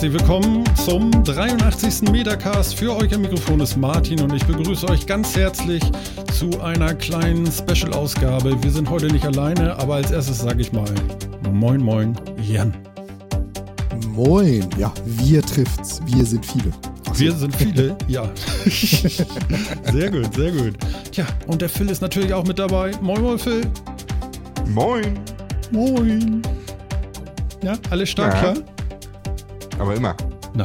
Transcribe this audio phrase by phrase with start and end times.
[0.00, 2.10] Herzlich willkommen zum 83.
[2.10, 2.74] Metacast.
[2.74, 5.82] Für euch am Mikrofon ist Martin und ich begrüße euch ganz herzlich
[6.32, 8.62] zu einer kleinen Special-Ausgabe.
[8.62, 10.88] Wir sind heute nicht alleine, aber als erstes sage ich mal
[11.52, 12.72] Moin, Moin, Jan.
[14.08, 16.00] Moin, ja, wir trifft's.
[16.06, 16.72] Wir sind viele.
[17.12, 18.26] Wir sind viele, ja.
[19.92, 20.78] sehr gut, sehr gut.
[21.12, 22.92] Tja, und der Phil ist natürlich auch mit dabei.
[23.02, 23.66] Moin, moin, Phil.
[24.66, 25.20] Moin.
[25.70, 26.40] Moin.
[27.62, 28.52] Ja, alles stark, Ja.
[28.52, 28.79] klar?
[29.80, 30.14] Aber immer.
[30.54, 30.64] Na,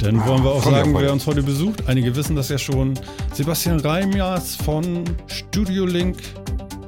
[0.00, 1.86] dann wollen wir auch sagen, wer uns heute besucht.
[1.86, 2.98] Einige wissen das ja schon.
[3.32, 6.16] Sebastian Reimjas von Studio Link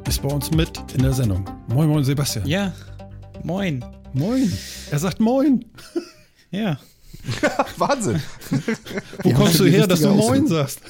[0.08, 1.48] ist bei uns mit in der Sendung.
[1.68, 2.44] Moin, moin, Sebastian.
[2.44, 2.72] Ja,
[3.44, 3.84] moin.
[4.12, 4.52] Moin.
[4.90, 5.64] Er sagt Moin.
[6.52, 6.80] Ja,
[7.77, 8.20] Wahnsinn.
[9.22, 10.80] Wo kommst du her, dass du Moin sagst?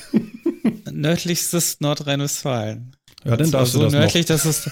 [0.90, 2.96] nördlichstes Nordrhein-Westfalen.
[3.24, 4.70] Ja, dann darfst du so das nördlich, dass es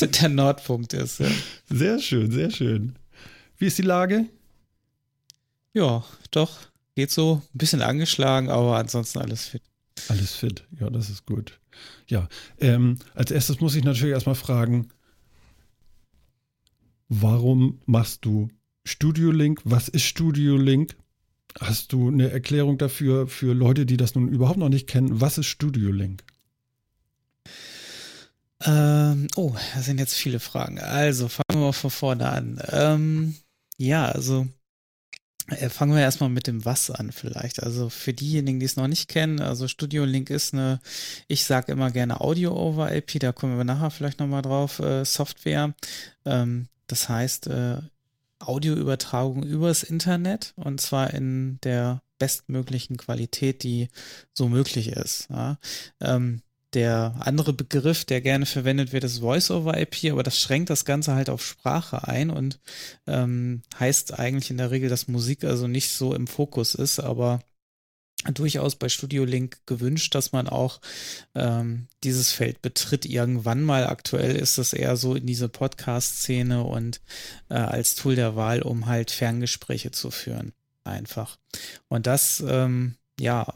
[0.22, 1.18] der Nordpunkt ist.
[1.18, 1.26] Ja.
[1.28, 1.34] noch.
[1.68, 2.94] Sehr schön, sehr schön.
[3.58, 4.26] Wie ist die Lage?
[5.72, 6.58] Ja, doch.
[6.94, 7.42] Geht so.
[7.54, 9.62] Ein bisschen angeschlagen, aber ansonsten alles fit.
[10.08, 10.66] Alles fit.
[10.78, 11.60] Ja, das ist gut.
[12.06, 14.88] Ja, ähm, als erstes muss ich natürlich erstmal fragen,
[17.08, 18.48] warum machst du
[18.84, 19.60] Studio Link?
[19.64, 20.96] Was ist Studio Link?
[21.58, 25.20] Hast du eine Erklärung dafür für Leute, die das nun überhaupt noch nicht kennen?
[25.20, 26.22] Was ist Studio Link?
[28.62, 30.78] Ähm, oh, das sind jetzt viele Fragen.
[30.78, 32.60] Also, fangen wir mal von vorne an.
[32.68, 33.34] Ähm,
[33.78, 34.46] ja, also
[35.68, 37.62] fangen wir erstmal mit dem Was an vielleicht.
[37.62, 40.80] Also für diejenigen, die es noch nicht kennen, also Studio Link ist eine,
[41.28, 45.04] ich sage immer gerne Audio over IP, da kommen wir nachher vielleicht nochmal drauf, äh,
[45.04, 45.74] Software.
[46.24, 47.78] Ähm, das heißt, äh,
[48.38, 53.88] Audioübertragung übers Internet und zwar in der bestmöglichen Qualität, die
[54.32, 55.28] so möglich ist.
[55.30, 55.58] Ja.
[56.00, 56.42] Ähm,
[56.74, 61.28] der andere Begriff, der gerne verwendet wird, ist Voice-over-IP, aber das schränkt das Ganze halt
[61.28, 62.60] auf Sprache ein und
[63.06, 67.40] ähm, heißt eigentlich in der Regel, dass Musik also nicht so im Fokus ist, aber
[68.24, 70.80] durchaus bei Studio Link gewünscht, dass man auch
[71.34, 73.86] ähm, dieses Feld betritt irgendwann mal.
[73.86, 77.00] Aktuell ist es eher so in diese Podcast-Szene und
[77.48, 80.52] äh, als Tool der Wahl, um halt Ferngespräche zu führen.
[80.84, 81.38] Einfach.
[81.88, 83.54] Und das, ähm, ja,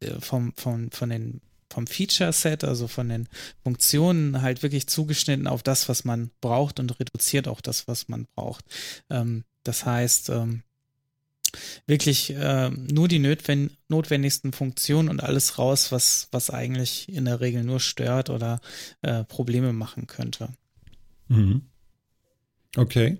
[0.00, 1.40] äh, vom, vom, von den
[1.74, 3.28] vom Feature-Set, also von den
[3.62, 8.26] Funktionen, halt wirklich zugeschnitten auf das, was man braucht und reduziert auch das, was man
[8.34, 8.64] braucht.
[9.10, 10.62] Ähm, das heißt, ähm,
[11.86, 17.40] wirklich ähm, nur die notwen notwendigsten Funktionen und alles raus, was, was eigentlich in der
[17.40, 18.60] Regel nur stört oder
[19.02, 20.48] äh, Probleme machen könnte.
[21.28, 21.62] Mhm.
[22.76, 23.18] Okay.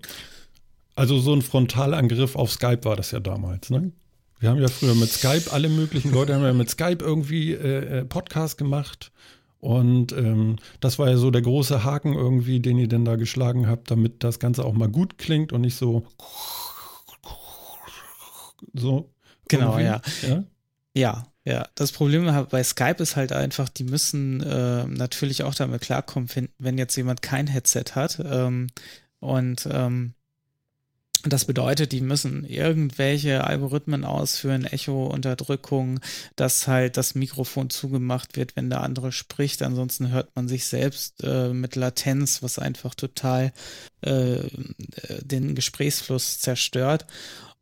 [0.97, 3.93] Also so ein Frontalangriff auf Skype war das ja damals, ne?
[4.41, 8.01] Wir haben ja früher mit Skype, alle möglichen Leute haben ja mit Skype irgendwie äh,
[8.01, 9.13] äh, Podcast gemacht.
[9.61, 13.67] Und ähm, das war ja so der große Haken irgendwie, den ihr denn da geschlagen
[13.67, 16.07] habt, damit das Ganze auch mal gut klingt und nicht so
[18.75, 19.11] so.
[19.49, 20.01] Genau, ja.
[20.23, 20.45] ja.
[20.97, 21.69] Ja, ja.
[21.75, 26.49] Das Problem bei Skype ist halt einfach, die müssen äh, natürlich auch damit klarkommen, wenn,
[26.59, 28.21] wenn jetzt jemand kein Headset hat.
[28.25, 28.69] Ähm,
[29.21, 30.15] und ähm,
[31.33, 36.01] das bedeutet, die müssen irgendwelche Algorithmen ausführen, Echo-Unterdrückung,
[36.37, 39.63] dass halt das Mikrofon zugemacht wird, wenn der andere spricht.
[39.63, 43.53] Ansonsten hört man sich selbst äh, mit Latenz, was einfach total
[44.03, 44.41] äh,
[45.23, 47.07] den Gesprächsfluss zerstört.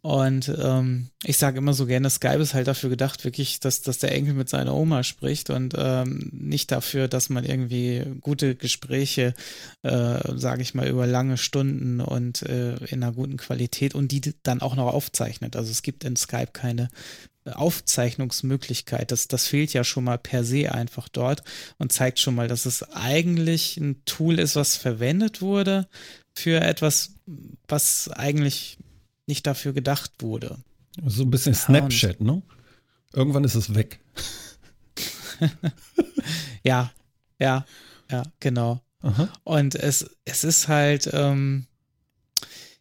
[0.02, 3.98] Und ähm, ich sage immer so gerne, Skype ist halt dafür gedacht, wirklich, dass, dass
[3.98, 9.32] der Enkel mit seiner Oma spricht und ähm, nicht dafür, dass man irgendwie gute Gespräche,
[9.82, 14.34] äh, sage ich mal, über lange Stunden und äh, in einer guten Qualität und die
[14.42, 15.54] dann auch noch aufzeichnet.
[15.54, 16.88] Also es gibt in Skype keine
[17.44, 19.12] Aufzeichnungsmöglichkeit.
[19.12, 21.44] Das, das fehlt ja schon mal per se einfach dort
[21.78, 25.86] und zeigt schon mal, dass es eigentlich ein Tool ist, was verwendet wurde
[26.34, 27.14] für etwas,
[27.68, 28.78] was eigentlich
[29.32, 30.58] nicht dafür gedacht wurde.
[31.06, 32.42] So ein bisschen Snapchat, ne?
[33.14, 34.00] Irgendwann ist es weg.
[36.64, 36.92] Ja,
[37.40, 37.66] ja,
[38.08, 38.80] ja, genau.
[39.00, 39.28] Aha.
[39.42, 41.66] Und es, es ist halt, ähm,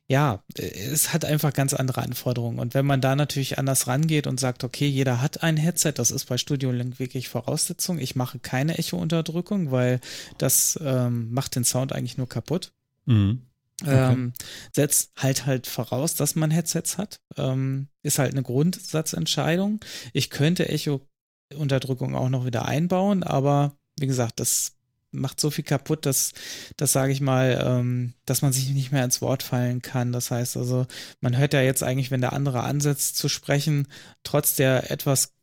[0.08, 2.60] ja, es hat einfach ganz andere Anforderungen.
[2.60, 6.12] Und wenn man da natürlich anders rangeht und sagt, okay, jeder hat ein Headset, das
[6.12, 7.98] ist bei Studio Link wirklich Voraussetzung.
[7.98, 10.00] Ich mache keine Echo-Unterdrückung, weil
[10.38, 12.72] das ähm, macht den Sound eigentlich nur kaputt.
[13.06, 13.48] Mhm.
[13.82, 14.14] Okay.
[14.14, 14.34] Ähm,
[14.76, 17.20] setzt halt halt voraus, dass man Headsets hat.
[17.38, 19.80] Ähm, ist halt eine Grundsatzentscheidung.
[20.14, 24.74] Ich könnte Echo-Unterdrückung auch noch wieder einbauen, aber wie gesagt, das
[25.12, 26.32] macht so viel kaputt, dass,
[26.78, 30.12] das sage ich mal, ähm, dass man sich nicht mehr ins Wort fallen kann.
[30.12, 30.88] Das heißt also,
[31.20, 33.88] man hört ja jetzt eigentlich, wenn der andere ansetzt zu sprechen,
[34.24, 35.34] trotz der etwas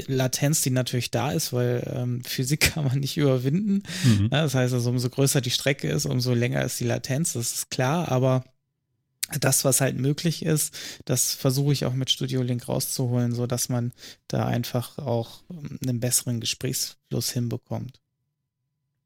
[0.00, 3.82] Latenz, die natürlich da ist, weil ähm, Physik kann man nicht überwinden.
[4.04, 4.28] Mhm.
[4.32, 7.52] Ja, das heißt also, umso größer die Strecke ist, umso länger ist die Latenz, das
[7.52, 8.44] ist klar, aber
[9.40, 10.74] das, was halt möglich ist,
[11.04, 13.92] das versuche ich auch mit Studio Link rauszuholen, so dass man
[14.28, 18.00] da einfach auch ähm, einen besseren Gesprächsfluss hinbekommt.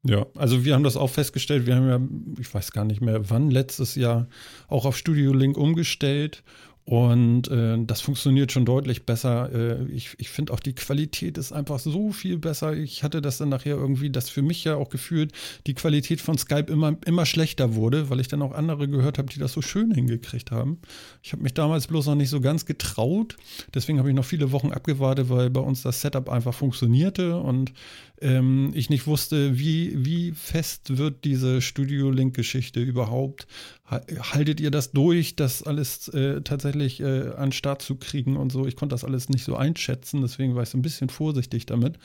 [0.03, 1.65] Ja, also wir haben das auch festgestellt.
[1.65, 4.27] Wir haben ja, ich weiß gar nicht mehr wann, letztes Jahr
[4.67, 6.43] auch auf Studio Link umgestellt
[6.87, 9.51] und äh, das funktioniert schon deutlich besser.
[9.53, 12.77] Äh, ich ich finde auch die Qualität ist einfach so viel besser.
[12.77, 15.33] Ich hatte das dann nachher irgendwie, dass für mich ja auch gefühlt
[15.67, 19.27] die Qualität von Skype immer, immer schlechter wurde, weil ich dann auch andere gehört habe,
[19.27, 20.79] die das so schön hingekriegt haben.
[21.21, 23.35] Ich habe mich damals bloß noch nicht so ganz getraut.
[23.73, 27.73] Deswegen habe ich noch viele Wochen abgewartet, weil bei uns das Setup einfach funktionierte und
[28.21, 33.45] ähm, ich nicht wusste, wie, wie fest wird diese Studio Link-Geschichte überhaupt.
[33.89, 38.51] Haltet ihr das durch, das alles äh, tatsächlich äh, an den Start zu kriegen und
[38.51, 38.67] so?
[38.67, 41.97] Ich konnte das alles nicht so einschätzen, deswegen war ich so ein bisschen vorsichtig damit.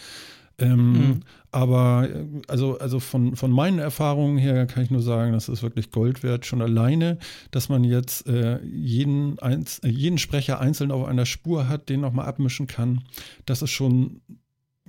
[0.58, 1.20] Ähm, mhm.
[1.50, 5.62] Aber äh, also, also von, von meinen Erfahrungen her kann ich nur sagen, das ist
[5.62, 6.46] wirklich Gold wert.
[6.46, 7.18] Schon alleine,
[7.50, 12.26] dass man jetzt äh, jeden, Einz jeden Sprecher einzeln auf einer Spur hat, den nochmal
[12.26, 13.02] abmischen kann,
[13.44, 14.20] das ist schon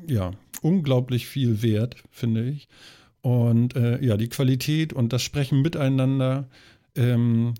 [0.07, 0.31] ja,
[0.61, 2.67] unglaublich viel wert, finde ich.
[3.21, 6.49] Und äh, ja, die Qualität und das Sprechen miteinander,
[6.95, 7.53] ähm,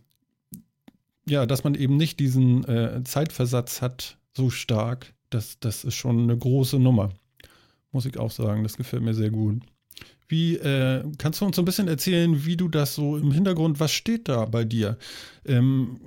[1.25, 6.24] ja, dass man eben nicht diesen äh, Zeitversatz hat, so stark, das, das ist schon
[6.24, 7.09] eine große Nummer.
[7.91, 9.62] Muss ich auch sagen, das gefällt mir sehr gut.
[10.28, 13.80] Wie äh, kannst du uns so ein bisschen erzählen, wie du das so im Hintergrund,
[13.80, 14.98] was steht da bei dir?
[15.46, 16.00] Ähm,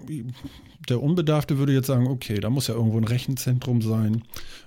[0.89, 4.23] der Unbedarfte würde jetzt sagen, okay, da muss ja irgendwo ein Rechenzentrum sein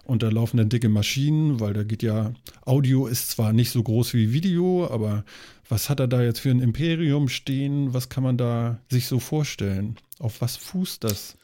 [0.06, 2.34] und da laufen dann dicke Maschinen, weil da geht ja,
[2.66, 5.24] Audio ist zwar nicht so groß wie Video, aber
[5.68, 7.94] was hat er da jetzt für ein Imperium stehen?
[7.94, 9.98] Was kann man da sich so vorstellen?
[10.20, 11.38] Auf was fußt das?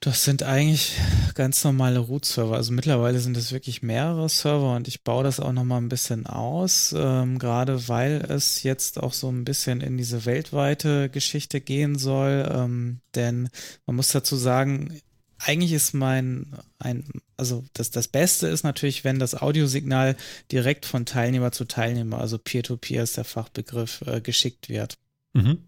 [0.00, 0.92] Das sind eigentlich
[1.34, 2.54] ganz normale Root-Server.
[2.54, 6.26] Also mittlerweile sind es wirklich mehrere Server und ich baue das auch nochmal ein bisschen
[6.26, 11.96] aus, ähm, gerade weil es jetzt auch so ein bisschen in diese weltweite Geschichte gehen
[11.98, 12.48] soll.
[12.52, 13.48] Ähm, denn
[13.86, 15.00] man muss dazu sagen,
[15.38, 16.46] eigentlich ist mein,
[16.78, 17.04] ein,
[17.36, 20.16] also das, das Beste ist natürlich, wenn das Audiosignal
[20.50, 24.98] direkt von Teilnehmer zu Teilnehmer, also Peer-to-Peer -Peer ist der Fachbegriff, äh, geschickt wird.
[25.34, 25.58] Mhm.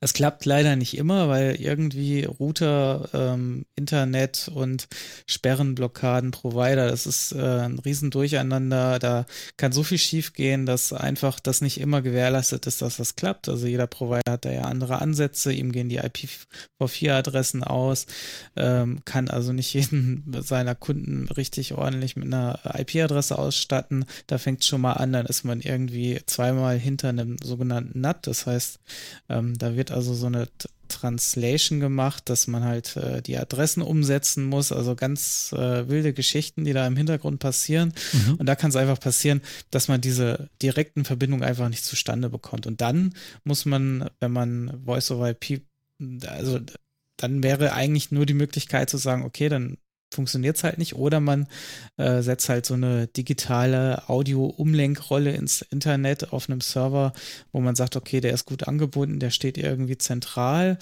[0.00, 4.88] Das klappt leider nicht immer, weil irgendwie Router, ähm, Internet und
[5.26, 8.98] Sperrenblockaden, Provider, das ist äh, ein Riesendurcheinander.
[8.98, 9.26] Da
[9.56, 13.48] kann so viel schiefgehen, dass einfach das nicht immer gewährleistet ist, dass das klappt.
[13.48, 18.06] Also jeder Provider hat da ja andere Ansätze, ihm gehen die IPv4-Adressen aus,
[18.56, 24.04] ähm, kann also nicht jeden seiner Kunden richtig ordentlich mit einer IP-Adresse ausstatten.
[24.26, 28.26] Da fängt es schon mal an, dann ist man irgendwie zweimal hinter einem sogenannten NAT.
[28.26, 28.80] Das heißt,
[29.28, 30.48] ähm, da wird also so eine
[30.88, 36.64] Translation gemacht, dass man halt äh, die Adressen umsetzen muss, also ganz äh, wilde Geschichten,
[36.64, 37.92] die da im Hintergrund passieren.
[38.12, 38.34] Mhm.
[38.34, 39.40] Und da kann es einfach passieren,
[39.70, 42.66] dass man diese direkten Verbindungen einfach nicht zustande bekommt.
[42.66, 45.62] Und dann muss man, wenn man Voice over IP,
[46.26, 46.60] also
[47.16, 49.78] dann wäre eigentlich nur die Möglichkeit zu sagen, okay, dann
[50.12, 50.96] funktioniert es halt nicht.
[50.96, 51.46] Oder man
[51.96, 57.12] äh, setzt halt so eine digitale Audio-Umlenkrolle ins Internet auf einem Server,
[57.52, 60.78] wo man sagt, okay, der ist gut angebunden, der steht irgendwie zentral.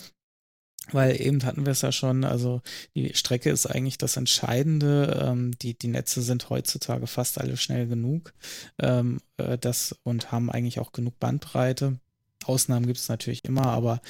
[0.93, 2.61] Weil eben hatten wir es ja schon, also
[2.95, 5.19] die Strecke ist eigentlich das Entscheidende.
[5.25, 8.35] Ähm, die, die Netze sind heutzutage fast alle schnell genug
[8.79, 11.99] ähm, äh, das, und haben eigentlich auch genug Bandbreite.
[12.45, 14.01] Ausnahmen gibt es natürlich immer, aber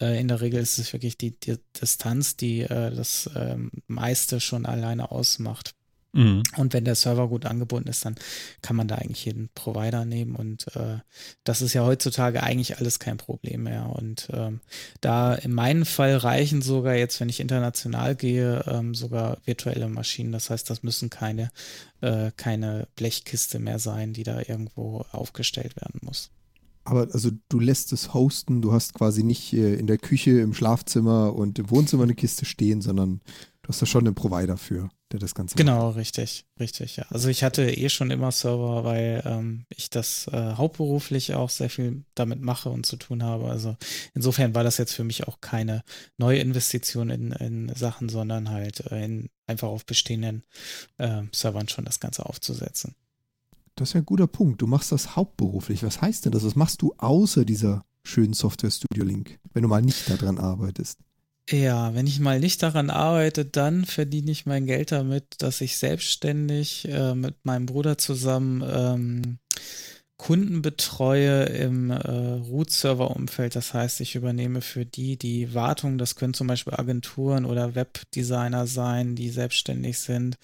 [0.00, 4.40] äh, in der Regel ist es wirklich die, die Distanz, die äh, das ähm, meiste
[4.40, 5.74] schon alleine ausmacht.
[6.12, 6.42] Mhm.
[6.56, 8.16] Und wenn der Server gut angebunden ist, dann
[8.62, 10.98] kann man da eigentlich jeden Provider nehmen und äh,
[11.44, 13.90] das ist ja heutzutage eigentlich alles kein Problem mehr.
[13.94, 14.60] Und ähm,
[15.00, 20.32] da in meinem Fall reichen sogar jetzt, wenn ich international gehe, ähm, sogar virtuelle Maschinen.
[20.32, 21.50] Das heißt, das müssen keine,
[22.00, 26.30] äh, keine Blechkiste mehr sein, die da irgendwo aufgestellt werden muss.
[26.90, 30.54] Aber also du lässt es hosten, du hast quasi nicht äh, in der Küche, im
[30.54, 33.20] Schlafzimmer und im Wohnzimmer eine Kiste stehen, sondern
[33.62, 35.98] du hast da schon einen Provider für, der das Ganze Genau, macht.
[35.98, 37.04] richtig, richtig, ja.
[37.08, 41.70] Also ich hatte eh schon immer Server, weil ähm, ich das äh, hauptberuflich auch sehr
[41.70, 43.48] viel damit mache und zu tun habe.
[43.48, 43.76] Also
[44.12, 45.84] insofern war das jetzt für mich auch keine
[46.18, 50.42] neue Investition in, in Sachen, sondern halt äh, in, einfach auf bestehenden
[50.98, 52.96] äh, Servern schon das Ganze aufzusetzen.
[53.80, 54.60] Das ist ja ein guter Punkt.
[54.60, 55.82] Du machst das hauptberuflich.
[55.82, 56.44] Was heißt denn das?
[56.44, 60.98] Was machst du außer dieser schönen Software Studio Link, wenn du mal nicht daran arbeitest?
[61.48, 65.78] Ja, wenn ich mal nicht daran arbeite, dann verdiene ich mein Geld damit, dass ich
[65.78, 69.38] selbstständig äh, mit meinem Bruder zusammen ähm,
[70.20, 73.56] Kunden betreue im äh, Root-Server-Umfeld.
[73.56, 75.96] Das heißt, ich übernehme für die die Wartung.
[75.96, 80.36] Das können zum Beispiel Agenturen oder Webdesigner sein, die selbstständig sind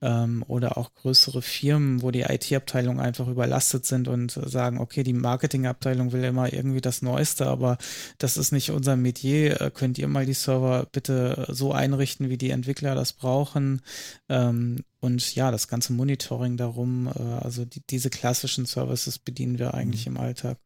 [0.00, 5.12] ähm, oder auch größere Firmen, wo die IT-Abteilung einfach überlastet sind und sagen, okay, die
[5.12, 7.76] Marketing-Abteilung will immer irgendwie das Neueste, aber
[8.16, 9.60] das ist nicht unser Metier.
[9.60, 13.82] Äh, könnt ihr mal die Server bitte so einrichten, wie die Entwickler das brauchen?
[14.30, 19.74] Ähm, und ja, das ganze Monitoring darum, äh, also die, diese klassischen Services bedienen wir
[19.74, 20.16] eigentlich mhm.
[20.16, 20.58] im Alltag.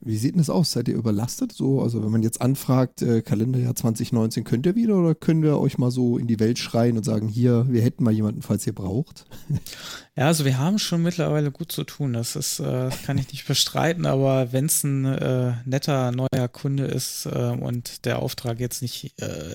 [0.00, 0.72] Wie sieht denn das aus?
[0.72, 1.52] Seid ihr überlastet?
[1.52, 5.58] So, also wenn man jetzt anfragt, äh, Kalenderjahr 2019, könnt ihr wieder oder können wir
[5.58, 8.66] euch mal so in die Welt schreien und sagen, hier, wir hätten mal jemanden, falls
[8.66, 9.26] ihr braucht?
[10.14, 12.12] Ja, also wir haben schon mittlerweile gut zu tun.
[12.12, 16.84] Das ist, äh, kann ich nicht bestreiten, aber wenn es ein äh, netter neuer Kunde
[16.84, 19.54] ist äh, und der Auftrag jetzt nicht, äh,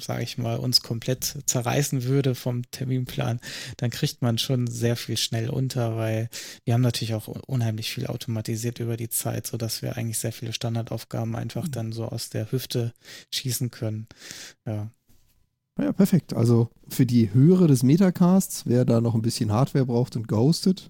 [0.00, 3.38] sage ich mal, uns komplett zerreißen würde vom Terminplan,
[3.76, 6.30] dann kriegt man schon sehr viel schnell unter, weil
[6.64, 10.54] wir haben natürlich auch unheimlich viel automatisiert über die Zeit, sodass wir eigentlich sehr viele
[10.54, 11.72] Standardaufgaben einfach mhm.
[11.72, 12.94] dann so aus der Hüfte
[13.30, 14.08] schießen können.
[14.64, 14.90] Ja.
[15.78, 16.34] Ja, perfekt.
[16.34, 20.88] Also für die Höhere des Metacasts, wer da noch ein bisschen Hardware braucht und gehostet,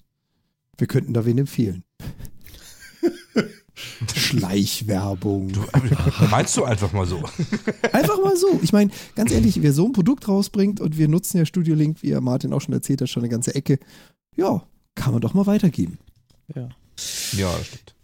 [0.79, 1.85] wir könnten da wen empfehlen.
[4.15, 5.53] Schleichwerbung.
[5.53, 5.61] Du,
[6.31, 7.23] meinst du einfach mal so?
[7.93, 8.59] Einfach mal so.
[8.63, 12.03] Ich meine, ganz ehrlich, wer so ein Produkt rausbringt und wir nutzen ja Studio Link,
[12.03, 13.79] wie ja Martin auch schon erzählt hat, schon eine ganze Ecke,
[14.37, 14.63] ja,
[14.95, 15.99] kann man doch mal weitergeben.
[16.55, 16.69] Ja.
[17.33, 17.95] Ja, stimmt.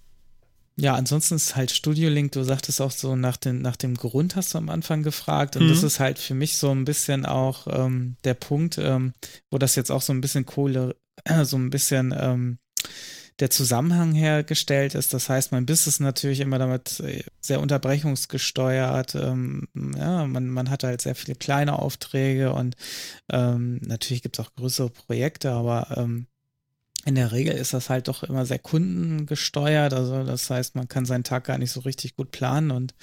[0.77, 4.35] Ja, ansonsten ist halt Studio Link, du sagtest auch so nach, den, nach dem Grund
[4.35, 5.69] hast du am Anfang gefragt und mhm.
[5.69, 9.13] das ist halt für mich so ein bisschen auch ähm, der Punkt, ähm,
[9.51, 12.59] wo das jetzt auch so ein bisschen Kohle, äh, so ein bisschen ähm,
[13.41, 15.15] der Zusammenhang hergestellt ist.
[15.15, 19.15] Das heißt, mein Business ist natürlich immer damit äh, sehr unterbrechungsgesteuert.
[19.15, 22.75] Ähm, ja, man, man hat halt sehr viele kleine Aufträge und
[23.31, 26.27] ähm, natürlich gibt es auch größere Projekte, aber ähm,
[27.05, 29.93] in der Regel ist das halt doch immer sehr kundengesteuert.
[29.93, 32.71] Also das heißt, man kann seinen Tag gar nicht so richtig gut planen.
[32.71, 32.95] Und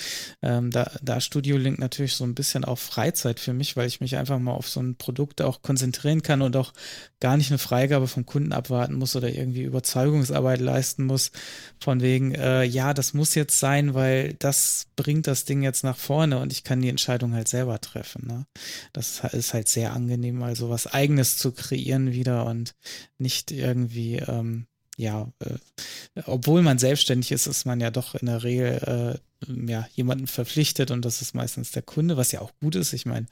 [0.42, 4.02] ähm, da, da Studio Link natürlich so ein bisschen auf Freizeit für mich, weil ich
[4.02, 6.74] mich einfach mal auf so ein Produkt auch konzentrieren kann und auch
[7.20, 11.32] gar nicht eine Freigabe vom Kunden abwarten muss oder irgendwie Überzeugungsarbeit leisten muss.
[11.80, 15.98] Von wegen, äh, ja, das muss jetzt sein, weil das bringt das Ding jetzt nach
[15.98, 18.26] vorne und ich kann die Entscheidung halt selber treffen.
[18.28, 18.46] Ne?
[18.94, 22.76] Das ist halt sehr angenehm, mal so was Eigenes zu kreieren wieder und
[23.18, 24.66] nicht irgendwie, ähm,
[24.98, 29.88] ja, äh, obwohl man selbstständig ist, ist man ja doch in der Regel äh, ja,
[29.96, 32.94] jemanden verpflichtet und das ist meistens der Kunde, was ja auch gut ist.
[32.94, 33.26] Ich meine,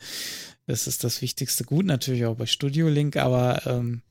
[0.66, 4.02] das ist das wichtigste Gut natürlich auch bei Studio Link, aber ähm,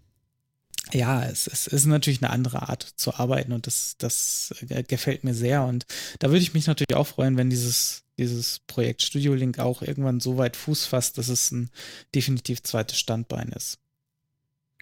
[0.92, 4.54] ja, es, es ist natürlich eine andere Art zu arbeiten und das, das
[4.86, 5.64] gefällt mir sehr.
[5.64, 5.86] Und
[6.18, 10.20] da würde ich mich natürlich auch freuen, wenn dieses, dieses Projekt Studio Link auch irgendwann
[10.20, 11.70] so weit Fuß fasst, dass es ein
[12.14, 13.78] definitiv zweites Standbein ist.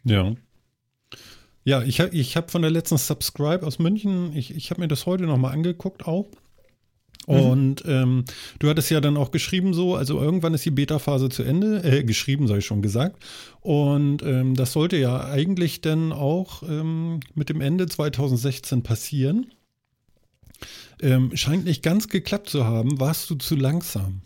[0.04, 0.34] Ja.
[1.66, 4.88] Ja, ich habe ich hab von der letzten Subscribe aus München, ich, ich habe mir
[4.88, 6.28] das heute nochmal angeguckt auch.
[7.26, 7.34] Mhm.
[7.34, 8.24] Und ähm,
[8.60, 12.04] du hattest ja dann auch geschrieben so, also irgendwann ist die Beta-Phase zu Ende, äh,
[12.04, 13.20] geschrieben sei schon gesagt.
[13.62, 19.46] Und ähm, das sollte ja eigentlich dann auch ähm, mit dem Ende 2016 passieren.
[21.02, 23.00] Ähm, scheint nicht ganz geklappt zu haben.
[23.00, 24.22] Warst du zu langsam?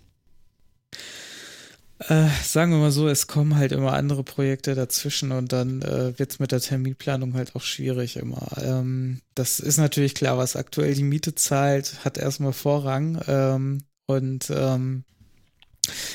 [2.09, 6.19] Äh, sagen wir mal so, es kommen halt immer andere Projekte dazwischen und dann äh,
[6.19, 8.49] wird es mit der Terminplanung halt auch schwierig immer.
[8.63, 13.21] Ähm, das ist natürlich klar, was aktuell die Miete zahlt, hat erstmal Vorrang.
[13.29, 15.05] Ähm, und ähm,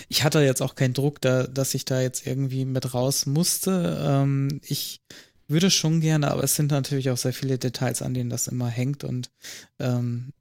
[0.10, 4.00] ich hatte jetzt auch keinen Druck, da, dass ich da jetzt irgendwie mit raus musste.
[4.02, 5.02] Ähm, ich
[5.48, 8.70] würde schon gerne, aber es sind natürlich auch sehr viele Details, an denen das immer
[8.70, 9.30] hängt und
[9.78, 10.34] ähm,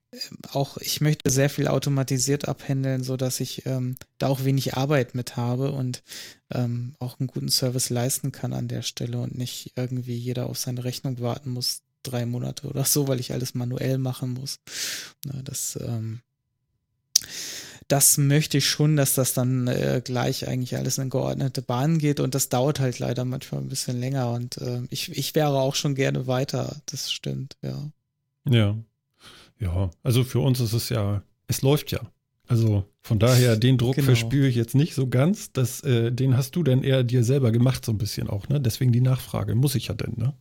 [0.52, 5.14] auch ich möchte sehr viel automatisiert abhändeln, so dass ich ähm, da auch wenig Arbeit
[5.14, 6.02] mit habe und
[6.52, 10.58] ähm, auch einen guten Service leisten kann an der Stelle und nicht irgendwie jeder auf
[10.58, 14.60] seine Rechnung warten muss, drei Monate oder so, weil ich alles manuell machen muss.
[15.24, 16.20] Na, das, ähm,
[17.88, 22.20] das möchte ich schon, dass das dann äh, gleich eigentlich alles in geordnete Bahnen geht
[22.20, 25.74] und das dauert halt leider manchmal ein bisschen länger und äh, ich, ich wäre auch
[25.74, 27.90] schon gerne weiter, das stimmt, ja.
[28.46, 28.76] Ja,
[29.58, 32.00] ja, also für uns ist es ja, es läuft ja.
[32.46, 34.06] Also von daher, den Druck genau.
[34.06, 35.52] verspüre ich jetzt nicht so ganz.
[35.52, 38.60] Das, äh, den hast du denn eher dir selber gemacht, so ein bisschen auch, ne?
[38.60, 40.34] Deswegen die Nachfrage, muss ich ja denn, ne?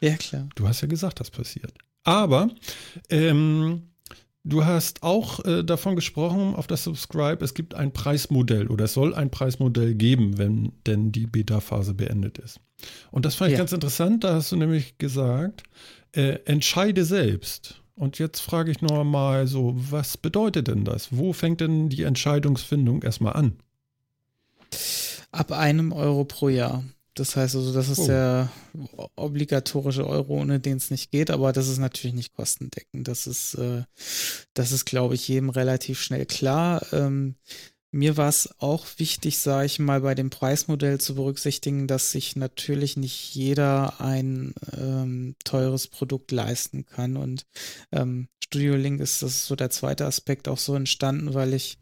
[0.00, 0.48] Ja, klar.
[0.54, 1.72] Du hast ja gesagt, das passiert.
[2.04, 2.50] Aber
[3.10, 3.82] ähm,
[4.44, 8.94] du hast auch äh, davon gesprochen auf das Subscribe, es gibt ein Preismodell oder es
[8.94, 12.60] soll ein Preismodell geben, wenn denn die Beta-Phase beendet ist.
[13.10, 13.58] Und das fand ich ja.
[13.58, 15.64] ganz interessant, da hast du nämlich gesagt,
[16.12, 17.82] äh, entscheide selbst.
[17.98, 21.08] Und jetzt frage ich noch mal so, was bedeutet denn das?
[21.16, 23.58] Wo fängt denn die Entscheidungsfindung erstmal an?
[25.32, 26.84] Ab einem Euro pro Jahr.
[27.14, 28.06] Das heißt also, das ist Oh.
[28.06, 28.52] der
[29.16, 33.08] obligatorische Euro, ohne den es nicht geht, aber das ist natürlich nicht kostendeckend.
[33.08, 33.82] Das ist, äh,
[34.54, 36.80] das ist, glaube ich, jedem relativ schnell klar.
[36.92, 37.34] Ähm,
[37.90, 42.36] mir war es auch wichtig, sage ich mal, bei dem Preismodell zu berücksichtigen, dass sich
[42.36, 47.16] natürlich nicht jeder ein ähm, teures Produkt leisten kann.
[47.16, 47.46] Und
[47.90, 51.78] ähm, Studio Link ist, das ist so der zweite Aspekt auch so entstanden, weil ich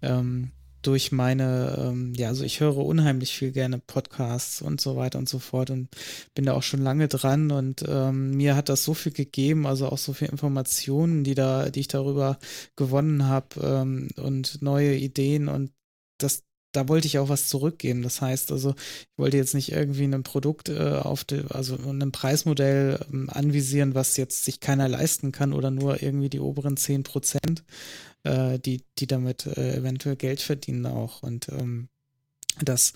[0.00, 0.52] ähm,
[0.82, 5.28] durch meine, ähm, ja, also ich höre unheimlich viel gerne Podcasts und so weiter und
[5.28, 5.88] so fort und
[6.34, 9.88] bin da auch schon lange dran und ähm, mir hat das so viel gegeben, also
[9.88, 12.38] auch so viel Informationen, die da, die ich darüber
[12.76, 15.72] gewonnen habe ähm, und neue Ideen und
[16.18, 18.02] das, da wollte ich auch was zurückgeben.
[18.02, 22.12] Das heißt also, ich wollte jetzt nicht irgendwie ein Produkt äh, auf die, also ein
[22.12, 27.02] Preismodell ähm, anvisieren, was jetzt sich keiner leisten kann oder nur irgendwie die oberen 10
[27.02, 27.64] Prozent,
[28.24, 31.22] äh, die, die damit äh, eventuell Geld verdienen auch.
[31.22, 31.88] Und ähm,
[32.60, 32.92] das,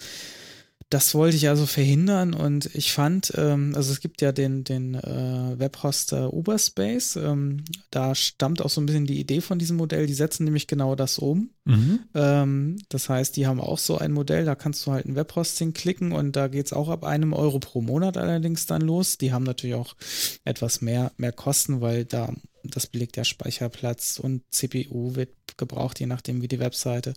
[0.89, 4.95] das wollte ich also verhindern und ich fand, ähm, also es gibt ja den, den
[4.95, 10.07] äh, Webhoster Uberspace, ähm, da stammt auch so ein bisschen die Idee von diesem Modell,
[10.07, 11.51] die setzen nämlich genau das um.
[11.65, 12.01] Mhm.
[12.15, 15.73] Ähm, das heißt, die haben auch so ein Modell, da kannst du halt ein Webhosting
[15.73, 19.19] klicken und da geht's auch ab einem Euro pro Monat allerdings dann los.
[19.19, 19.97] Die haben natürlich auch
[20.45, 22.33] etwas mehr, mehr Kosten, weil da
[22.71, 27.15] das belegt ja Speicherplatz und CPU wird gebraucht, je nachdem, wie die Webseite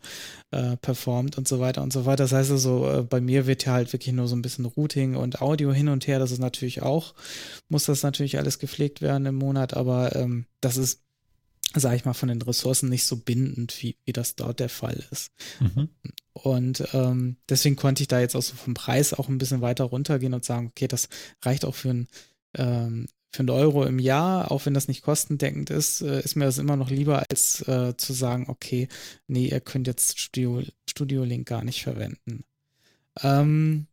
[0.52, 2.24] äh, performt und so weiter und so weiter.
[2.24, 5.16] Das heißt also, äh, bei mir wird ja halt wirklich nur so ein bisschen Routing
[5.16, 6.20] und Audio hin und her.
[6.20, 7.14] Das ist natürlich auch,
[7.68, 11.02] muss das natürlich alles gepflegt werden im Monat, aber ähm, das ist
[11.76, 15.04] sage ich mal, von den Ressourcen nicht so bindend, wie, wie das dort der Fall
[15.12, 15.32] ist.
[15.60, 15.90] Mhm.
[16.34, 19.84] Und ähm, deswegen konnte ich da jetzt auch so vom Preis auch ein bisschen weiter
[19.84, 21.10] runtergehen und sagen, okay, das
[21.44, 22.08] reicht auch für ein
[22.56, 26.46] ähm, für einen Euro im Jahr, auch wenn das nicht kostendeckend ist, äh, ist mir
[26.46, 28.88] das immer noch lieber, als äh, zu sagen, okay,
[29.28, 32.44] nee, ihr könnt jetzt Studio, Studio Link gar nicht verwenden.
[33.22, 33.88] Ähm,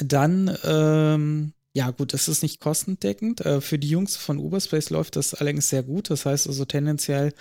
[0.00, 3.44] dann, ähm, ja gut, das ist nicht kostendeckend.
[3.44, 6.10] Äh, für die Jungs von Uberspace läuft das allerdings sehr gut.
[6.10, 7.32] Das heißt also tendenziell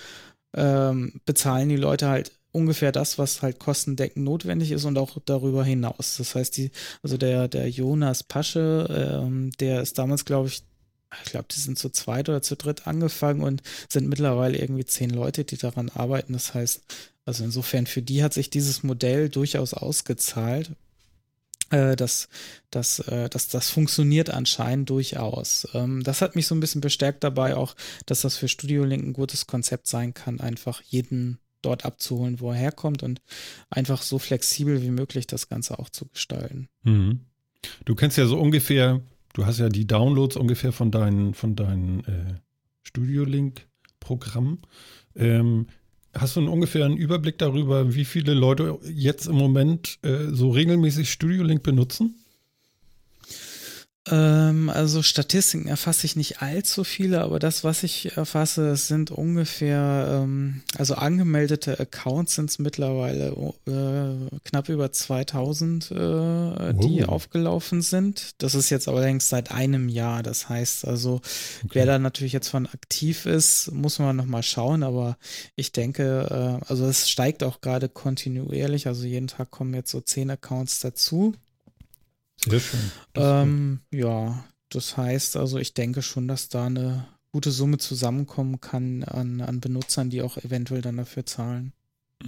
[0.54, 5.63] ähm, bezahlen die Leute halt ungefähr das, was halt kostendeckend notwendig ist und auch darüber
[5.63, 6.17] hinaus.
[6.17, 10.63] Das heißt, die, also der, der Jonas Pasche, ähm, der ist damals, glaube ich,
[11.24, 15.10] ich glaube, die sind zu zweit oder zu dritt angefangen und sind mittlerweile irgendwie zehn
[15.10, 16.34] Leute, die daran arbeiten.
[16.34, 16.82] Das heißt,
[17.26, 20.71] also insofern für die hat sich dieses Modell durchaus ausgezahlt.
[21.69, 22.30] Äh, das,
[22.69, 25.67] das, äh, das, das funktioniert anscheinend durchaus.
[25.74, 29.04] Ähm, das hat mich so ein bisschen bestärkt dabei auch, dass das für Studio Link
[29.04, 33.21] ein gutes Konzept sein kann, einfach jeden dort abzuholen, wo er herkommt und
[33.69, 36.67] einfach so flexibel wie möglich das Ganze auch zu gestalten.
[36.84, 37.21] Mhm.
[37.86, 39.02] Du kennst ja so ungefähr,
[39.34, 42.36] du hast ja die Downloads ungefähr von deinen, von deinen äh,
[42.84, 44.60] Studio Link-Programmen.
[45.15, 45.67] Ähm,
[46.13, 51.12] hast du einen ungefähren Überblick darüber, wie viele Leute jetzt im Moment äh, so regelmäßig
[51.12, 52.15] Studio Link benutzen?
[54.10, 60.24] Ähm, also Statistiken erfasse ich nicht allzu viele, aber das, was ich erfasse, sind ungefähr,
[60.24, 63.28] ähm, also angemeldete Accounts sind es mittlerweile
[63.68, 65.96] äh, knapp über 2000, äh,
[66.74, 67.10] die Wow.
[67.10, 68.32] aufgelaufen sind.
[68.40, 70.24] Das ist jetzt allerdings seit einem Jahr.
[70.24, 71.22] Das heißt also,
[71.64, 71.70] Okay.
[71.74, 75.16] wer da natürlich jetzt von aktiv ist, muss man nochmal schauen, aber
[75.56, 78.88] ich denke, äh, also es steigt auch gerade kontinuierlich.
[78.88, 81.36] Also jeden Tag kommen jetzt so zehn Accounts dazu.
[82.47, 82.91] Sehr schön.
[83.15, 89.04] Ähm, ja, das heißt also, ich denke schon, dass da eine gute Summe zusammenkommen kann
[89.04, 91.73] an, an Benutzern, die auch eventuell dann dafür zahlen.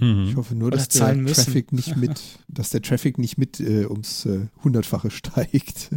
[0.00, 0.28] Mhm.
[0.28, 1.44] Ich hoffe nur, Oder dass der müssen.
[1.44, 5.90] Traffic nicht mit, dass der Traffic nicht mit äh, ums äh, hundertfache steigt.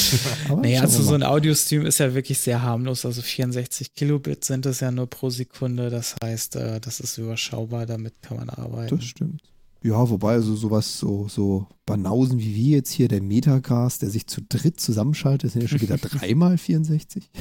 [0.48, 3.04] Aber Naja, also so ein Audio-Stream ist ja wirklich sehr harmlos.
[3.04, 5.90] Also 64 Kilobit sind es ja nur pro Sekunde.
[5.90, 8.96] Das heißt, äh, das ist überschaubar, damit kann man arbeiten.
[8.96, 9.42] Das stimmt.
[9.82, 14.26] Ja, wobei also sowas, so, so Banausen wie wir jetzt hier, der Metacast, der sich
[14.26, 17.30] zu dritt zusammenschaltet, sind ja schon wieder dreimal 64.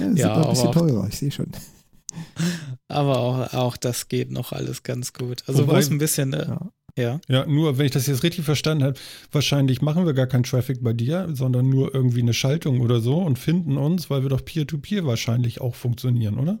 [0.00, 1.48] ja, das Ja, ist ein bisschen aber auch- teurer, ich sehe schon.
[2.88, 5.42] Aber auch, auch das geht noch alles ganz gut.
[5.46, 6.70] Also wo es ein bisschen, äh, Ja.
[6.98, 7.20] ja.
[7.28, 8.98] Ja, nur wenn ich das jetzt richtig verstanden habe,
[9.30, 13.16] wahrscheinlich machen wir gar keinen Traffic bei dir, sondern nur irgendwie eine Schaltung oder so
[13.18, 16.58] und finden uns, weil wir doch Peer-to-Peer wahrscheinlich auch funktionieren, oder?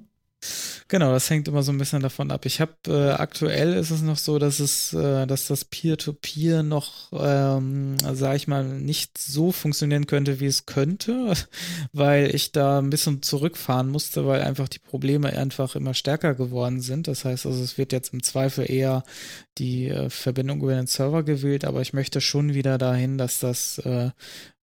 [0.88, 2.46] Genau, das hängt immer so ein bisschen davon ab.
[2.46, 7.12] Ich habe äh, aktuell ist es noch so, dass es, äh, dass das Peer-to-Peer noch,
[7.12, 11.34] ähm, sage ich mal, nicht so funktionieren könnte, wie es könnte,
[11.92, 16.80] weil ich da ein bisschen zurückfahren musste, weil einfach die Probleme einfach immer stärker geworden
[16.80, 17.08] sind.
[17.08, 19.04] Das heißt, also es wird jetzt im Zweifel eher
[19.58, 23.78] die äh, Verbindung über den Server gewählt, aber ich möchte schon wieder dahin, dass das
[23.78, 24.10] äh,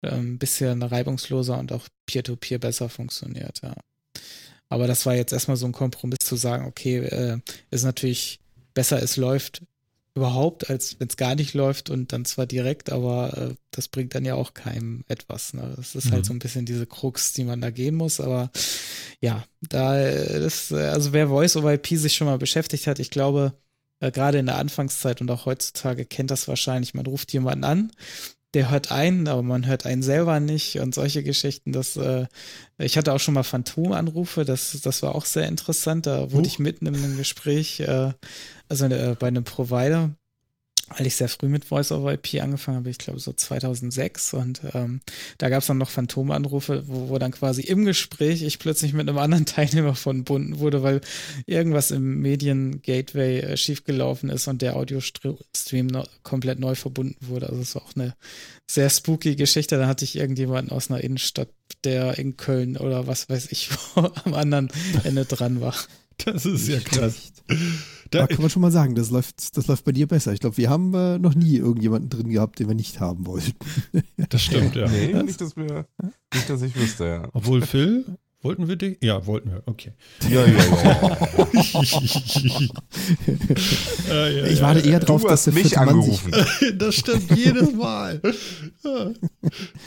[0.01, 3.73] ein bisschen reibungsloser und auch Peer-to-Peer besser funktioniert, ja.
[4.69, 7.39] Aber das war jetzt erstmal so ein Kompromiss zu sagen, okay, äh,
[7.71, 8.39] ist natürlich
[8.73, 9.63] besser, es läuft
[10.15, 14.15] überhaupt, als wenn es gar nicht läuft und dann zwar direkt, aber äh, das bringt
[14.15, 15.53] dann ja auch keinem etwas.
[15.53, 15.73] Ne?
[15.75, 16.11] Das ist halt mhm.
[16.15, 18.51] halt so ein bisschen diese Krux, die man da gehen muss, aber
[19.21, 23.53] ja, da ist, also wer Voice over IP sich schon mal beschäftigt hat, ich glaube,
[23.99, 27.91] äh, gerade in der Anfangszeit und auch heutzutage kennt das wahrscheinlich, man ruft jemanden an,
[28.53, 31.71] der hört einen, aber man hört einen selber nicht und solche Geschichten.
[31.71, 32.25] Das, äh,
[32.77, 36.07] ich hatte auch schon mal Phantomanrufe, das, das war auch sehr interessant.
[36.07, 36.47] Da wurde uh.
[36.47, 38.13] ich mitten in einem Gespräch, äh,
[38.67, 40.15] also äh, bei einem Provider,
[40.97, 44.61] weil ich sehr früh mit Voice over IP angefangen habe, ich glaube so 2006 und
[44.73, 45.01] ähm,
[45.37, 49.07] da gab es dann noch Phantomanrufe, wo, wo dann quasi im Gespräch ich plötzlich mit
[49.07, 51.01] einem anderen Teilnehmer verbunden wurde, weil
[51.45, 57.49] irgendwas im Medien-Gateway äh, schiefgelaufen ist und der Audio-Stream no komplett neu verbunden wurde.
[57.49, 58.15] Also es war auch eine
[58.69, 59.77] sehr spooky Geschichte.
[59.77, 61.49] Da hatte ich irgendjemanden aus einer Innenstadt,
[61.83, 64.69] der in Köln oder was weiß ich, wo am anderen
[65.03, 65.75] Ende dran war.
[66.25, 67.31] Das ist ja krass.
[68.11, 70.33] Da kann man schon mal sagen, das läuft, das läuft bei dir besser.
[70.33, 73.53] Ich glaube, wir haben äh, noch nie irgendjemanden drin gehabt, den wir nicht haben wollten.
[74.29, 74.87] Das stimmt, ja.
[74.87, 75.87] Nee, nicht, dass, wir,
[76.33, 77.29] nicht, dass ich wüsste, ja.
[77.33, 78.05] Obwohl Phil,
[78.41, 78.99] Wollten wir dich?
[79.03, 79.63] Ja, wollten wir.
[79.65, 79.91] Okay.
[80.29, 80.53] Ja, ja,
[84.07, 84.45] ja.
[84.47, 86.31] ich warte eher drauf, du dass der mich angerufen.
[86.77, 88.21] das stimmt jedes Mal.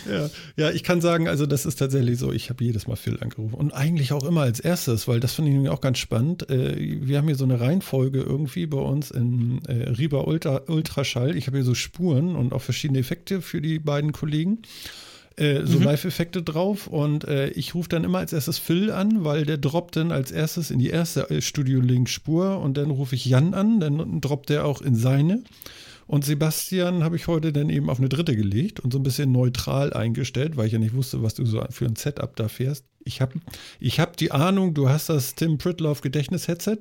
[0.07, 0.29] ja.
[0.59, 2.31] ja, ich kann sagen, also das ist tatsächlich so.
[2.31, 5.63] Ich habe jedes Mal Phil angerufen und eigentlich auch immer als erstes, weil das finde
[5.63, 6.51] ich auch ganz spannend.
[6.51, 11.39] Äh, wir haben hier so eine Reihenfolge irgendwie bei uns in äh, Riba Ultra, Ultraschall.
[11.39, 14.59] Ich habe hier so Spuren und auch verschiedene Effekte für die beiden Kollegen
[15.37, 15.85] äh, so mhm.
[15.85, 19.97] Live-Effekte drauf und äh, ich rufe dann immer als erstes Phil an, weil der droppt
[19.97, 24.21] dann als erstes in die erste äh, Studio-Link-Spur und dann rufe ich Jan an, dann
[24.21, 25.43] droppt der auch in seine.
[26.07, 29.33] Und Sebastian habe ich heute dann eben auf eine dritte gelegt und so ein bisschen
[29.33, 32.85] neutral eingestellt, weil ich ja nicht wusste, was du so für ein Setup da fährst.
[33.05, 33.41] Ich habe
[33.81, 36.79] ich hab die Ahnung, du hast das Tim Pritloff Gedächtnis-Headset.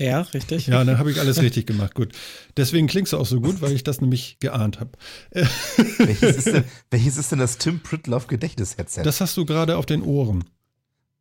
[0.00, 0.68] Ja, richtig.
[0.68, 1.94] Ja, dann habe ich alles richtig gemacht.
[1.94, 2.12] Gut.
[2.56, 4.92] Deswegen klingst du auch so gut, weil ich das nämlich geahnt habe.
[5.32, 9.02] welches, ist denn, welches ist denn das Tim Pritloff Gedächtnis-Headset?
[9.02, 10.44] Das hast du gerade auf den Ohren.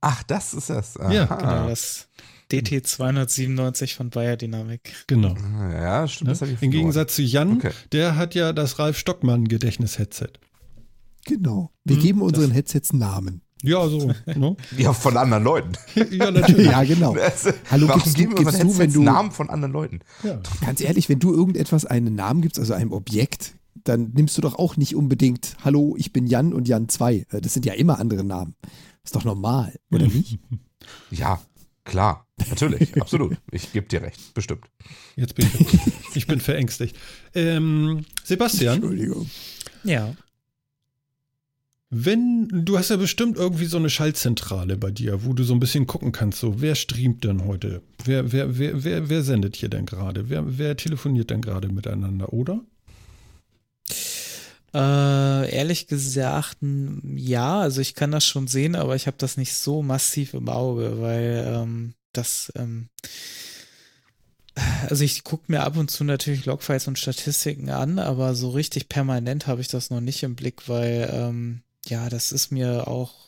[0.01, 0.97] Ach, das ist das.
[0.97, 1.11] Aha.
[1.11, 1.69] Ja, genau.
[1.69, 2.07] Das
[2.51, 4.93] DT 297 von Bayer Dynamic.
[5.07, 5.35] Genau.
[5.71, 6.29] Ja, stimmt.
[6.29, 6.47] Das ja?
[6.61, 7.71] Im Gegensatz zu Jan, okay.
[7.91, 10.33] der hat ja das Ralf Stockmann Gedächtnis-Headset.
[11.25, 11.71] Genau.
[11.83, 13.41] Wir hm, geben unseren Headsets Namen.
[13.63, 14.13] Ja, so.
[14.25, 14.55] Ne?
[14.77, 15.73] Ja, von anderen Leuten.
[16.11, 16.67] ja, natürlich.
[16.67, 17.15] ja, genau.
[17.71, 19.99] Hallo, Warum gibst, du, gibst du, wenn du Namen von anderen Leuten?
[20.23, 20.39] Ja.
[20.61, 24.55] Ganz ehrlich, wenn du irgendetwas einen Namen gibst, also einem Objekt, dann nimmst du doch
[24.55, 27.25] auch nicht unbedingt, hallo, ich bin Jan und Jan 2.
[27.29, 28.55] Äh, das sind ja immer andere Namen.
[29.03, 30.39] ist doch normal, oder nicht?
[31.09, 31.41] Ja,
[31.83, 32.27] klar.
[32.49, 33.37] Natürlich, absolut.
[33.51, 34.65] Ich gebe dir recht, bestimmt.
[35.15, 36.95] Jetzt bin ich, ich bin verängstigt.
[37.33, 38.75] Ähm, Sebastian.
[38.75, 39.29] Entschuldigung.
[39.83, 40.13] Ja.
[41.89, 45.62] Wenn, du hast ja bestimmt irgendwie so eine Schaltzentrale bei dir, wo du so ein
[45.62, 47.82] bisschen gucken kannst, so, wer streamt denn heute?
[48.04, 50.30] Wer, wer, wer, wer, wer sendet hier denn gerade?
[50.30, 52.62] Wer, wer telefoniert denn gerade miteinander, oder?
[54.73, 59.54] Äh, ehrlich gesagt, ja, also ich kann das schon sehen, aber ich habe das nicht
[59.54, 62.89] so massiv im Auge, weil ähm, das, ähm,
[64.89, 68.89] also ich gucke mir ab und zu natürlich Logfiles und Statistiken an, aber so richtig
[68.89, 73.28] permanent habe ich das noch nicht im Blick, weil ähm, ja, das ist mir auch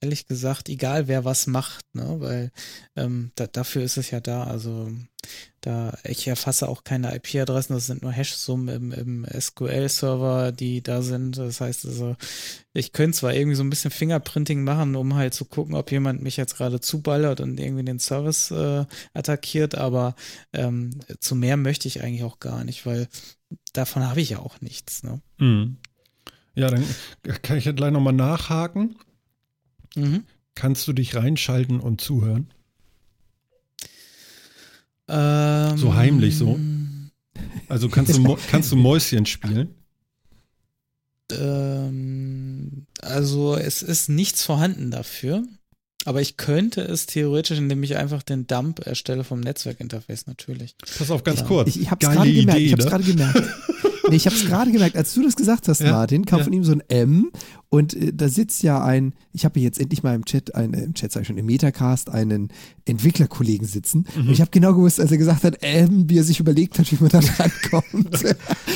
[0.00, 2.16] ehrlich gesagt egal, wer was macht, ne?
[2.18, 2.52] Weil
[2.96, 4.44] ähm, da, dafür ist es ja da.
[4.44, 4.90] Also
[5.60, 11.02] da ich erfasse auch keine IP-Adressen, das sind nur Hash-Summen im, im SQL-Server, die da
[11.02, 11.36] sind.
[11.36, 12.16] Das heißt also,
[12.72, 16.22] ich könnte zwar irgendwie so ein bisschen Fingerprinting machen, um halt zu gucken, ob jemand
[16.22, 20.14] mich jetzt gerade zuballert und irgendwie den Service äh, attackiert, aber
[20.52, 23.08] ähm, zu mehr möchte ich eigentlich auch gar nicht, weil
[23.72, 25.02] davon habe ich ja auch nichts.
[25.02, 25.20] Ne?
[25.38, 25.78] Mhm.
[26.58, 26.84] Ja, dann
[27.42, 28.96] kann ich ja gleich nochmal nachhaken.
[29.94, 30.24] Mhm.
[30.56, 32.48] Kannst du dich reinschalten und zuhören?
[35.06, 36.58] Ähm, so heimlich so.
[37.68, 39.72] Also kannst du, kannst du Mäuschen spielen?
[41.30, 45.44] Ähm, also es ist nichts vorhanden dafür.
[46.04, 50.74] Aber ich könnte es theoretisch, indem ich einfach den Dump erstelle vom Netzwerkinterface natürlich.
[50.98, 51.46] Pass auf, ganz ja.
[51.46, 51.68] kurz.
[51.68, 52.60] Ich, ich habe es gerade gemerkt.
[52.60, 53.42] Ich habe es gerade gemerkt.
[54.10, 56.44] Nee, ich habe es gerade gemerkt, als du das gesagt hast, ja, Martin, kam ja.
[56.44, 57.30] von ihm so ein M
[57.70, 60.84] und äh, da sitzt ja ein, ich habe jetzt endlich mal im Chat, ein, äh,
[60.84, 62.48] im Chat sage ich schon, im Metacast einen
[62.86, 64.06] Entwicklerkollegen sitzen.
[64.16, 64.28] Mhm.
[64.28, 66.90] Und ich habe genau gewusst, als er gesagt hat, M, wie er sich überlegt hat,
[66.90, 68.24] wie man da rankommt.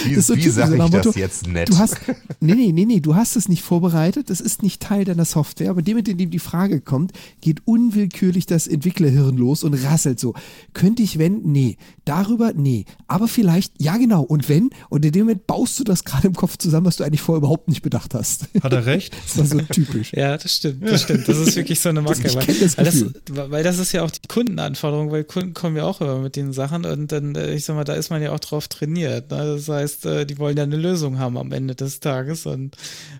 [0.04, 1.70] wie so wie sage ich Motto, das jetzt nett?
[1.70, 1.96] Du hast,
[2.40, 5.70] nee, nee, nee, nee, du hast es nicht vorbereitet, das ist nicht Teil deiner Software,
[5.70, 10.34] aber dem, in dem die Frage kommt, geht unwillkürlich das Entwicklerhirn los und rasselt so.
[10.74, 11.42] Könnte ich wenn?
[11.44, 11.78] Nee.
[12.04, 12.52] Darüber?
[12.52, 12.84] Nee.
[13.06, 14.22] Aber vielleicht, ja genau.
[14.22, 14.70] Und wenn?
[14.90, 17.38] Und in dem Moment baust du das gerade im Kopf zusammen, was du eigentlich vorher
[17.38, 18.48] überhaupt nicht bedacht hast.
[18.62, 19.14] Hat er recht.
[19.14, 20.12] Das war so typisch.
[20.22, 21.26] Ja, das stimmt, das stimmt.
[21.26, 22.22] Das ist wirklich so eine Macke.
[22.22, 25.54] Das, ich weil, das weil, das, weil das ist ja auch die Kundenanforderung, weil Kunden
[25.54, 28.10] kommen ja auch immer mit den Sachen und dann, äh, ich sag mal, da ist
[28.10, 29.30] man ja auch drauf trainiert.
[29.30, 29.38] Ne?
[29.56, 32.76] Das heißt, äh, die wollen ja eine Lösung haben am Ende des Tages und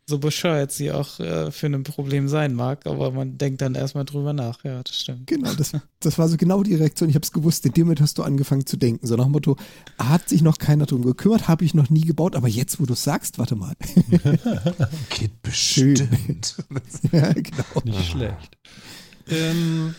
[0.06, 4.04] so bescheuert sie auch äh, für ein Problem sein mag, aber man denkt dann erstmal
[4.04, 4.64] drüber nach.
[4.64, 5.26] Ja, das stimmt.
[5.26, 7.08] Genau, das, das war so genau die Reaktion.
[7.08, 9.06] Ich habe es gewusst, in dem Moment hast du angefangen zu denken.
[9.06, 9.56] So nach dem Motto,
[9.98, 12.94] hat sich noch keiner drum gekümmert, habe ich noch nie gebaut, aber jetzt, wo du
[12.94, 13.74] es sagst, warte mal.
[15.10, 16.56] Geht bestimmt.
[17.12, 17.82] ja, genau.
[17.84, 18.56] Nicht schlecht.
[19.28, 19.94] Ähm,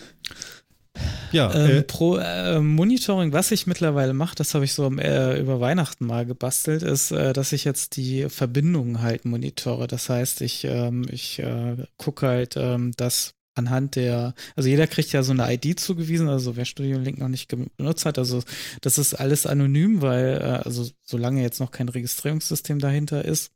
[1.31, 5.39] ja, Ähm, äh, pro äh, Monitoring, was ich mittlerweile mache, das habe ich so äh,
[5.39, 9.87] über Weihnachten mal gebastelt, ist, äh, dass ich jetzt die Verbindungen halt monitore.
[9.87, 15.11] Das heißt, ich, ähm, ich äh, gucke halt, ähm, dass anhand der, also jeder kriegt
[15.11, 18.41] ja so eine ID zugewiesen, also wer Studio Link noch nicht benutzt hat, also
[18.81, 23.51] das ist alles anonym, weil, äh, also solange jetzt noch kein Registrierungssystem dahinter ist,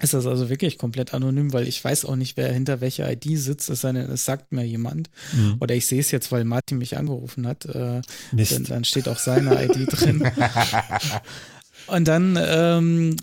[0.00, 3.38] ist das also wirklich komplett anonym, weil ich weiß auch nicht, wer hinter welcher ID
[3.38, 5.10] sitzt, es sei denn, es sagt mir jemand.
[5.32, 5.56] Mhm.
[5.60, 7.64] Oder ich sehe es jetzt, weil Martin mich angerufen hat.
[7.66, 8.02] Äh,
[8.32, 10.22] dann, dann steht auch seine ID drin.
[11.86, 13.16] Und dann, ähm,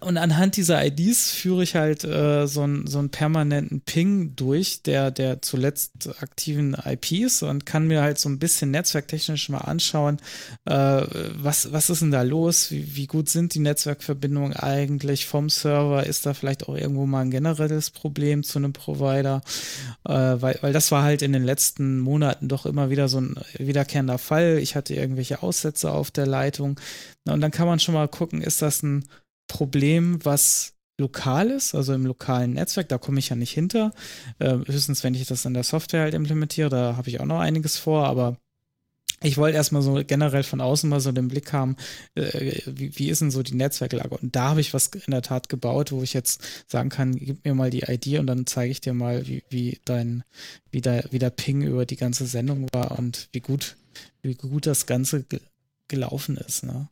[0.00, 4.82] und anhand dieser IDs führe ich halt äh, so, einen so einen permanenten Ping durch,
[4.82, 10.18] der, der zuletzt aktiven IPs und kann mir halt so ein bisschen netzwerktechnisch mal anschauen,
[10.64, 12.70] äh, was, was ist denn da los?
[12.70, 16.04] Wie, wie gut sind die Netzwerkverbindungen eigentlich vom Server?
[16.06, 19.42] Ist da vielleicht auch irgendwo mal ein generelles Problem zu einem Provider?
[20.04, 23.36] Äh, weil, weil das war halt in den letzten Monaten doch immer wieder so ein
[23.58, 24.58] wiederkehrender Fall.
[24.58, 26.80] Ich hatte irgendwelche Aussätze auf der Leitung.
[27.24, 29.04] Na, und dann kann man schon mal gucken, ist das ein
[29.48, 33.92] Problem, was lokal ist, also im lokalen Netzwerk, da komme ich ja nicht hinter.
[34.38, 37.40] Äh, höchstens, wenn ich das in der Software halt implementiere, da habe ich auch noch
[37.40, 38.36] einiges vor, aber
[39.22, 41.76] ich wollte erstmal so generell von außen mal so den Blick haben,
[42.14, 44.16] äh, wie, wie ist denn so die Netzwerklage?
[44.16, 47.44] Und da habe ich was in der Tat gebaut, wo ich jetzt sagen kann, gib
[47.44, 50.24] mir mal die ID und dann zeige ich dir mal, wie, wie dein,
[50.70, 53.76] wie der, wie der Ping über die ganze Sendung war und wie gut,
[54.22, 55.40] wie gut das Ganze ge
[55.88, 56.64] gelaufen ist.
[56.64, 56.88] Ne?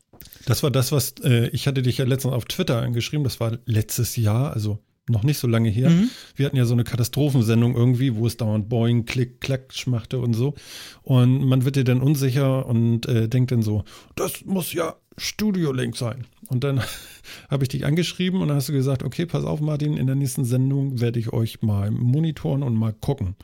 [0.47, 3.25] Das war das, was äh, ich hatte dich ja letztens auf Twitter angeschrieben.
[3.25, 4.79] Das war letztes Jahr, also
[5.11, 5.91] noch nicht so lange her.
[5.91, 6.11] Mhm.
[6.37, 10.35] Wir hatten ja so eine Katastrophensendung irgendwie, wo es dauernd Boing, Klick, Klack schmachte und
[10.35, 10.55] so.
[11.03, 15.73] Und man wird ja dann unsicher und äh, denkt dann so, das muss ja Studio
[15.73, 16.27] Link sein.
[16.49, 16.81] Und dann
[17.51, 20.17] habe ich dich angeschrieben und dann hast du gesagt, okay, pass auf, Martin, in der
[20.17, 23.37] nächsten Sendung werde ich euch mal monitoren und mal gucken.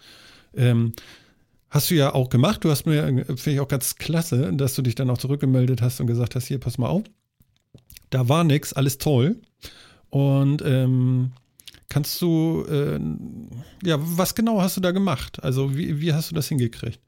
[0.54, 0.92] Ähm,
[1.70, 2.64] Hast du ja auch gemacht.
[2.64, 6.00] Du hast mir, finde ich auch ganz klasse, dass du dich dann auch zurückgemeldet hast
[6.00, 7.04] und gesagt hast, hier, pass mal auf.
[8.10, 9.40] Da war nichts, alles toll.
[10.10, 11.32] Und ähm,
[11.88, 13.00] kannst du, äh,
[13.84, 15.42] ja, was genau hast du da gemacht?
[15.42, 17.00] Also wie, wie hast du das hingekriegt?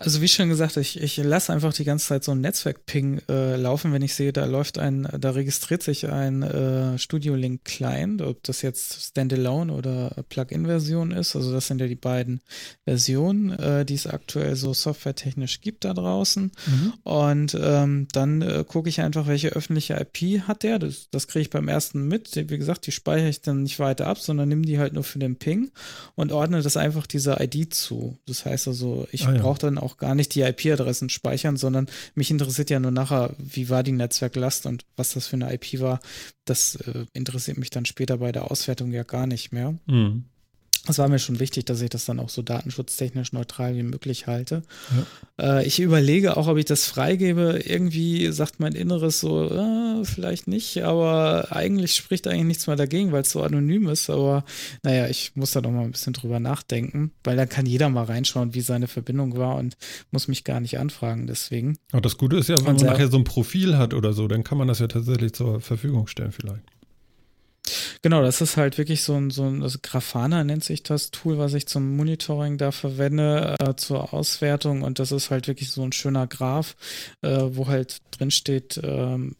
[0.00, 3.56] Also wie schon gesagt, ich, ich lasse einfach die ganze Zeit so ein Netzwerk-Ping äh,
[3.56, 8.22] laufen, wenn ich sehe, da läuft ein, da registriert sich ein äh, Studio Link Client,
[8.22, 11.34] ob das jetzt Standalone oder Plugin-Version ist.
[11.34, 12.40] Also das sind ja die beiden
[12.84, 16.52] Versionen, äh, die es aktuell so softwaretechnisch gibt da draußen.
[16.66, 16.92] Mhm.
[17.02, 20.78] Und ähm, dann äh, gucke ich einfach, welche öffentliche IP hat der.
[20.78, 22.36] Das, das kriege ich beim ersten mit.
[22.36, 25.18] Wie gesagt, die speichere ich dann nicht weiter ab, sondern nehme die halt nur für
[25.18, 25.72] den Ping
[26.14, 28.16] und ordne das einfach dieser ID zu.
[28.28, 29.42] Das heißt also, ich Ah, ja.
[29.42, 33.68] brauche dann auch gar nicht die IP-Adressen speichern, sondern mich interessiert ja nur nachher, wie
[33.68, 36.00] war die Netzwerklast und was das für eine IP war.
[36.44, 39.78] Das äh, interessiert mich dann später bei der Auswertung ja gar nicht mehr.
[39.86, 40.24] Mhm.
[40.88, 44.26] Es war mir schon wichtig, dass ich das dann auch so datenschutztechnisch neutral wie möglich
[44.26, 44.62] halte.
[45.40, 47.60] Äh, ich überlege auch, ob ich das freigebe.
[47.64, 53.12] Irgendwie sagt mein Inneres so, äh, vielleicht nicht, aber eigentlich spricht eigentlich nichts mehr dagegen,
[53.12, 54.10] weil es so anonym ist.
[54.10, 54.44] Aber
[54.82, 58.04] naja, ich muss da noch mal ein bisschen drüber nachdenken, weil dann kann jeder mal
[58.04, 59.76] reinschauen, wie seine Verbindung war und
[60.10, 61.26] muss mich gar nicht anfragen.
[61.26, 61.78] Deswegen.
[61.92, 64.28] Aber das Gute ist ja, wenn Und man nachher so ein Profil hat oder so,
[64.28, 66.62] dann kann man das ja tatsächlich zur Verfügung stellen vielleicht.
[68.02, 71.38] Genau, das ist halt wirklich so ein, so ein also Grafana nennt sich das Tool,
[71.38, 74.82] was ich zum Monitoring da verwende, äh, zur Auswertung.
[74.82, 76.76] Und das ist halt wirklich so ein schöner Graph,
[77.22, 79.36] äh, wo halt drin steht, ähm,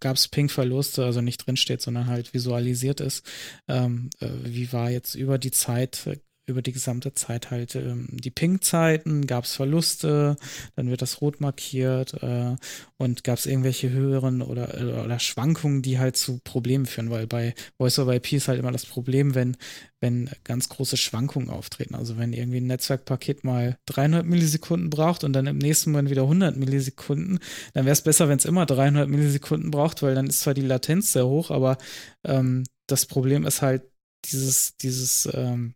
[0.00, 3.24] gab es Ping-Verluste, also nicht drin steht, sondern halt visualisiert ist,
[3.68, 8.06] ähm, äh, wie war jetzt über die Zeit, äh, über die gesamte Zeit halt ähm,
[8.10, 10.36] die Ping-Zeiten, gab es Verluste,
[10.76, 12.54] dann wird das rot markiert äh,
[12.98, 17.54] und gab es irgendwelche höheren oder, oder Schwankungen, die halt zu Problemen führen, weil bei
[17.78, 19.56] Voice-over-IP ist halt immer das Problem, wenn,
[20.00, 21.96] wenn ganz große Schwankungen auftreten.
[21.96, 26.22] Also wenn irgendwie ein Netzwerkpaket mal 300 Millisekunden braucht und dann im nächsten Moment wieder
[26.22, 27.40] 100 Millisekunden,
[27.74, 30.62] dann wäre es besser, wenn es immer 300 Millisekunden braucht, weil dann ist zwar die
[30.62, 31.76] Latenz sehr hoch, aber
[32.24, 33.82] ähm, das Problem ist halt
[34.24, 35.74] dieses, dieses, ähm,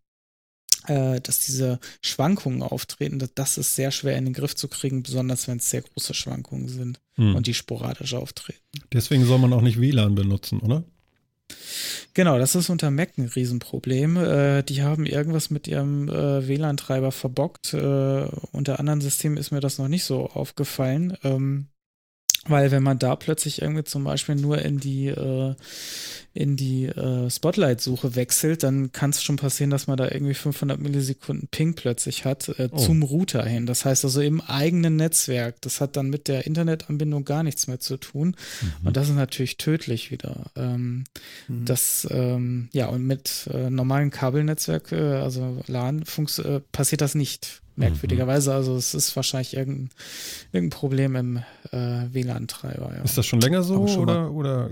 [0.86, 5.02] äh, dass diese Schwankungen auftreten, das, das ist sehr schwer in den Griff zu kriegen,
[5.02, 7.36] besonders wenn es sehr große Schwankungen sind Hm.
[7.36, 8.58] und die sporadisch auftreten.
[8.92, 10.84] Deswegen soll man auch nicht WLAN benutzen, oder?
[12.14, 14.16] Genau, das ist unter Mac ein Riesenproblem.
[14.16, 17.74] Äh, die haben irgendwas mit ihrem äh, WLAN-Treiber verbockt.
[17.74, 21.16] Äh, unter anderen Systemen ist mir das noch nicht so aufgefallen.
[21.22, 21.66] Ähm,
[22.46, 25.54] weil wenn man da plötzlich irgendwie zum Beispiel nur in die, äh,
[26.32, 30.80] in die äh, Spotlight-Suche wechselt, dann kann es schon passieren, dass man da irgendwie 500
[30.80, 32.78] Millisekunden Ping plötzlich hat äh, oh.
[32.78, 33.66] zum Router hin.
[33.66, 35.60] Das heißt also im eigenen Netzwerk.
[35.60, 38.36] Das hat dann mit der Internetanbindung gar nichts mehr zu tun.
[38.62, 38.86] Mhm.
[38.86, 40.50] Und das ist natürlich tödlich wieder.
[40.56, 41.04] Ähm,
[41.46, 41.66] mhm.
[41.66, 46.04] Das, ähm, ja, und mit äh, normalen Kabelnetzwerk, äh, also LAN,
[46.38, 48.54] äh, passiert das nicht merkwürdigerweise.
[48.54, 49.90] Also es ist wahrscheinlich irgendein,
[50.52, 51.42] irgendein Problem im
[51.72, 52.94] äh, WLAN-Treiber.
[52.96, 53.02] Ja.
[53.02, 54.70] Ist das schon länger so schon oder, oder?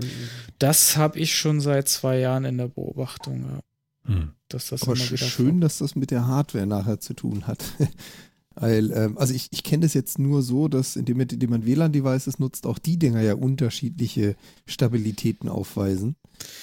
[0.57, 3.45] Das habe ich schon seit zwei Jahren in der Beobachtung.
[3.49, 4.13] Ja.
[4.13, 4.31] Hm.
[4.47, 5.61] Dass das Aber immer wieder schön, vor.
[5.61, 7.63] dass das mit der Hardware nachher zu tun hat.
[8.55, 12.39] Weil, ähm, also ich, ich kenne das jetzt nur so, dass indem, indem man WLAN-Devices
[12.39, 14.35] nutzt, auch die Dinger ja unterschiedliche
[14.65, 16.15] Stabilitäten aufweisen.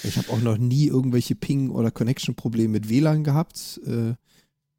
[0.03, 3.81] Ich habe auch noch nie irgendwelche Ping- oder Connection-Probleme mit WLAN gehabt.
[3.87, 4.15] Äh,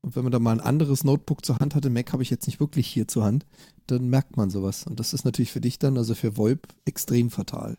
[0.08, 2.48] und wenn man da mal ein anderes Notebook zur Hand hatte, Mac habe ich jetzt
[2.48, 3.46] nicht wirklich hier zur Hand,
[3.88, 4.86] dann merkt man sowas.
[4.88, 7.78] Und das ist natürlich für dich dann, also für VoIP, extrem fatal.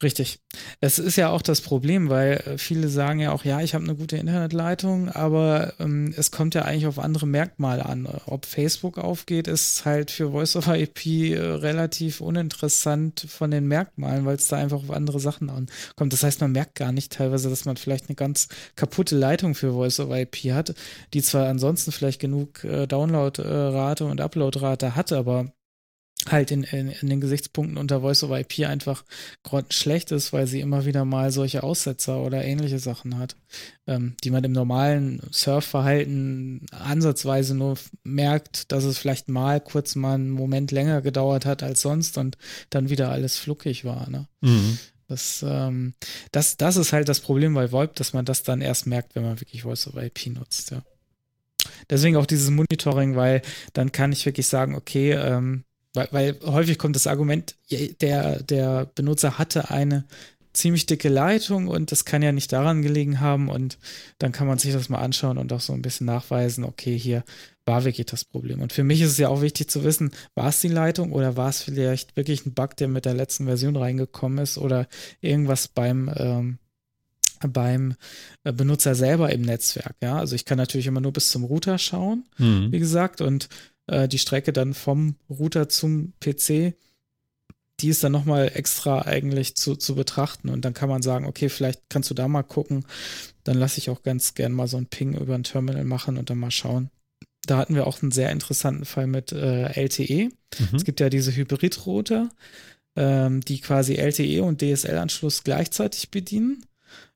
[0.00, 0.38] Richtig.
[0.80, 3.82] Es ist ja auch das Problem, weil äh, viele sagen ja auch, ja, ich habe
[3.82, 8.06] eine gute Internetleitung, aber ähm, es kommt ja eigentlich auf andere Merkmale an.
[8.26, 14.24] Ob Facebook aufgeht, ist halt für Voice over IP äh, relativ uninteressant von den Merkmalen,
[14.24, 16.12] weil es da einfach auf andere Sachen ankommt.
[16.12, 19.72] Das heißt, man merkt gar nicht teilweise, dass man vielleicht eine ganz kaputte Leitung für
[19.72, 20.74] Voice over IP hat,
[21.12, 25.52] die zwar ansonsten vielleicht genug äh, Downloadrate und Uploadrate hat, aber
[26.26, 29.04] halt in, in, in, den Gesichtspunkten unter Voice over IP einfach
[29.70, 33.36] schlecht ist, weil sie immer wieder mal solche Aussetzer oder ähnliche Sachen hat,
[33.86, 40.14] ähm, die man im normalen Surfverhalten ansatzweise nur merkt, dass es vielleicht mal kurz mal
[40.14, 42.36] einen Moment länger gedauert hat als sonst und
[42.70, 44.10] dann wieder alles fluckig war.
[44.10, 44.26] Ne?
[44.40, 44.78] Mhm.
[45.06, 45.94] Das, ähm,
[46.32, 49.22] das, das ist halt das Problem bei VoIP, dass man das dann erst merkt, wenn
[49.22, 50.82] man wirklich Voice over IP nutzt, ja.
[51.90, 55.64] Deswegen auch dieses Monitoring, weil dann kann ich wirklich sagen, okay, ähm,
[55.98, 57.56] weil, weil häufig kommt das Argument,
[58.00, 60.04] der, der Benutzer hatte eine
[60.52, 63.78] ziemlich dicke Leitung und das kann ja nicht daran gelegen haben und
[64.18, 67.22] dann kann man sich das mal anschauen und auch so ein bisschen nachweisen, okay, hier
[67.64, 68.60] war wirklich das Problem.
[68.60, 71.36] Und für mich ist es ja auch wichtig zu wissen, war es die Leitung oder
[71.36, 74.88] war es vielleicht wirklich ein Bug, der mit der letzten Version reingekommen ist oder
[75.20, 76.58] irgendwas beim ähm,
[77.46, 77.94] beim
[78.42, 79.94] äh, Benutzer selber im Netzwerk.
[80.02, 82.72] Ja, also ich kann natürlich immer nur bis zum Router schauen, mhm.
[82.72, 83.48] wie gesagt, und
[83.88, 86.74] äh, die Strecke dann vom Router zum PC,
[87.80, 90.48] die ist dann nochmal extra eigentlich zu, zu betrachten.
[90.48, 92.84] Und dann kann man sagen, okay, vielleicht kannst du da mal gucken.
[93.44, 96.30] Dann lasse ich auch ganz gern mal so ein Ping über ein Terminal machen und
[96.30, 96.90] dann mal schauen.
[97.46, 100.28] Da hatten wir auch einen sehr interessanten Fall mit äh, LTE.
[100.28, 100.76] Mhm.
[100.76, 102.28] Es gibt ja diese Hybrid-Router,
[102.96, 106.66] ähm, die quasi LTE und DSL-Anschluss gleichzeitig bedienen.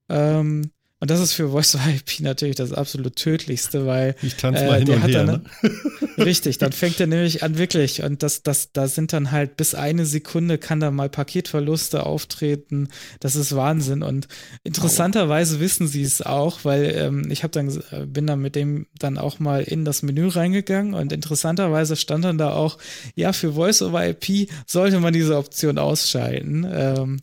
[0.08, 0.70] Ähm,
[1.02, 4.84] und das ist für Voice IP natürlich das absolut tödlichste, weil ich tanze mal äh,
[4.84, 5.24] hin und her.
[5.24, 5.70] Dann, ne?
[6.24, 9.74] richtig, dann fängt er nämlich an wirklich und das, das, da sind dann halt bis
[9.74, 12.86] eine Sekunde kann da mal Paketverluste auftreten.
[13.18, 14.28] Das ist Wahnsinn und
[14.62, 19.18] interessanterweise wissen sie es auch, weil ähm, ich habe dann bin dann mit dem dann
[19.18, 22.78] auch mal in das Menü reingegangen und interessanterweise stand dann da auch,
[23.16, 26.64] ja für Voice over IP sollte man diese Option ausschalten.
[26.72, 27.22] Ähm,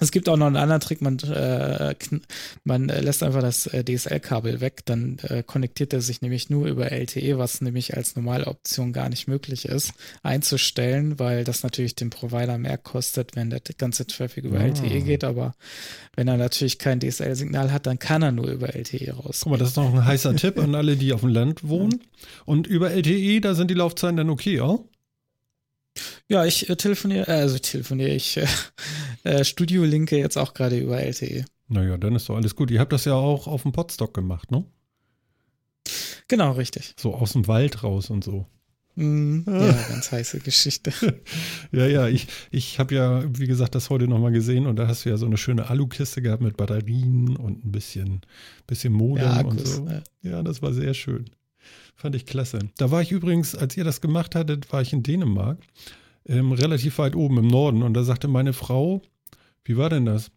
[0.00, 1.94] es gibt auch noch einen anderen Trick, man, äh,
[2.64, 6.66] man äh, lässt einfach das äh, DSL-Kabel weg, dann äh, konnektiert er sich nämlich nur
[6.66, 11.94] über LTE, was nämlich als normale Option gar nicht möglich ist, einzustellen, weil das natürlich
[11.94, 14.66] den Provider mehr kostet, wenn der ganze Traffic über ah.
[14.66, 15.54] LTE geht, aber
[16.16, 19.40] wenn er natürlich kein DSL-Signal hat, dann kann er nur über LTE raus.
[19.42, 22.00] Guck mal, das ist noch ein heißer Tipp an alle, die auf dem Land wohnen.
[22.44, 24.84] Und über LTE, da sind die Laufzeiten dann okay, auch?
[26.28, 28.46] Ja, ich äh, telefoniere, äh, also telefoniere ich, äh,
[29.24, 31.44] äh, Studio linke jetzt auch gerade über LTE.
[31.68, 32.70] Naja, dann ist doch alles gut.
[32.70, 34.64] Ihr habt das ja auch auf dem Podstock gemacht, ne?
[36.28, 36.94] Genau, richtig.
[36.98, 38.46] So aus dem Wald raus und so.
[38.98, 40.92] Mm, ja, ganz heiße Geschichte.
[41.72, 45.04] ja, ja, ich, ich habe ja, wie gesagt, das heute nochmal gesehen und da hast
[45.04, 48.22] du ja so eine schöne Alukiste gehabt mit Batterien und ein bisschen,
[48.66, 49.88] bisschen Modem ja, Akkus, und so.
[49.88, 50.02] Ja.
[50.22, 51.30] ja, das war sehr schön.
[51.96, 52.60] Fand ich klasse.
[52.76, 55.58] Da war ich übrigens, als ihr das gemacht hattet, war ich in Dänemark,
[56.26, 57.82] ähm, relativ weit oben im Norden.
[57.82, 59.02] Und da sagte meine Frau,
[59.64, 60.30] wie war denn das?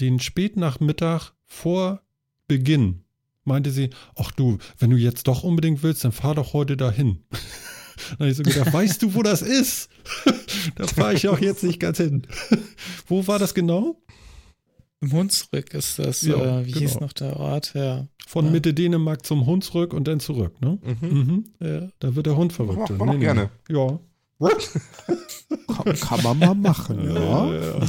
[0.00, 2.02] Den Spätnachmittag vor
[2.48, 3.04] Beginn
[3.44, 7.20] meinte sie, ach du, wenn du jetzt doch unbedingt willst, dann fahr doch heute dahin.
[8.10, 9.90] dann habe ich so gedacht, weißt du, wo das ist?
[10.76, 12.26] da fahre ich auch jetzt nicht ganz hin.
[13.06, 14.00] wo war das genau?
[15.04, 16.80] Im Hunsrück ist das, ja, äh, wie genau.
[16.80, 17.74] hieß noch der Ort?
[17.74, 18.06] Ja.
[18.26, 18.50] Von ja.
[18.52, 20.78] Mitte Dänemark zum Hunsrück und dann zurück, ne?
[20.82, 21.08] Mhm.
[21.08, 21.44] Mhm.
[21.60, 22.90] Ja, da wird der Hund verrückt.
[22.96, 23.18] Mach, nee, nee.
[23.18, 23.50] gerne.
[23.68, 23.98] Ja.
[25.68, 27.80] kann, kann, man mal machen, ja.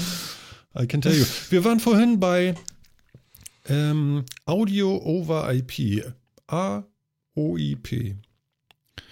[0.77, 1.25] I can tell you.
[1.49, 2.55] Wir waren vorhin bei
[3.67, 6.03] Ähm, Audio over IP.
[6.47, 8.15] A-O-I-P.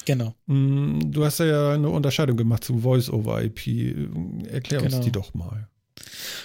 [0.05, 0.35] Genau.
[0.45, 3.67] Mm, du hast ja eine Unterscheidung gemacht zu Voice over IP.
[4.47, 4.97] Erklär genau.
[4.97, 5.69] uns die doch mal.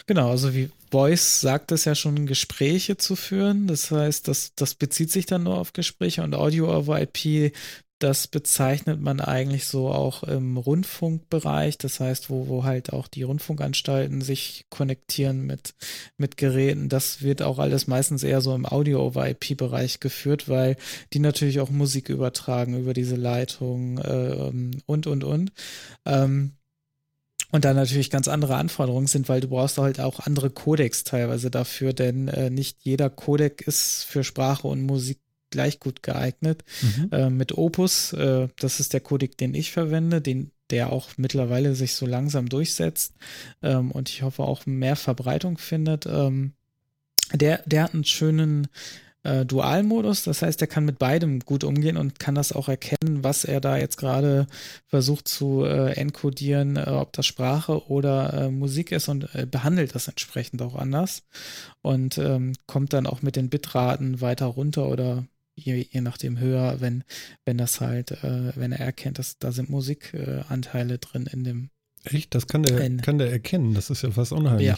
[0.07, 3.66] Genau, also wie Voice sagt es ja schon, Gespräche zu führen.
[3.66, 7.53] Das heißt, das, das bezieht sich dann nur auf Gespräche und Audio over IP
[7.99, 13.25] das bezeichnet man eigentlich so auch im Rundfunkbereich, das heißt, wo, wo halt auch die
[13.25, 15.75] Rundfunkanstalten sich konnektieren mit,
[16.16, 16.89] mit Geräten.
[16.89, 20.77] Das wird auch alles meistens eher so im Audio-over-IP-Bereich geführt, weil
[21.12, 24.53] die natürlich auch Musik übertragen über diese Leitung äh,
[24.87, 25.53] und, und, und.
[26.05, 26.53] Ähm,
[27.51, 31.51] und dann natürlich ganz andere Anforderungen sind, weil du brauchst halt auch andere Codecs teilweise
[31.51, 35.18] dafür, denn äh, nicht jeder Codec ist für Sprache und Musik
[35.51, 36.64] gleich gut geeignet.
[36.82, 37.09] Mhm.
[37.11, 41.74] Äh, mit Opus, äh, das ist der Codec, den ich verwende, den, der auch mittlerweile
[41.74, 43.14] sich so langsam durchsetzt
[43.62, 46.05] ähm, und ich hoffe auch mehr Verbreitung findet.
[46.05, 46.53] Ähm,
[47.32, 48.68] der, der hat einen schönen
[49.29, 53.22] äh, Dualmodus, das heißt, er kann mit beidem gut umgehen und kann das auch erkennen,
[53.22, 54.47] was er da jetzt gerade
[54.87, 59.95] versucht zu äh, encodieren, äh, ob das Sprache oder äh, Musik ist und äh, behandelt
[59.95, 61.22] das entsprechend auch anders
[61.83, 66.81] und ähm, kommt dann auch mit den Bitraten weiter runter oder je, je nachdem höher,
[66.81, 67.05] wenn,
[67.45, 71.70] wenn das halt, äh, wenn er erkennt, dass da sind Musikanteile drin in dem.
[72.05, 72.35] Echt?
[72.35, 73.74] Das kann der, kann der erkennen.
[73.74, 74.66] Das ist ja fast unheimlich.
[74.66, 74.76] Ja.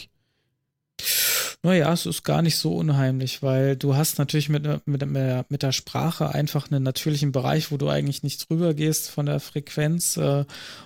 [1.63, 5.71] Naja, es ist gar nicht so unheimlich, weil du hast natürlich mit, mit, mit der
[5.71, 10.45] Sprache einfach einen natürlichen Bereich, wo du eigentlich nicht drüber gehst von der Frequenz äh,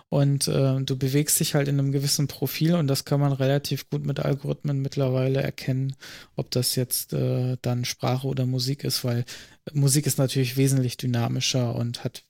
[0.10, 3.90] und äh, du bewegst dich halt in einem gewissen Profil und das kann man relativ
[3.90, 5.96] gut mit Algorithmen mittlerweile erkennen,
[6.36, 9.24] ob das jetzt äh, dann Sprache oder Musik ist, weil
[9.72, 12.24] Musik ist natürlich wesentlich dynamischer und hat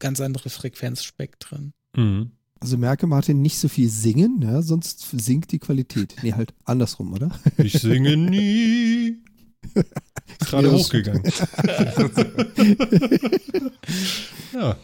[0.00, 1.72] ganz andere Frequenzspektren.
[1.94, 2.32] Mhm.
[2.60, 6.16] Also merke, Martin, nicht so viel singen, ja, sonst sinkt die Qualität.
[6.22, 7.30] Nee, halt andersrum, oder?
[7.58, 9.18] Ich singe nie.
[10.40, 11.22] Gerade hochgegangen.
[14.54, 14.76] ja.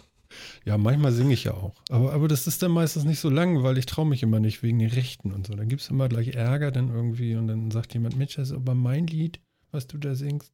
[0.64, 1.74] Ja, manchmal singe ich ja auch.
[1.90, 4.62] Aber, aber das ist dann meistens nicht so lang, weil ich traue mich immer nicht
[4.62, 5.54] wegen den Rechten und so.
[5.54, 8.56] Dann gibt es immer gleich Ärger dann irgendwie und dann sagt jemand, Mensch, das ist
[8.56, 9.40] aber mein Lied,
[9.72, 10.52] was du da singst.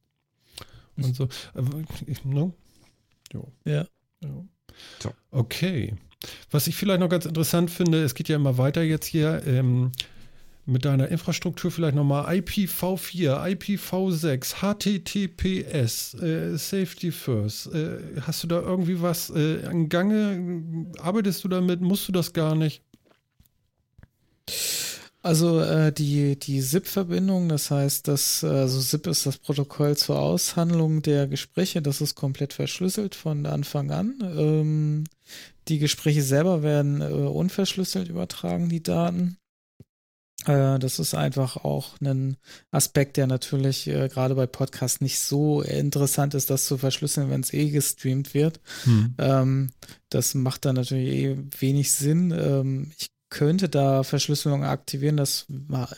[0.97, 1.29] Und so.
[1.53, 1.83] Aber,
[2.25, 2.55] no?
[3.33, 3.53] Jo.
[3.65, 3.87] Ja.
[4.23, 4.45] ja.
[5.31, 5.95] Okay.
[6.51, 9.93] Was ich vielleicht noch ganz interessant finde, es geht ja immer weiter jetzt hier ähm,
[10.69, 17.73] mit deiner Infrastruktur vielleicht nochmal IPv4, IPv6, HTTPS, äh, Safety First.
[17.75, 20.87] Äh, hast du da irgendwie was äh, an Gange?
[20.99, 21.81] Arbeitest du damit?
[21.81, 22.83] Musst du das gar nicht?
[25.29, 31.03] Also äh, die, die SIP-Verbindung, das heißt, dass also SIP ist das Protokoll zur Aushandlung
[31.03, 34.15] der Gespräche, das ist komplett verschlüsselt von Anfang an.
[34.23, 35.05] Ähm,
[35.69, 39.37] die Gespräche selber werden äh, unverschlüsselt übertragen, die Daten.
[40.47, 42.39] Äh, das ist einfach auch ein
[42.71, 47.43] Aspekt, der natürlich äh, gerade bei Podcasts nicht so interessant ist, das zu verschlüsseln, wenn
[47.43, 48.61] es eh gestreamt wird.
[48.85, 49.15] Hm.
[49.19, 49.71] Ähm,
[50.09, 52.31] das macht dann natürlich eh wenig Sinn.
[52.31, 55.17] Ähm, ich könnte da Verschlüsselung aktivieren.
[55.17, 55.47] Das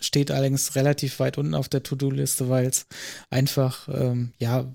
[0.00, 2.86] steht allerdings relativ weit unten auf der To-Do-Liste, weil es
[3.30, 4.74] einfach ähm, ja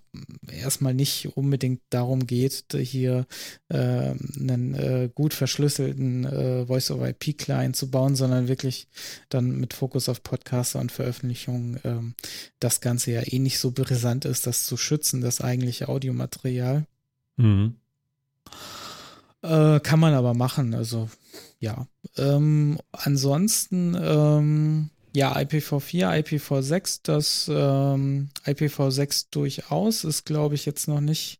[0.49, 3.26] erstmal nicht unbedingt darum geht, hier
[3.70, 8.88] äh, einen äh, gut verschlüsselten äh, Voice-over-IP-Client zu bauen, sondern wirklich
[9.30, 12.16] dann mit Fokus auf Podcaster und Veröffentlichungen ähm,
[12.60, 16.86] das Ganze ja eh nicht so brisant ist, das zu schützen, das eigentliche Audiomaterial.
[17.36, 17.76] Mhm.
[19.41, 20.74] Äh, kann man aber machen.
[20.74, 21.10] Also
[21.60, 21.88] ja.
[22.18, 31.01] Ähm, ansonsten, ähm, ja, IPv4, IPv6, das ähm, IPv6 durchaus ist, glaube ich, jetzt noch
[31.01, 31.39] nicht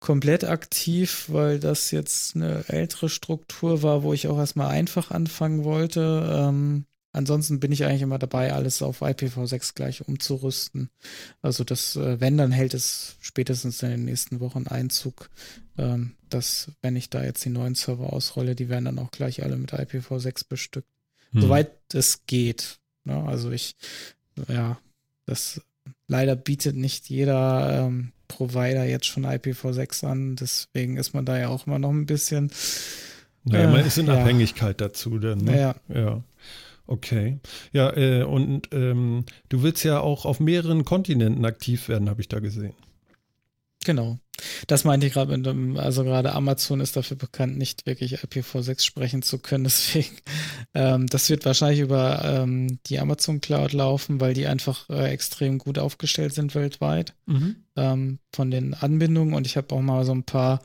[0.00, 5.64] komplett aktiv, weil das jetzt eine ältere Struktur war, wo ich auch erstmal einfach anfangen
[5.64, 6.28] wollte.
[6.30, 10.90] Ähm, Ansonsten bin ich eigentlich immer dabei, alles auf IPv6 gleich umzurüsten.
[11.42, 15.30] Also das, äh, wenn, dann hält es spätestens in den nächsten Wochen Einzug,
[15.78, 19.44] ähm, dass wenn ich da jetzt die neuen Server ausrolle, die werden dann auch gleich
[19.44, 20.88] alle mit IPv6 bestückt.
[21.30, 21.42] Hm.
[21.42, 22.80] Soweit es geht.
[23.04, 23.22] Ne?
[23.22, 23.76] Also ich,
[24.48, 24.80] ja,
[25.24, 25.60] das
[26.08, 30.34] leider bietet nicht jeder ähm, Provider jetzt schon IPv6 an.
[30.34, 32.50] Deswegen ist man da ja auch immer noch ein bisschen.
[33.44, 34.20] Naja, man äh, ist in ja.
[34.20, 35.38] Abhängigkeit dazu, denn.
[35.38, 35.60] Ne?
[35.60, 35.74] Ja.
[35.94, 36.24] ja.
[36.86, 37.40] Okay.
[37.72, 42.28] Ja, äh, und ähm, du willst ja auch auf mehreren Kontinenten aktiv werden, habe ich
[42.28, 42.74] da gesehen.
[43.84, 44.18] Genau.
[44.66, 48.82] Das meinte ich gerade mit dem, also gerade Amazon ist dafür bekannt, nicht wirklich IPv6
[48.82, 49.64] sprechen zu können.
[49.74, 50.16] Deswegen,
[50.74, 55.58] ähm, das wird wahrscheinlich über ähm, die Amazon Cloud laufen, weil die einfach äh, extrem
[55.58, 57.56] gut aufgestellt sind weltweit mhm.
[57.76, 59.34] ähm, von den Anbindungen.
[59.34, 60.60] Und ich habe auch mal so ein paar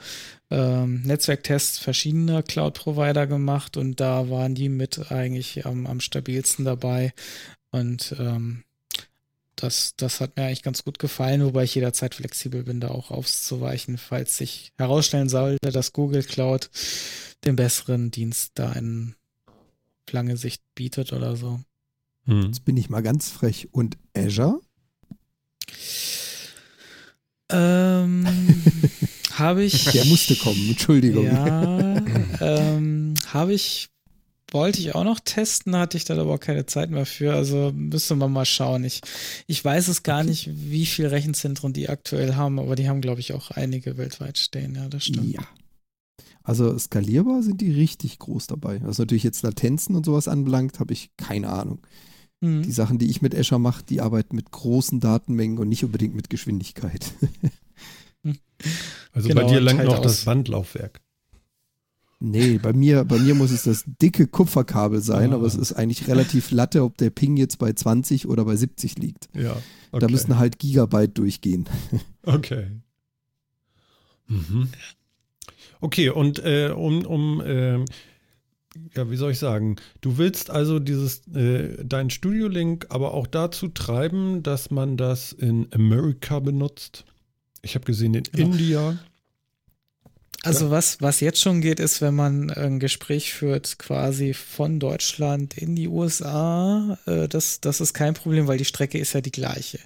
[0.49, 7.13] ähm, Netzwerktests verschiedener Cloud-Provider gemacht und da waren die mit eigentlich am, am stabilsten dabei.
[7.71, 8.63] Und ähm,
[9.63, 13.11] das, das hat mir eigentlich ganz gut gefallen, wobei ich jederzeit flexibel bin, da auch
[13.11, 16.69] auszuweichen, falls sich herausstellen sollte, dass Google Cloud
[17.45, 19.15] den besseren Dienst da in
[20.11, 21.59] lange Sicht bietet oder so.
[22.25, 22.43] Hm.
[22.43, 23.69] Jetzt bin ich mal ganz frech.
[23.71, 24.59] Und Azure?
[27.51, 28.27] Ähm,
[29.33, 29.85] habe ich.
[29.91, 31.25] Der musste kommen, Entschuldigung.
[31.25, 31.97] Ja,
[32.41, 33.89] ähm, habe ich
[34.51, 37.33] wollte ich auch noch testen, hatte ich dann aber auch keine Zeit mehr für.
[37.33, 38.83] Also müsste man mal schauen.
[38.83, 39.01] Ich,
[39.47, 43.19] ich weiß es gar nicht, wie viele Rechenzentren die aktuell haben, aber die haben, glaube
[43.19, 44.75] ich, auch einige weltweit stehen.
[44.75, 45.33] Ja, das stimmt.
[45.33, 45.41] Ja.
[46.43, 48.79] Also skalierbar sind die richtig groß dabei.
[48.83, 51.79] Was natürlich jetzt Latenzen und sowas anbelangt, habe ich keine Ahnung.
[52.41, 52.63] Mhm.
[52.63, 56.15] Die Sachen, die ich mit Azure mache, die arbeiten mit großen Datenmengen und nicht unbedingt
[56.15, 57.13] mit Geschwindigkeit.
[59.13, 61.01] also genau, bei dir langt noch das Bandlaufwerk.
[62.21, 65.35] Nee, bei mir, bei mir muss es das dicke Kupferkabel sein, ah.
[65.35, 68.97] aber es ist eigentlich relativ latte, ob der Ping jetzt bei 20 oder bei 70
[68.97, 69.29] liegt.
[69.33, 69.55] Ja.
[69.91, 70.05] Okay.
[70.05, 71.67] Da müssen halt Gigabyte durchgehen.
[72.21, 72.67] Okay.
[74.27, 74.69] Mhm.
[75.79, 77.79] Okay, und äh, um, um äh,
[78.95, 83.69] ja, wie soll ich sagen, du willst also dieses, äh, dein Studio-Link aber auch dazu
[83.69, 87.05] treiben, dass man das in Amerika benutzt.
[87.61, 88.51] Ich habe gesehen in genau.
[88.51, 88.99] India.
[90.43, 95.57] Also was, was jetzt schon geht, ist, wenn man ein Gespräch führt, quasi von Deutschland
[95.57, 99.31] in die USA, äh, das, das ist kein Problem, weil die Strecke ist ja die
[99.31, 99.79] gleiche.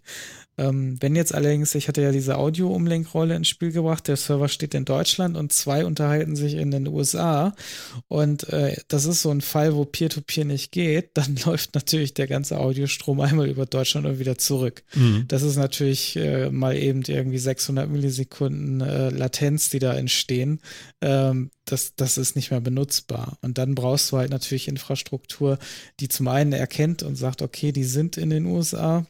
[0.57, 4.75] Ähm, wenn jetzt allerdings, ich hatte ja diese Audio-Umlenkrolle ins Spiel gebracht, der Server steht
[4.75, 7.55] in Deutschland und zwei unterhalten sich in den USA
[8.07, 12.13] und äh, das ist so ein Fall, wo Peer-to-Peer -Peer nicht geht, dann läuft natürlich
[12.13, 14.83] der ganze Audiostrom einmal über Deutschland und wieder zurück.
[14.93, 15.25] Mhm.
[15.27, 20.59] Das ist natürlich äh, mal eben irgendwie 600 Millisekunden äh, Latenz, die da entstehen.
[21.01, 23.37] Ähm, das, das ist nicht mehr benutzbar.
[23.41, 25.57] Und dann brauchst du halt natürlich Infrastruktur,
[25.99, 29.05] die zum einen erkennt und sagt, okay, die sind in den USA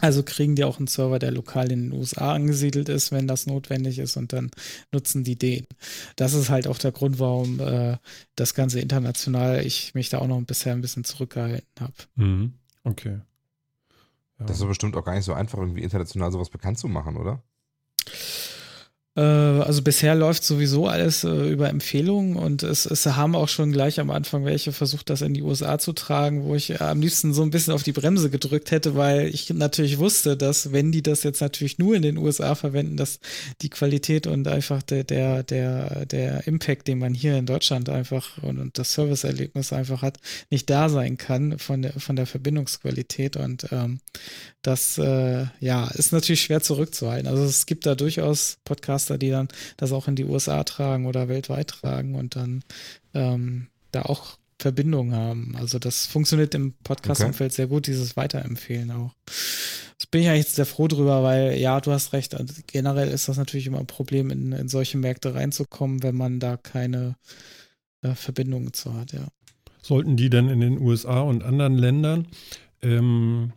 [0.00, 3.46] also kriegen die auch einen Server, der lokal in den USA angesiedelt ist, wenn das
[3.46, 4.50] notwendig ist, und dann
[4.92, 5.66] nutzen die den.
[6.16, 7.96] Das ist halt auch der Grund, warum äh,
[8.34, 11.94] das Ganze international ich mich da auch noch bisher ein bisschen zurückgehalten habe.
[12.16, 12.52] Mhm.
[12.84, 13.20] Okay.
[14.38, 14.46] Ja.
[14.46, 17.42] Das ist bestimmt auch gar nicht so einfach, irgendwie international sowas bekannt zu machen, oder?
[19.16, 23.72] Äh, also bisher läuft sowieso alles äh, über Empfehlungen und es, es haben auch schon
[23.72, 27.32] gleich am Anfang welche versucht, das in die USA zu tragen, wo ich am liebsten
[27.32, 31.02] so ein bisschen auf die Bremse gedrückt hätte, weil ich natürlich wusste, dass wenn die
[31.02, 33.20] das jetzt natürlich nur in den USA verwenden, dass
[33.62, 38.42] die Qualität und einfach der, der, der, der Impact, den man hier in Deutschland einfach
[38.42, 40.18] und, und das Serviceerlebnis einfach hat,
[40.50, 44.00] nicht da sein kann von der, von der Verbindungsqualität und ähm,
[44.66, 47.28] das äh, ja ist natürlich schwer zurückzuhalten.
[47.28, 51.06] Also es gibt da durchaus Podcasts, Podcaster, die dann das auch in die USA tragen
[51.06, 52.62] oder weltweit tragen und dann
[53.14, 55.54] ähm, da auch Verbindungen haben.
[55.56, 57.56] Also das funktioniert im Podcast-Umfeld okay.
[57.56, 59.14] sehr gut, dieses Weiterempfehlen auch.
[59.26, 63.28] Das bin ich eigentlich sehr froh drüber, weil ja, du hast recht, also generell ist
[63.28, 67.16] das natürlich immer ein Problem, in, in solche Märkte reinzukommen, wenn man da keine
[68.02, 69.26] äh, Verbindungen zu hat, ja.
[69.82, 72.26] Sollten die dann in den USA und anderen Ländern
[72.82, 73.52] ähm,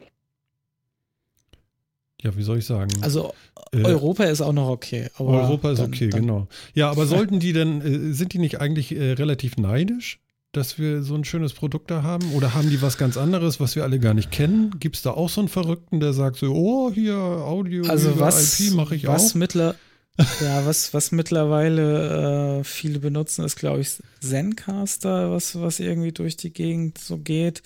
[2.21, 2.91] ja, wie soll ich sagen?
[3.01, 3.33] Also
[3.71, 5.09] äh, Europa ist auch noch okay.
[5.17, 6.47] Europa ist dann, okay, dann, genau.
[6.73, 10.19] Ja, aber sollten die denn, äh, sind die nicht eigentlich äh, relativ neidisch,
[10.51, 12.33] dass wir so ein schönes Produkt da haben?
[12.33, 14.75] Oder haben die was ganz anderes, was wir alle gar nicht kennen?
[14.79, 18.59] Gibt es da auch so einen Verrückten, der sagt so, oh, hier Audio, also was,
[18.59, 19.35] IP mache ich was auch?
[19.35, 19.75] Mittler,
[20.41, 26.35] ja, was, was mittlerweile äh, viele benutzen, ist, glaube ich, Zencaster, was, was irgendwie durch
[26.35, 27.61] die Gegend so geht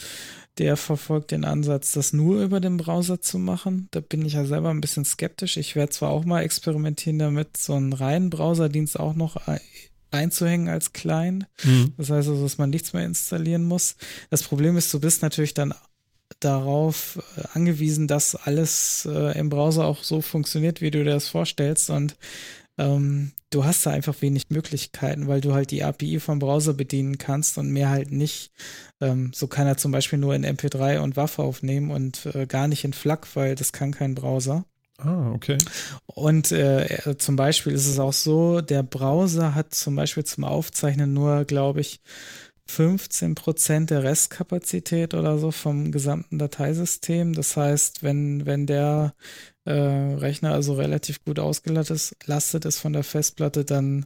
[0.58, 3.88] der verfolgt den Ansatz, das nur über den Browser zu machen.
[3.91, 5.58] Da bin ich ja selber ein bisschen skeptisch.
[5.58, 9.38] Ich werde zwar auch mal experimentieren damit, so einen reinen Browserdienst auch noch
[10.12, 11.47] einzuhängen als Client.
[11.64, 11.93] Mhm.
[11.97, 13.95] Das heißt also, dass man nichts mehr installieren muss.
[14.30, 15.74] Das Problem ist, du bist natürlich dann
[16.39, 21.28] darauf äh, angewiesen, dass alles äh, im Browser auch so funktioniert, wie du dir das
[21.28, 21.89] vorstellst.
[21.89, 22.16] Und
[22.78, 27.17] ähm, du hast da einfach wenig Möglichkeiten, weil du halt die API vom Browser bedienen
[27.17, 28.51] kannst und mehr halt nicht.
[28.99, 32.67] Ähm, so kann er zum Beispiel nur in MP3 und Waffe aufnehmen und äh, gar
[32.67, 34.65] nicht in FLAC, weil das kann kein Browser.
[34.97, 35.57] Ah, okay.
[36.05, 41.13] Und äh, zum Beispiel ist es auch so, der Browser hat zum Beispiel zum Aufzeichnen
[41.13, 41.99] nur, glaube ich,
[42.67, 47.34] 15 Prozent der Restkapazität oder so vom gesamten Dateisystem.
[47.34, 49.13] Das heißt, wenn, wenn der
[49.66, 54.05] äh, Rechner also relativ gut ausgelastet ist von der Festplatte, dann,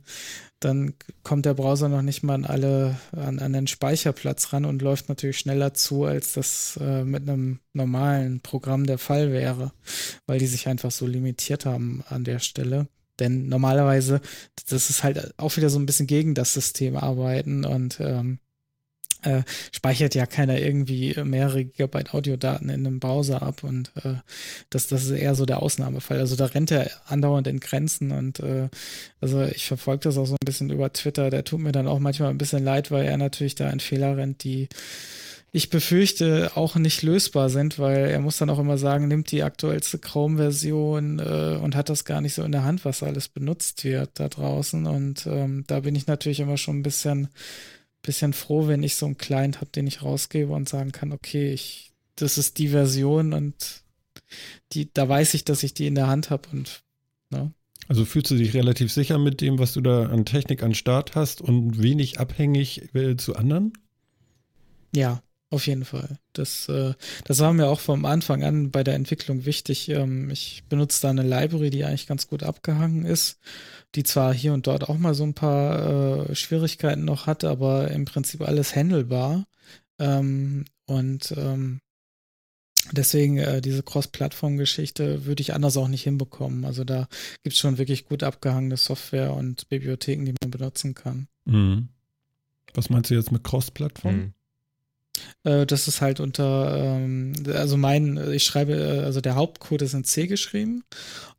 [0.59, 0.93] dann
[1.23, 5.09] kommt der Browser noch nicht mal an alle, an, an den Speicherplatz ran und läuft
[5.09, 9.71] natürlich schneller zu, als das äh, mit einem normalen Programm der Fall wäre,
[10.27, 12.87] weil die sich einfach so limitiert haben an der Stelle.
[13.19, 14.21] Denn normalerweise,
[14.69, 18.37] das ist halt auch wieder so ein bisschen gegen das System arbeiten und ähm,
[19.27, 24.15] äh, speichert ja keiner irgendwie mehrere Gigabyte Audiodaten in einem Browser ab und äh,
[24.69, 26.19] das, das ist eher so der Ausnahmefall.
[26.19, 28.69] Also da rennt er andauernd in Grenzen und äh,
[29.21, 31.29] also ich verfolge das auch so ein bisschen über Twitter.
[31.29, 34.17] Der tut mir dann auch manchmal ein bisschen leid, weil er natürlich da in Fehler
[34.17, 34.69] rennt, die
[35.51, 39.43] ich befürchte auch nicht lösbar sind, weil er muss dann auch immer sagen, nimmt die
[39.43, 43.83] aktuellste Chrome-Version äh, und hat das gar nicht so in der Hand, was alles benutzt
[43.83, 44.85] wird da draußen.
[44.85, 47.29] Und ähm, da bin ich natürlich immer schon ein bisschen
[48.07, 51.51] bisschen froh, wenn ich so einen Client habe, den ich rausgebe und sagen kann, okay,
[51.51, 53.83] ich, das ist die Version und
[54.71, 56.83] die, da weiß ich, dass ich die in der Hand habe und
[57.29, 57.53] ne?
[57.89, 61.15] Also fühlst du dich relativ sicher mit dem, was du da an Technik an Start
[61.15, 63.73] hast und wenig abhängig äh, zu anderen?
[64.95, 66.19] Ja, auf jeden Fall.
[66.33, 66.93] Das, äh,
[67.23, 69.89] das war mir auch vom Anfang an bei der Entwicklung wichtig.
[69.89, 73.39] Ähm, ich benutze da eine Library, die eigentlich ganz gut abgehangen ist
[73.95, 77.89] die zwar hier und dort auch mal so ein paar äh, Schwierigkeiten noch hat, aber
[77.91, 79.45] im Prinzip alles handelbar.
[79.99, 81.79] Ähm, und ähm,
[82.91, 86.65] deswegen äh, diese Cross-Plattform-Geschichte würde ich anders auch nicht hinbekommen.
[86.65, 87.07] Also da
[87.43, 91.27] gibt es schon wirklich gut abgehangene Software und Bibliotheken, die man benutzen kann.
[91.45, 91.89] Mhm.
[92.73, 94.15] Was meinst du jetzt mit Cross-Plattform?
[94.15, 94.33] Mhm.
[95.43, 99.93] Äh, das ist halt unter, ähm, also mein, ich schreibe, äh, also der Hauptcode ist
[99.93, 100.83] in C geschrieben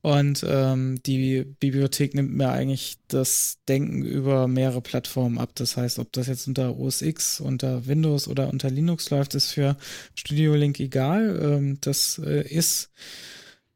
[0.01, 5.51] und ähm, die Bibliothek nimmt mir eigentlich das Denken über mehrere Plattformen ab.
[5.57, 9.53] Das heißt, ob das jetzt unter OS X, unter Windows oder unter Linux läuft, ist
[9.53, 9.77] für
[10.15, 11.39] Studio Link egal.
[11.43, 12.91] Ähm, das äh, ist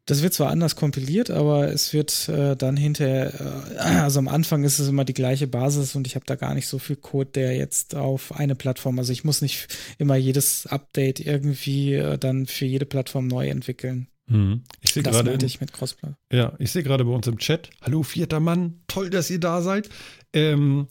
[0.05, 4.63] das wird zwar anders kompiliert, aber es wird äh, dann hinterher, äh, also am Anfang
[4.63, 7.31] ist es immer die gleiche Basis und ich habe da gar nicht so viel Code,
[7.31, 12.47] der jetzt auf eine Plattform, also ich muss nicht immer jedes Update irgendwie äh, dann
[12.47, 14.07] für jede Plattform neu entwickeln.
[14.27, 14.63] Hm.
[14.81, 15.37] Ich sehe gerade.
[15.45, 16.11] ich mit Crossplay.
[16.31, 17.69] Ja, ich sehe gerade bei uns im Chat.
[17.81, 18.81] Hallo, vierter Mann.
[18.87, 19.89] Toll, dass ihr da seid.
[20.33, 20.87] Ähm,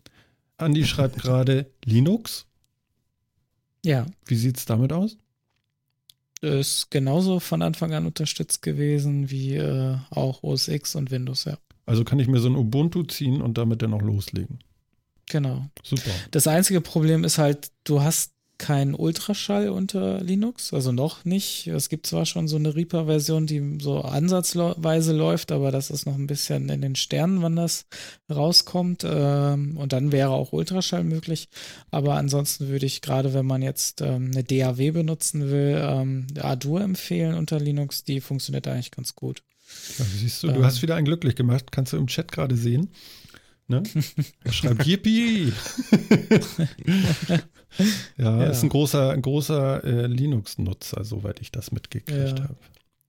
[0.58, 2.46] Andi schreibt gerade Linux.
[3.84, 4.06] Ja.
[4.26, 5.16] Wie sieht es damit aus?
[6.42, 11.56] Ist genauso von Anfang an unterstützt gewesen wie äh, auch OS X und Windows, ja.
[11.86, 14.58] Also kann ich mir so ein Ubuntu ziehen und damit dann auch loslegen.
[15.30, 15.66] Genau.
[15.82, 16.10] Super.
[16.30, 18.32] Das einzige Problem ist halt, du hast
[18.62, 21.66] kein Ultraschall unter Linux, also noch nicht.
[21.66, 26.14] Es gibt zwar schon so eine Reaper-Version, die so ansatzweise läuft, aber das ist noch
[26.14, 27.86] ein bisschen in den Sternen, wann das
[28.30, 29.04] rauskommt.
[29.04, 31.48] Ähm, und dann wäre auch Ultraschall möglich.
[31.90, 36.82] Aber ansonsten würde ich gerade, wenn man jetzt ähm, eine DAW benutzen will, ähm, Ardour
[36.82, 38.04] empfehlen unter Linux.
[38.04, 39.42] Die funktioniert eigentlich ganz gut.
[39.98, 41.72] Ja, siehst du, du hast wieder einen glücklich gemacht.
[41.72, 42.90] Kannst du im Chat gerade sehen.
[43.66, 43.82] Ne?
[44.44, 45.52] Er schreibt Yippie!
[48.18, 52.44] ja, ja, ist ein großer, ein großer äh, Linux-Nutzer, soweit ich das mitgekriegt ja.
[52.44, 52.56] habe.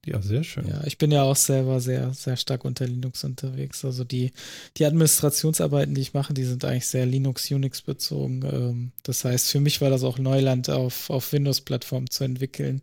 [0.05, 0.67] Ja, sehr schön.
[0.67, 3.85] Ja, ich bin ja auch selber sehr, sehr stark unter Linux unterwegs.
[3.85, 4.33] Also die,
[4.75, 8.43] die Administrationsarbeiten, die ich mache, die sind eigentlich sehr Linux-Unix bezogen.
[8.43, 12.81] Ähm, das heißt, für mich war das auch Neuland auf, auf Windows-Plattformen zu entwickeln.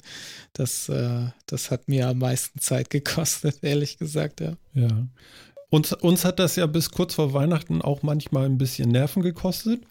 [0.55, 4.57] Das, äh, das hat mir am meisten Zeit gekostet, ehrlich gesagt, ja.
[4.73, 5.07] Ja.
[5.69, 9.83] Uns, uns hat das ja bis kurz vor Weihnachten auch manchmal ein bisschen Nerven gekostet.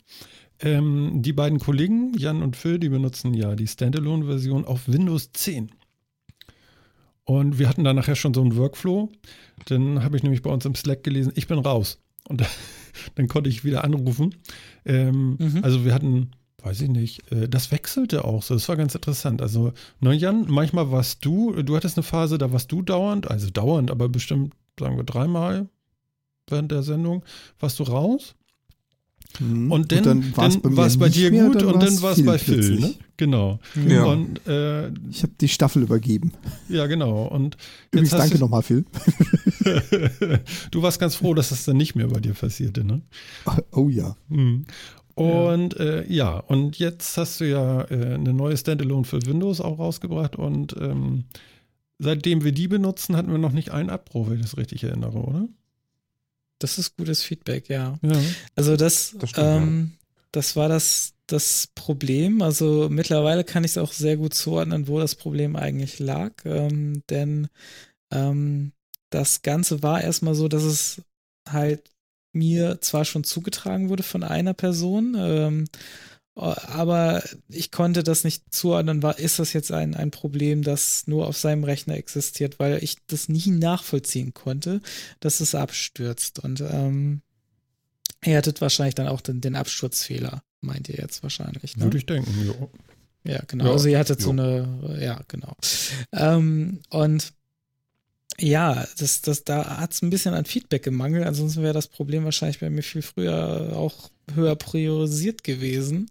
[0.62, 5.72] Ähm, die beiden Kollegen, Jan und Phil, die benutzen ja die Standalone-Version auf Windows 10.
[7.24, 9.10] Und wir hatten da nachher schon so einen Workflow.
[9.68, 12.00] Dann habe ich nämlich bei uns im Slack gelesen, ich bin raus.
[12.28, 12.44] Und
[13.16, 14.36] dann konnte ich wieder anrufen.
[14.84, 15.60] Ähm, mhm.
[15.62, 16.32] Also wir hatten,
[16.64, 18.56] weiß ich nicht, äh, das wechselte auch so.
[18.56, 19.42] Das war ganz interessant.
[19.42, 23.50] Also, ne, Jan, manchmal warst du, du hattest eine Phase, da warst du dauernd, also
[23.50, 25.70] dauernd, aber bestimmt, sagen wir, dreimal
[26.48, 27.24] während der Sendung,
[27.60, 28.36] warst du raus.
[29.38, 29.72] Mhm.
[29.72, 30.58] Und dann, dann war es
[30.98, 32.80] bei, bei, dir mehr, gut und dann war es bei Phil.
[32.80, 32.96] Ne?
[33.16, 33.60] Genau.
[33.88, 34.06] Ja.
[34.06, 36.34] Und, äh, ich habe die Staffel übergeben.
[36.68, 37.26] Ja, genau.
[37.28, 37.58] Und
[37.92, 38.86] Übrigens, danke nochmal, Phil.
[40.72, 43.02] du warst ganz froh, dass das dann nicht mehr bei dir passierte, ne?
[43.72, 44.16] Oh ja.
[44.30, 44.66] Mhm.
[45.16, 45.86] Und ja.
[45.86, 50.38] Äh, ja, und jetzt hast du ja äh, eine neue Standalone für Windows auch rausgebracht
[50.38, 51.26] und ähm,
[52.00, 55.18] seitdem wir die benutzen, hatten wir noch nicht einen Abbruch, wenn ich das richtig erinnere,
[55.18, 55.50] oder?
[56.60, 57.98] Das ist gutes Feedback, ja.
[58.02, 58.22] ja.
[58.56, 60.08] Also das, das, stimmt, ähm, ja.
[60.34, 62.42] das war das, das Problem.
[62.42, 66.34] Also mittlerweile kann ich es auch sehr gut zuordnen, wo das Problem eigentlich lag.
[66.46, 67.48] Ähm, denn
[68.12, 68.74] ähm,
[69.10, 71.02] das Ganze war erstmal so, dass es
[71.48, 71.90] halt
[72.32, 75.66] mir zwar schon zugetragen wurde von einer Person, ähm,
[76.40, 81.28] aber ich konnte das nicht zuordnen, war, ist das jetzt ein, ein Problem, das nur
[81.28, 84.82] auf seinem Rechner existiert, weil ich das nie nachvollziehen konnte,
[85.20, 86.40] dass es abstürzt.
[86.40, 87.22] Und ähm,
[88.24, 91.76] ihr hattet wahrscheinlich dann auch den, den Absturzfehler, meint ihr jetzt wahrscheinlich.
[91.76, 91.84] Ne?
[91.84, 92.68] Würde ich denken, ja.
[93.26, 93.66] Ja, genau.
[93.66, 94.26] Ja, also ihr hattet jo.
[94.26, 95.56] so eine, ja, genau.
[96.14, 97.34] Ähm, und
[98.40, 102.24] ja, das, das, da hat es ein bisschen an Feedback gemangelt, ansonsten wäre das Problem
[102.24, 106.10] wahrscheinlich bei mir viel früher auch höher priorisiert gewesen.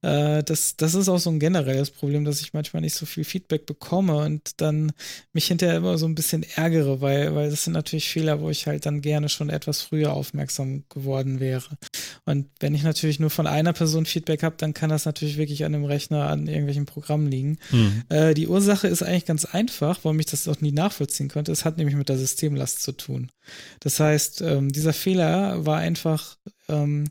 [0.00, 3.24] Äh, das, das ist auch so ein generelles Problem, dass ich manchmal nicht so viel
[3.24, 4.92] Feedback bekomme und dann
[5.32, 8.66] mich hinterher immer so ein bisschen ärgere, weil, weil das sind natürlich Fehler, wo ich
[8.66, 11.66] halt dann gerne schon etwas früher aufmerksam geworden wäre.
[12.24, 15.64] Und wenn ich natürlich nur von einer Person Feedback habe, dann kann das natürlich wirklich
[15.64, 17.58] an dem Rechner, an irgendwelchen Programmen liegen.
[17.70, 18.04] Mhm.
[18.08, 21.50] Äh, die Ursache ist eigentlich ganz einfach, warum ich das auch nie nachvollziehen konnte.
[21.50, 23.30] Es hat nämlich mit der Systemlast zu tun.
[23.80, 26.36] Das heißt, ähm, dieser Fehler war einfach
[26.68, 27.08] ähm,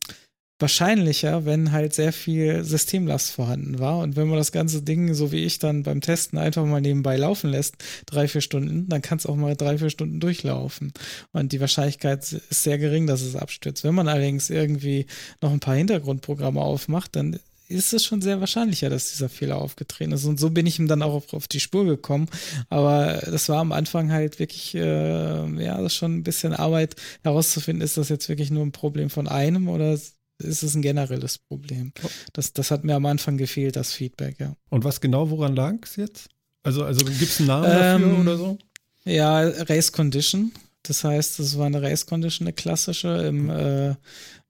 [0.60, 4.00] wahrscheinlicher, wenn halt sehr viel Systemlast vorhanden war.
[4.00, 7.18] Und wenn man das ganze Ding, so wie ich dann beim Testen, einfach mal nebenbei
[7.18, 10.94] laufen lässt, drei, vier Stunden, dann kann es auch mal drei, vier Stunden durchlaufen.
[11.32, 13.84] Und die Wahrscheinlichkeit ist sehr gering, dass es abstürzt.
[13.84, 15.06] Wenn man allerdings irgendwie
[15.42, 17.40] noch ein paar Hintergrundprogramme aufmacht, dann
[17.70, 20.26] ist es schon sehr wahrscheinlicher, dass dieser Fehler aufgetreten ist.
[20.26, 22.28] Und so bin ich ihm dann auch auf, auf die Spur gekommen.
[22.70, 27.84] Aber das war am Anfang halt wirklich, äh, ja, das schon ein bisschen Arbeit herauszufinden,
[27.84, 29.98] ist das jetzt wirklich nur ein Problem von einem oder
[30.40, 31.94] ist es ein generelles Problem.
[32.34, 34.54] Das, das hat mir am Anfang gefehlt, das Feedback, ja.
[34.70, 36.30] Und was genau, woran lag es jetzt?
[36.64, 38.58] Also, also gibt es einen Namen dafür ähm, oder so?
[39.06, 40.52] Ja, Race Condition.
[40.84, 43.96] Das heißt, es war eine Race Condition, eine klassische im, äh,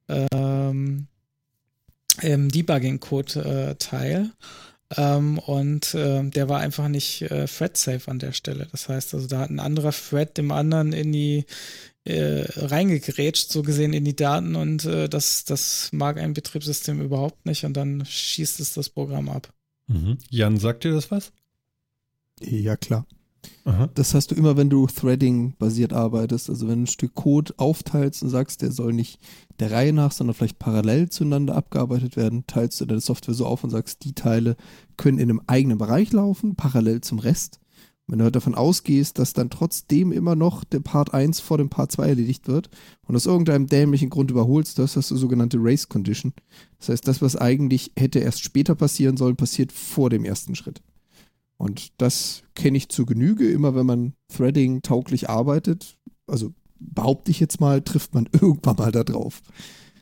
[0.07, 1.07] ähm,
[2.21, 4.31] im Debugging-Code-Teil.
[4.89, 8.67] Äh, ähm, und äh, der war einfach nicht äh, thread-safe an der Stelle.
[8.71, 11.45] Das heißt, also da hat ein anderer Thread dem anderen in die
[12.07, 17.45] äh, reingegrätscht, so gesehen in die Daten und äh, das, das mag ein Betriebssystem überhaupt
[17.45, 19.53] nicht und dann schießt es das Programm ab.
[19.87, 20.17] Mhm.
[20.29, 21.31] Jan, sagt dir das was?
[22.41, 23.05] Ja, klar.
[23.65, 23.89] Aha.
[23.93, 26.49] Das hast du immer, wenn du Threading-basiert arbeitest.
[26.49, 29.19] Also wenn du ein Stück Code aufteilst und sagst, der soll nicht
[29.59, 33.63] der Reihe nach, sondern vielleicht parallel zueinander abgearbeitet werden, teilst du deine Software so auf
[33.63, 34.55] und sagst, die Teile
[34.95, 37.59] können in einem eigenen Bereich laufen, parallel zum Rest.
[38.07, 41.69] Wenn du halt davon ausgehst, dass dann trotzdem immer noch der Part 1 vor dem
[41.69, 42.69] Part 2 erledigt wird
[43.05, 46.33] und aus irgendeinem dämlichen Grund überholst das, hast du sogenannte Race Condition.
[46.79, 50.81] Das heißt, das, was eigentlich hätte erst später passieren sollen, passiert vor dem ersten Schritt.
[51.57, 55.97] Und das kenne ich zu Genüge, immer wenn man Threading tauglich arbeitet.
[56.27, 59.41] Also behaupte ich jetzt mal, trifft man irgendwann mal da drauf.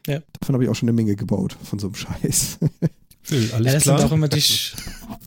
[0.05, 0.21] Ja.
[0.39, 2.59] Davon habe ich auch schon eine Menge gebaut, von so einem Scheiß.
[3.31, 3.97] Alles ja, das klar?
[3.97, 4.39] sind auch immer die,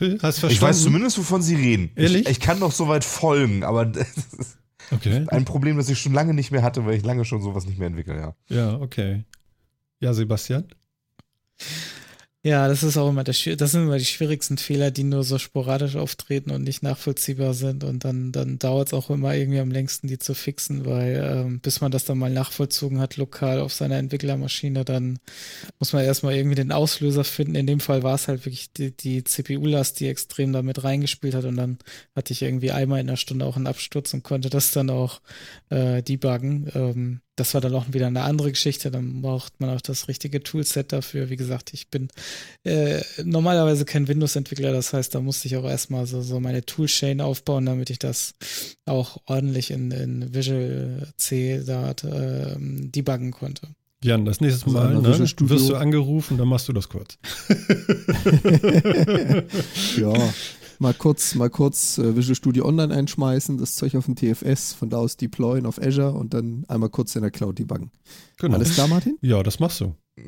[0.00, 0.52] Hast verstanden?
[0.52, 1.90] Ich weiß zumindest, wovon sie reden.
[1.96, 2.22] Ehrlich?
[2.22, 4.58] Ich, ich kann noch soweit folgen, aber das ist
[4.90, 5.24] okay.
[5.28, 7.78] ein Problem, das ich schon lange nicht mehr hatte, weil ich lange schon sowas nicht
[7.78, 8.34] mehr entwickle, ja.
[8.48, 9.24] Ja, okay.
[10.00, 10.64] Ja, Sebastian?
[12.46, 15.36] Ja, das ist auch immer das, das sind immer die schwierigsten Fehler, die nur so
[15.36, 17.82] sporadisch auftreten und nicht nachvollziehbar sind.
[17.82, 21.58] Und dann, dann dauert es auch immer irgendwie am längsten, die zu fixen, weil ähm,
[21.58, 25.18] bis man das dann mal nachvollzogen hat, lokal auf seiner Entwicklermaschine, dann
[25.80, 27.56] muss man erstmal irgendwie den Auslöser finden.
[27.56, 31.46] In dem Fall war es halt wirklich die, die CPU-Last, die extrem damit reingespielt hat.
[31.46, 31.78] Und dann
[32.14, 35.20] hatte ich irgendwie einmal in einer Stunde auch einen Absturz und konnte das dann auch
[35.70, 36.70] äh, debuggen.
[36.76, 38.90] Ähm, das war dann auch wieder eine andere Geschichte.
[38.90, 41.30] Dann braucht man auch das richtige Toolset dafür.
[41.30, 42.08] Wie gesagt, ich bin
[42.64, 44.72] äh, normalerweise kein Windows-Entwickler.
[44.72, 48.34] Das heißt, da musste ich auch erstmal so, so meine Toolchain aufbauen, damit ich das
[48.86, 53.68] auch ordentlich in, in Visual C da äh, debuggen konnte.
[54.02, 57.18] Jan, das nächste Mal also ne, wirst du angerufen, dann machst du das kurz.
[59.96, 60.12] ja,
[60.78, 64.90] mal kurz, mal kurz äh, Visual Studio Online einschmeißen, das Zeug auf dem TFS, von
[64.90, 67.90] da aus deployen auf Azure und dann einmal kurz in der Cloud debuggen.
[68.38, 68.54] Genau.
[68.54, 69.18] Alles klar, Martin?
[69.20, 69.94] Ja, das machst du.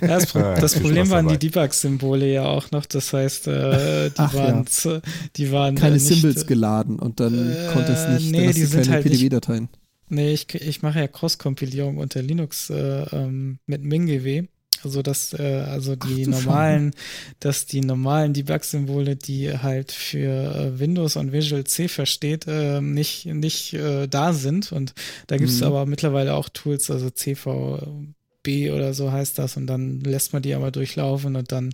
[0.00, 2.86] ja, das, das Problem waren die Debug-Symbole ja auch noch.
[2.86, 5.00] Das heißt, äh, die, Ach, waren, ja.
[5.36, 8.32] die waren keine nicht, Symbols geladen und dann äh, konnte es nicht.
[8.32, 9.68] Nee, die sind halt PDW-Dateien.
[10.08, 14.48] Nee, ich, ich mache ja Cross-Kompilierung unter Linux äh, ähm, mit MinGW.
[14.84, 16.92] Also dass äh, also die Ach, normalen,
[17.38, 23.26] dass die normalen Debug-Symbole, die halt für äh, Windows und Visual C versteht, äh, nicht
[23.26, 24.72] nicht äh, da sind.
[24.72, 24.94] Und
[25.26, 25.66] da gibt es mhm.
[25.66, 29.56] aber mittlerweile auch Tools, also CVB oder so heißt das.
[29.56, 31.72] Und dann lässt man die aber durchlaufen und dann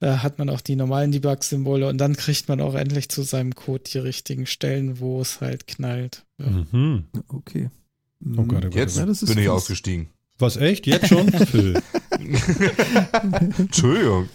[0.00, 3.54] äh, hat man auch die normalen Debug-Symbole und dann kriegt man auch endlich zu seinem
[3.54, 6.24] Code die richtigen Stellen, wo es halt knallt.
[6.38, 6.64] Ja.
[6.70, 7.04] Mhm.
[7.28, 7.70] Okay.
[8.24, 10.08] Oh Gott, oh Gott, Jetzt ja, bin ich ausgestiegen.
[10.38, 10.86] Was, echt?
[10.86, 11.30] Jetzt schon?
[11.46, 11.80] Phil.
[13.58, 14.28] Entschuldigung.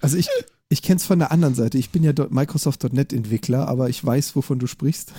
[0.00, 0.28] Also ich,
[0.68, 1.78] ich kenne es von der anderen Seite.
[1.78, 5.12] Ich bin ja Microsoft.NET-Entwickler, aber ich weiß, wovon du sprichst.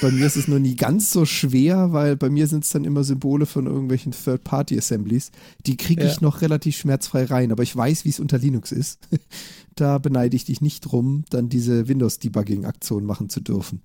[0.00, 2.84] Bei mir ist es nur nie ganz so schwer, weil bei mir sind es dann
[2.84, 5.32] immer Symbole von irgendwelchen Third-Party-Assemblies.
[5.66, 6.18] Die kriege ich ja.
[6.20, 9.00] noch relativ schmerzfrei rein, aber ich weiß, wie es unter Linux ist.
[9.74, 13.82] da beneide ich dich nicht drum, dann diese Windows-Debugging-Aktion machen zu dürfen.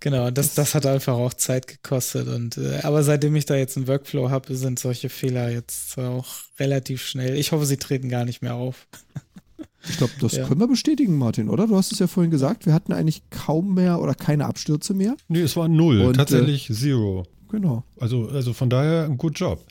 [0.00, 2.28] Genau, das, das hat einfach auch Zeit gekostet.
[2.28, 6.26] Und äh, aber seitdem ich da jetzt einen Workflow habe, sind solche Fehler jetzt auch
[6.58, 7.36] relativ schnell.
[7.36, 8.86] Ich hoffe, sie treten gar nicht mehr auf.
[9.88, 10.46] Ich glaube, das ja.
[10.46, 11.66] können wir bestätigen, Martin, oder?
[11.66, 15.16] Du hast es ja vorhin gesagt, wir hatten eigentlich kaum mehr oder keine Abstürze mehr.
[15.28, 17.26] Nee, es war null, Und, tatsächlich äh, zero.
[17.50, 17.84] Genau.
[17.98, 19.66] Also, also von daher ein guter Job.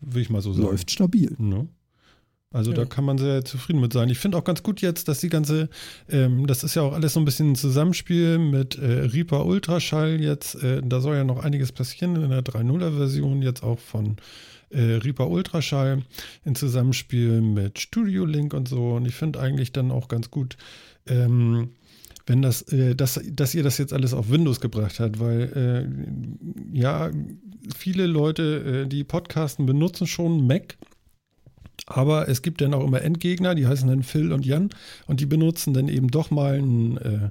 [0.00, 0.66] will ich mal so sagen.
[0.66, 1.34] Läuft stabil.
[1.38, 1.68] Ne?
[2.56, 2.78] Also ja.
[2.78, 4.08] da kann man sehr zufrieden mit sein.
[4.08, 5.68] Ich finde auch ganz gut jetzt, dass die ganze,
[6.08, 10.22] ähm, das ist ja auch alles so ein bisschen ein Zusammenspiel mit äh, Reaper Ultraschall
[10.22, 10.54] jetzt.
[10.62, 14.16] Äh, da soll ja noch einiges passieren in der 3.0er Version jetzt auch von
[14.70, 16.02] äh, Reaper Ultraschall
[16.46, 18.94] in Zusammenspiel mit Studio Link und so.
[18.94, 20.56] Und ich finde eigentlich dann auch ganz gut,
[21.06, 21.72] ähm,
[22.26, 25.88] wenn das, äh, dass, dass ihr das jetzt alles auf Windows gebracht habt, weil
[26.72, 27.10] äh, ja,
[27.76, 30.78] viele Leute, äh, die Podcasten benutzen schon Mac
[31.86, 34.70] aber es gibt dann auch immer Endgegner, die heißen dann Phil und Jan
[35.06, 37.30] und die benutzen dann eben doch mal einen, äh,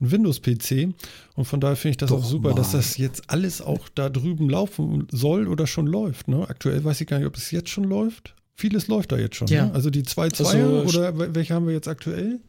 [0.00, 0.94] einen Windows-PC.
[1.34, 2.56] Und von daher finde ich das doch auch super, mal.
[2.56, 6.28] dass das jetzt alles auch da drüben laufen soll oder schon läuft.
[6.28, 6.46] Ne?
[6.48, 8.34] Aktuell weiß ich gar nicht, ob es jetzt schon läuft.
[8.54, 9.48] Vieles läuft da jetzt schon.
[9.48, 9.66] Ja.
[9.66, 9.74] Ne?
[9.74, 12.40] Also die 2.2 also, oder welche haben wir jetzt aktuell?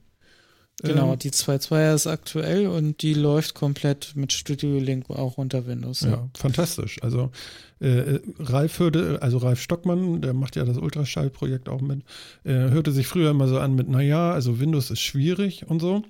[0.83, 5.67] Genau, ähm, die 2.2er ist aktuell und die läuft komplett mit Studio Link auch unter
[5.67, 6.01] Windows.
[6.01, 7.01] Ja, ja fantastisch.
[7.03, 7.31] Also
[7.79, 12.03] äh, Ralf hörte, also Ralf Stockmann, der macht ja das Ultraschallprojekt auch mit,
[12.43, 16.03] äh, hörte sich früher immer so an mit, naja, also Windows ist schwierig und so.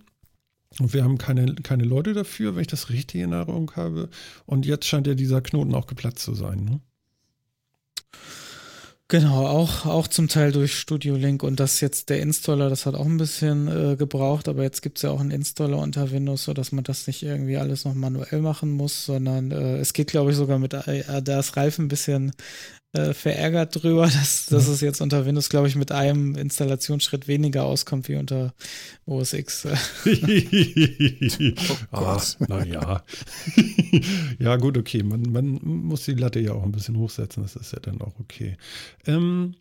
[0.79, 4.09] Und wir haben keine, keine Leute dafür, wenn ich das richtig in Erinnerung habe.
[4.45, 6.63] Und jetzt scheint ja dieser Knoten auch geplatzt zu sein.
[6.63, 6.79] Ne?
[9.11, 12.95] Genau, auch, auch zum Teil durch Studio Link und das jetzt der Installer, das hat
[12.95, 16.45] auch ein bisschen äh, gebraucht, aber jetzt gibt es ja auch einen Installer unter Windows,
[16.45, 20.31] sodass man das nicht irgendwie alles noch manuell machen muss, sondern äh, es geht, glaube
[20.31, 22.31] ich, sogar mit, äh, da ist Ralf ein bisschen
[22.93, 27.63] äh, verärgert drüber, dass, dass es jetzt unter Windows, glaube ich, mit einem Installationsschritt weniger
[27.63, 28.53] auskommt wie unter
[29.05, 29.65] OS X.
[31.91, 32.17] oh
[32.47, 33.03] naja.
[34.39, 35.03] ja, gut, okay.
[35.03, 37.43] Man, man muss die Latte ja auch ein bisschen hochsetzen.
[37.43, 38.57] Das ist ja dann auch okay.
[39.05, 39.55] Ähm,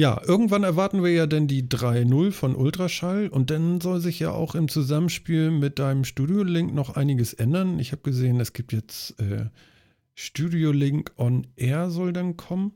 [0.00, 4.30] ja, irgendwann erwarten wir ja dann die 3.0 von Ultraschall und dann soll sich ja
[4.30, 7.80] auch im Zusammenspiel mit deinem Studio-Link noch einiges ändern.
[7.80, 9.46] Ich habe gesehen, es gibt jetzt äh,
[10.20, 12.72] Studio Link On Air soll dann kommen.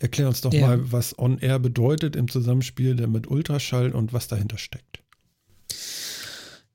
[0.00, 0.66] Erklär uns doch ja.
[0.66, 5.04] mal, was On Air bedeutet im Zusammenspiel mit Ultraschall und was dahinter steckt.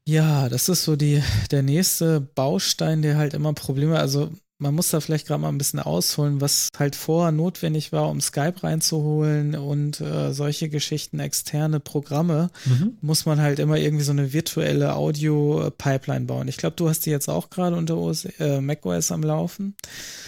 [0.06, 4.90] Ja, das ist so die, der nächste Baustein, der halt immer Probleme, also man muss
[4.90, 9.56] da vielleicht gerade mal ein bisschen ausholen, was halt vorher notwendig war, um Skype reinzuholen
[9.56, 12.98] und äh, solche Geschichten, externe Programme, mhm.
[13.02, 16.48] muss man halt immer irgendwie so eine virtuelle Audio-Pipeline bauen.
[16.48, 19.76] Ich glaube, du hast die jetzt auch gerade unter OS, äh, macOS am Laufen.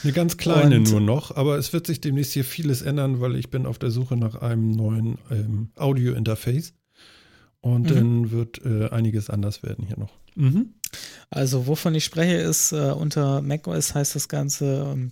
[0.03, 3.35] Eine ganz kleine und, nur noch, aber es wird sich demnächst hier vieles ändern, weil
[3.35, 6.73] ich bin auf der Suche nach einem neuen ähm, Audio-Interface.
[7.61, 7.95] Und mhm.
[7.95, 10.13] dann wird äh, einiges anders werden hier noch.
[10.35, 10.75] Mhm.
[11.29, 15.11] Also wovon ich spreche ist, äh, unter macOS heißt das Ganze ähm,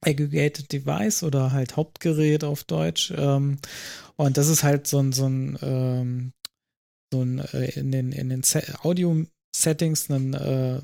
[0.00, 3.12] Aggregated Device oder halt Hauptgerät auf Deutsch.
[3.16, 3.58] Ähm,
[4.16, 6.32] und das ist halt so ein, so ein, ähm,
[7.12, 8.42] so ein äh, in den, in den
[8.82, 10.80] Audio Settings einen, äh, äh,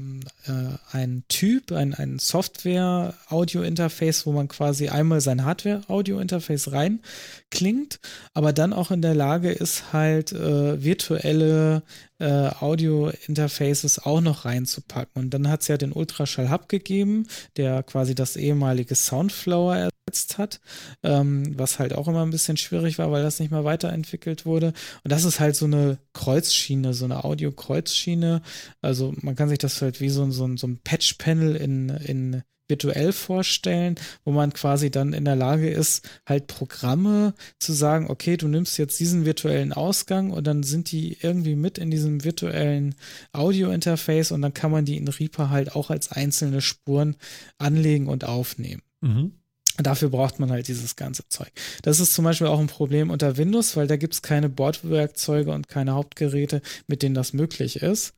[0.92, 7.98] ein Typ, ein, ein Software-Audio-Interface, wo man quasi einmal sein Hardware-Audio-Interface reinklingt,
[8.34, 11.82] aber dann auch in der Lage ist, halt äh, virtuelle
[12.18, 15.22] äh, Audio-Interfaces auch noch reinzupacken.
[15.22, 20.60] Und dann hat es ja den Ultraschall-Hub gegeben, der quasi das ehemalige Soundflower ersetzt hat,
[21.02, 24.72] ähm, was halt auch immer ein bisschen schwierig war, weil das nicht mehr weiterentwickelt wurde.
[25.04, 28.42] Und das ist halt so eine Kreuzschiene, so eine Audio-Kreuzschiene.
[28.82, 33.12] Also man kann sich das halt wie so, so, so ein Patch-Panel in, in virtuell
[33.12, 38.48] vorstellen, wo man quasi dann in der Lage ist, halt Programme zu sagen, okay, du
[38.48, 42.94] nimmst jetzt diesen virtuellen Ausgang und dann sind die irgendwie mit in diesem virtuellen
[43.32, 47.16] Audio-Interface und dann kann man die in Reaper halt auch als einzelne Spuren
[47.58, 48.82] anlegen und aufnehmen.
[49.00, 49.32] Mhm.
[49.80, 51.52] Dafür braucht man halt dieses ganze Zeug.
[51.82, 55.52] Das ist zum Beispiel auch ein Problem unter Windows, weil da gibt es keine Bordwerkzeuge
[55.52, 58.14] und keine Hauptgeräte, mit denen das möglich ist.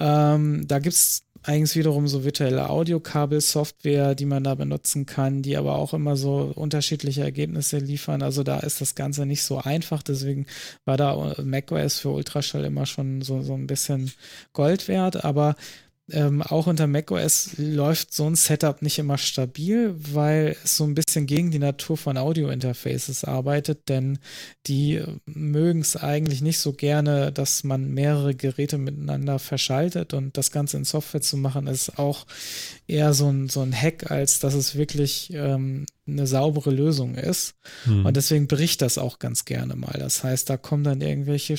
[0.00, 5.56] Ähm, da gibt es eigens wiederum so virtuelle Audiokabel-Software, die man da benutzen kann, die
[5.56, 8.22] aber auch immer so unterschiedliche Ergebnisse liefern.
[8.22, 10.02] Also da ist das Ganze nicht so einfach.
[10.02, 10.46] Deswegen
[10.84, 14.12] war da macOS für Ultraschall immer schon so, so ein bisschen
[14.52, 15.24] Gold wert.
[15.24, 15.56] Aber
[16.10, 20.94] ähm, auch unter macOS läuft so ein Setup nicht immer stabil, weil es so ein
[20.94, 24.18] bisschen gegen die Natur von Audio-Interfaces arbeitet, denn
[24.66, 30.50] die mögen es eigentlich nicht so gerne, dass man mehrere Geräte miteinander verschaltet und das
[30.50, 32.26] Ganze in Software zu machen, ist auch
[32.88, 37.54] eher so ein, so ein Hack, als dass es wirklich ähm, eine saubere Lösung ist.
[37.84, 38.06] Hm.
[38.06, 39.96] Und deswegen bricht das auch ganz gerne mal.
[40.00, 41.54] Das heißt, da kommen dann irgendwelche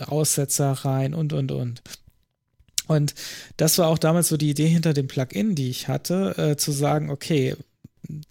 [0.00, 1.82] Aussetzer rein und, und, und.
[2.88, 3.14] Und
[3.56, 6.72] das war auch damals so die Idee hinter dem Plugin, die ich hatte, äh, zu
[6.72, 7.54] sagen, okay,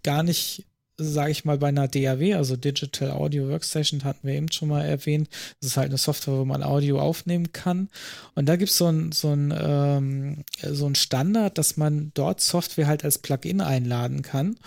[0.03, 0.65] gar nicht
[0.99, 4.83] sage ich mal, bei einer DAW, also Digital Audio Workstation, hatten wir eben schon mal
[4.83, 5.29] erwähnt.
[5.59, 7.89] Das ist halt eine Software, wo man Audio aufnehmen kann.
[8.33, 12.41] Und da gibt es so ein, so, ein, ähm, so ein Standard, dass man dort
[12.41, 14.57] Software halt als Plugin einladen kann.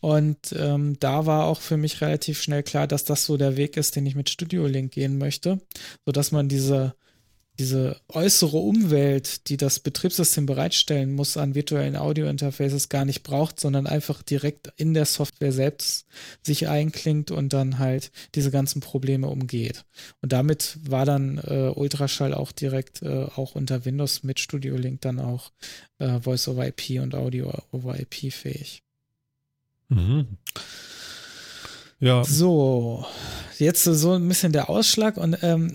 [0.00, 3.76] Und ähm, da war auch für mich relativ schnell klar, dass das so der Weg
[3.76, 5.60] ist, den ich mit Studio Link gehen möchte,
[6.04, 6.94] sodass man diese
[7.58, 13.86] diese äußere Umwelt, die das Betriebssystem bereitstellen muss, an virtuellen Audio-Interfaces gar nicht braucht, sondern
[13.86, 16.06] einfach direkt in der Software selbst
[16.42, 19.84] sich einklingt und dann halt diese ganzen Probleme umgeht.
[20.22, 25.00] Und damit war dann äh, Ultraschall auch direkt äh, auch unter Windows mit Studio Link
[25.00, 25.50] dann auch
[25.98, 28.82] äh, Voice over IP und Audio over IP fähig.
[29.88, 30.38] Mhm.
[32.00, 32.22] Ja.
[32.22, 33.04] So,
[33.58, 35.74] jetzt so ein bisschen der Ausschlag und ähm,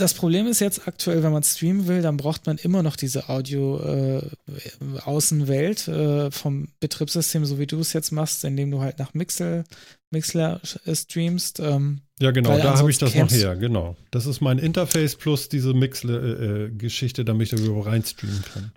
[0.00, 3.28] das Problem ist jetzt aktuell, wenn man streamen will, dann braucht man immer noch diese
[3.28, 9.12] Audio-Außenwelt äh, äh, vom Betriebssystem, so wie du es jetzt machst, indem du halt nach
[9.14, 9.64] Mixel,
[10.10, 11.60] Mixler äh, streamst.
[11.60, 13.96] Ähm, ja, genau, da habe ich das noch her, genau.
[14.10, 18.72] Das ist mein Interface plus diese Mixler-Geschichte, äh, damit ich darüber reinstreamen kann.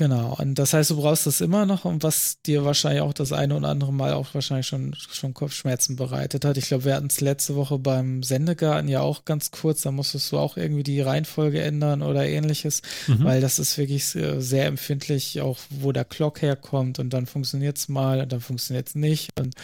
[0.00, 3.34] Genau, und das heißt, du brauchst das immer noch und was dir wahrscheinlich auch das
[3.34, 6.56] eine oder andere Mal auch wahrscheinlich schon, schon Kopfschmerzen bereitet hat.
[6.56, 10.32] Ich glaube, wir hatten es letzte Woche beim Sendegarten ja auch ganz kurz, da musstest
[10.32, 13.24] du auch irgendwie die Reihenfolge ändern oder ähnliches, mhm.
[13.24, 17.90] weil das ist wirklich sehr empfindlich, auch wo der Clock herkommt und dann funktioniert es
[17.90, 19.38] mal und dann funktioniert es nicht.
[19.38, 19.54] Und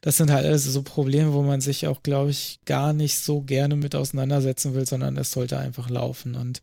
[0.00, 3.42] das sind halt alles so Probleme, wo man sich auch, glaube ich, gar nicht so
[3.42, 6.34] gerne mit auseinandersetzen will, sondern es sollte einfach laufen.
[6.34, 6.62] Und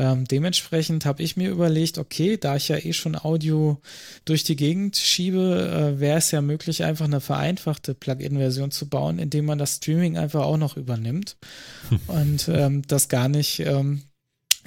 [0.00, 3.82] ähm, dementsprechend habe ich mir überlegt, okay, da ich ja eh schon Audio
[4.24, 9.18] durch die Gegend schiebe, äh, wäre es ja möglich, einfach eine vereinfachte Plugin-Version zu bauen,
[9.18, 11.36] indem man das Streaming einfach auch noch übernimmt
[12.06, 14.00] und ähm, das gar nicht ähm,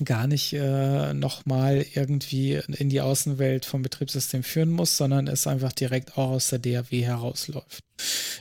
[0.03, 5.71] gar nicht äh, nochmal irgendwie in die Außenwelt vom Betriebssystem führen muss, sondern es einfach
[5.71, 7.83] direkt auch aus der DAW herausläuft.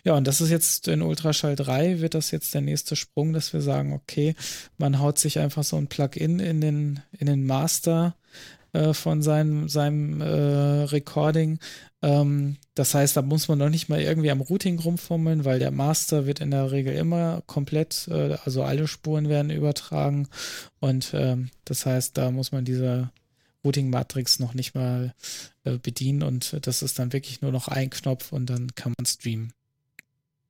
[0.05, 3.53] Ja, und das ist jetzt in Ultraschall 3 wird das jetzt der nächste Sprung, dass
[3.53, 4.35] wir sagen, okay,
[4.79, 8.17] man haut sich einfach so ein Plugin in den, in den Master
[8.73, 11.59] äh, von seinem, seinem äh, Recording.
[12.03, 15.71] Ähm, das heißt, da muss man noch nicht mal irgendwie am Routing rumfummeln, weil der
[15.71, 20.29] Master wird in der Regel immer komplett, äh, also alle Spuren werden übertragen.
[20.81, 23.11] Und ähm, das heißt, da muss man diese
[23.65, 25.15] Routing-Matrix noch nicht mal
[25.65, 29.07] äh, bedienen und das ist dann wirklich nur noch ein Knopf und dann kann man
[29.07, 29.53] streamen.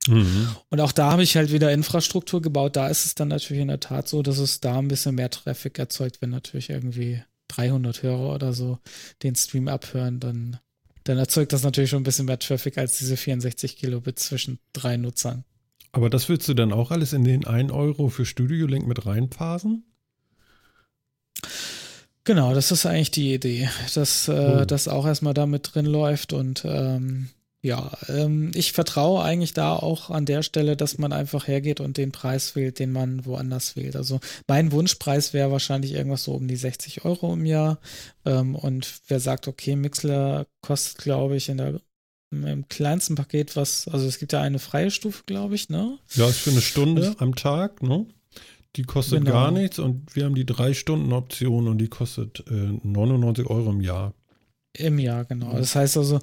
[0.07, 0.49] Mhm.
[0.69, 2.75] Und auch da habe ich halt wieder Infrastruktur gebaut.
[2.75, 5.29] Da ist es dann natürlich in der Tat so, dass es da ein bisschen mehr
[5.29, 8.79] Traffic erzeugt, wenn natürlich irgendwie 300 Hörer oder so
[9.21, 10.59] den Stream abhören, dann,
[11.03, 14.97] dann erzeugt das natürlich schon ein bisschen mehr Traffic als diese 64 Kilobit zwischen drei
[14.97, 15.43] Nutzern.
[15.91, 19.05] Aber das willst du dann auch alles in den 1 Euro für Studio Link mit
[19.05, 19.83] reinphasen?
[22.23, 24.65] Genau, das ist eigentlich die Idee, dass äh, oh.
[24.65, 27.29] das auch erstmal da mit drin läuft und ähm,
[27.63, 31.95] ja, ähm, ich vertraue eigentlich da auch an der Stelle, dass man einfach hergeht und
[31.95, 33.95] den Preis wählt, den man woanders wählt.
[33.95, 37.79] Also mein Wunschpreis wäre wahrscheinlich irgendwas so um die 60 Euro im Jahr.
[38.25, 41.79] Ähm, und wer sagt, okay, Mixler kostet, glaube ich, in der
[42.31, 45.99] im kleinsten Paket was, also es gibt ja eine freie Stufe, glaube ich, ne?
[46.15, 48.07] Ja, ist für eine Stunde am Tag, ne?
[48.75, 49.31] Die kostet genau.
[49.31, 53.69] gar nichts und wir haben die drei Stunden Option und die kostet äh, 99 Euro
[53.69, 54.15] im Jahr.
[54.75, 55.53] Im Jahr, genau.
[55.53, 56.19] Das heißt also,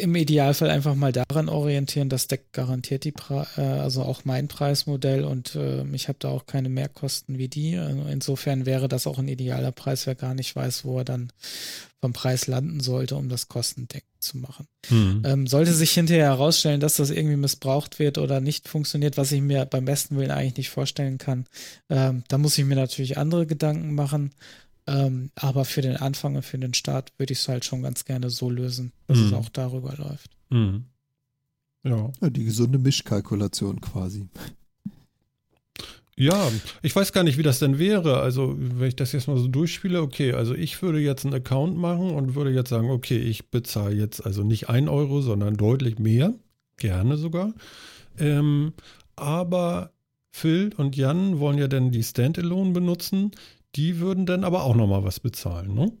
[0.00, 4.48] im Idealfall einfach mal daran orientieren, das deckt garantiert die, Pre äh, also auch mein
[4.48, 7.76] Preismodell und äh, ich habe da auch keine Mehrkosten wie die.
[7.76, 11.32] Also insofern wäre das auch ein idealer Preis, wer gar nicht weiß, wo er dann
[12.00, 14.66] vom Preis landen sollte, um das kostendeckend zu machen.
[14.90, 15.22] Mhm.
[15.24, 19.40] Ähm, sollte sich hinterher herausstellen, dass das irgendwie missbraucht wird oder nicht funktioniert, was ich
[19.40, 21.46] mir beim besten Willen eigentlich nicht vorstellen kann,
[21.88, 24.32] ähm, da muss ich mir natürlich andere Gedanken machen.
[24.86, 28.04] Ähm, aber für den Anfang und für den Start würde ich es halt schon ganz
[28.04, 29.26] gerne so lösen, dass mhm.
[29.26, 30.30] es auch darüber läuft.
[30.50, 30.86] Mhm.
[31.84, 32.10] Ja.
[32.20, 32.30] ja.
[32.30, 34.28] Die gesunde Mischkalkulation quasi.
[36.16, 36.50] Ja,
[36.82, 38.20] ich weiß gar nicht, wie das denn wäre.
[38.20, 41.76] Also, wenn ich das jetzt mal so durchspiele, okay, also ich würde jetzt einen Account
[41.78, 45.98] machen und würde jetzt sagen, okay, ich bezahle jetzt also nicht ein Euro, sondern deutlich
[45.98, 46.34] mehr.
[46.76, 47.54] Gerne sogar.
[48.18, 48.74] Ähm,
[49.16, 49.92] aber
[50.30, 53.32] Phil und Jan wollen ja dann die Standalone benutzen
[53.76, 55.92] die würden dann aber auch nochmal was bezahlen, ne?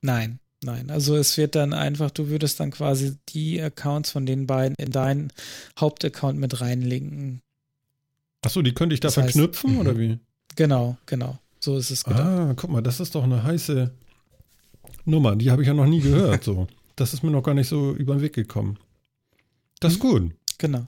[0.00, 0.90] Nein, nein.
[0.90, 4.90] Also es wird dann einfach, du würdest dann quasi die Accounts von den beiden in
[4.90, 5.32] deinen
[5.78, 7.40] Hauptaccount mit reinlinken.
[8.42, 10.18] Achso, die könnte ich da das verknüpfen heißt, oder wie?
[10.56, 11.38] Genau, genau.
[11.60, 12.22] So ist es gedacht.
[12.22, 13.92] Ah, guck mal, das ist doch eine heiße
[15.04, 15.36] Nummer.
[15.36, 16.42] Die habe ich ja noch nie gehört.
[16.42, 16.66] So.
[16.96, 18.78] Das ist mir noch gar nicht so über den Weg gekommen.
[19.78, 20.08] Das ist mhm.
[20.08, 20.32] gut.
[20.58, 20.86] Genau.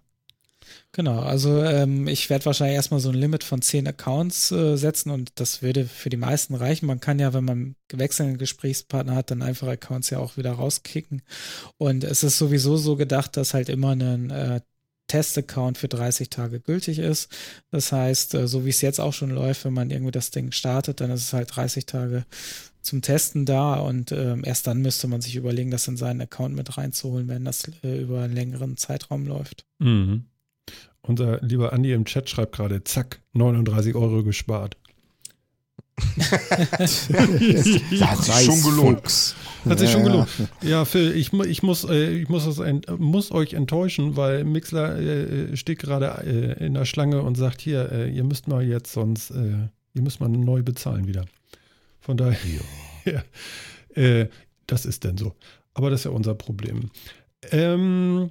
[0.95, 5.11] Genau, also ähm, ich werde wahrscheinlich erstmal so ein Limit von zehn Accounts äh, setzen
[5.11, 6.87] und das würde für die meisten reichen.
[6.87, 11.23] Man kann ja, wenn man wechselnden Gesprächspartner hat, dann einfach Accounts ja auch wieder rauskicken.
[11.79, 14.61] Und es ist sowieso so gedacht, dass halt immer ein äh,
[15.09, 17.29] Test-Account für 30 Tage gültig ist.
[17.73, 20.53] Das heißt, äh, so wie es jetzt auch schon läuft, wenn man irgendwie das Ding
[20.53, 22.25] startet, dann ist es halt 30 Tage
[22.83, 26.55] zum Testen da und äh, erst dann müsste man sich überlegen, das in seinen Account
[26.55, 29.67] mit reinzuholen, wenn das äh, über einen längeren Zeitraum läuft.
[29.81, 30.27] Mhm.
[31.07, 34.77] Unser lieber Andi im Chat schreibt gerade, zack, 39 Euro gespart.
[36.79, 39.37] das hat sich schon gelohnt.
[39.69, 40.29] Hat sich schon gelohnt.
[40.63, 42.61] Ja, Phil, ich, ich, muss, äh, ich muss, das,
[42.99, 47.93] muss euch enttäuschen, weil Mixler äh, steht gerade äh, in der Schlange und sagt, hier,
[47.93, 51.27] äh, ihr müsst mal jetzt sonst, äh, ihr müsst mal neu bezahlen wieder.
[52.01, 52.39] Von daher,
[53.05, 53.23] ja.
[54.67, 55.35] Das ist denn so.
[55.75, 56.91] Aber das ist ja unser Problem.
[57.51, 58.31] Ähm,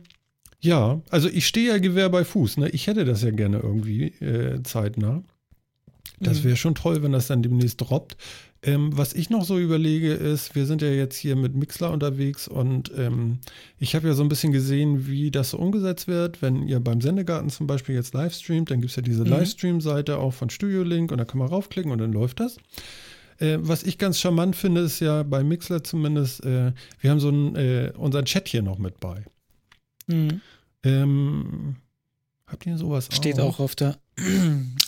[0.63, 2.55] ja, also ich stehe ja Gewehr bei Fuß.
[2.57, 2.69] Ne?
[2.69, 5.21] Ich hätte das ja gerne irgendwie äh, zeitnah.
[6.21, 6.43] Das mhm.
[6.45, 8.15] wäre schon toll, wenn das dann demnächst droppt.
[8.61, 12.47] Ähm, was ich noch so überlege, ist, wir sind ja jetzt hier mit Mixler unterwegs
[12.47, 13.39] und ähm,
[13.77, 16.41] ich habe ja so ein bisschen gesehen, wie das so umgesetzt wird.
[16.41, 19.31] Wenn ihr beim Sendegarten zum Beispiel jetzt live streamt, dann gibt es ja diese mhm.
[19.31, 22.55] Livestream-Seite auch von Studio Link und da kann man raufklicken und dann läuft das.
[23.37, 27.31] Äh, was ich ganz charmant finde, ist ja bei Mixler zumindest, äh, wir haben so
[27.31, 29.25] ein, äh, unseren Chat hier noch mit bei.
[30.07, 30.39] Mhm.
[30.83, 31.77] Ähm,
[32.47, 33.55] habt ihr sowas Steht auch?
[33.55, 33.97] auch auf der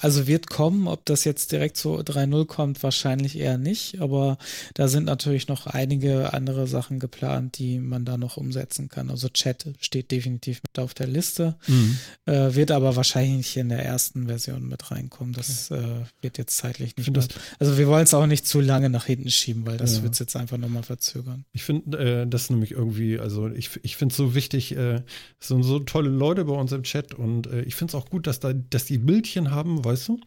[0.01, 4.37] also wird kommen, ob das jetzt direkt so 3.0 kommt, wahrscheinlich eher nicht, aber
[4.75, 9.09] da sind natürlich noch einige andere Sachen geplant, die man da noch umsetzen kann.
[9.09, 11.97] Also Chat steht definitiv mit auf der Liste, mhm.
[12.25, 15.33] äh, wird aber wahrscheinlich nicht in der ersten Version mit reinkommen.
[15.33, 15.81] Das okay.
[15.81, 17.15] äh, wird jetzt zeitlich nicht.
[17.15, 17.27] Das,
[17.59, 20.03] also wir wollen es auch nicht zu lange nach hinten schieben, weil das ja.
[20.03, 21.45] wird es jetzt einfach nochmal verzögern.
[21.51, 25.01] Ich finde äh, das nämlich irgendwie, also ich, ich finde es so wichtig, äh,
[25.39, 28.09] es sind so tolle Leute bei uns im Chat und äh, ich finde es auch
[28.09, 30.19] gut, dass da, dass die Bilder Bildchen haben, weißt du?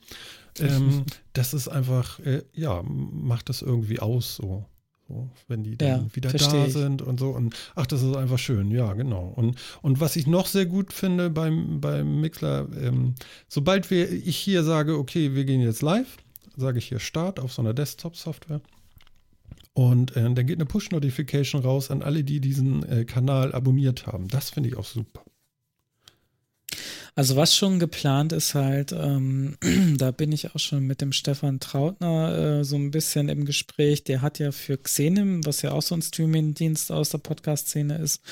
[0.60, 4.64] Ähm, das ist einfach, äh, ja, macht das irgendwie aus so.
[5.06, 7.30] So, wenn die dann ja, wieder da sind und so.
[7.30, 9.32] Und ach, das ist einfach schön, ja, genau.
[9.36, 13.14] Und, und was ich noch sehr gut finde beim, beim Mixler, ähm,
[13.48, 16.18] sobald wir, ich hier sage, okay, wir gehen jetzt live,
[16.56, 18.60] sage ich hier Start auf so einer Desktop-Software.
[19.72, 24.28] Und äh, dann geht eine Push-Notification raus an alle, die diesen äh, Kanal abonniert haben.
[24.28, 25.22] Das finde ich auch super.
[27.18, 29.56] Also was schon geplant ist halt, ähm,
[29.98, 34.04] da bin ich auch schon mit dem Stefan Trautner äh, so ein bisschen im Gespräch.
[34.04, 38.22] Der hat ja für Xenim, was ja auch so ein Streaming-Dienst aus der Podcast-Szene ist,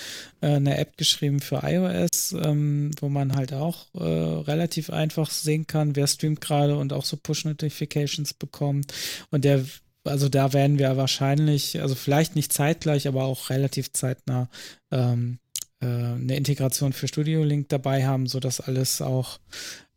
[0.40, 5.66] äh, eine App geschrieben für iOS, ähm, wo man halt auch äh, relativ einfach sehen
[5.66, 8.94] kann, wer streamt gerade und auch so Push-Notifications bekommt.
[9.32, 9.64] Und der
[10.04, 14.48] also da werden wir wahrscheinlich, also vielleicht nicht zeitgleich, aber auch relativ zeitnah
[14.92, 15.45] ähm, äh,
[15.84, 19.38] eine Integration für Studio Link dabei haben, sodass alles auch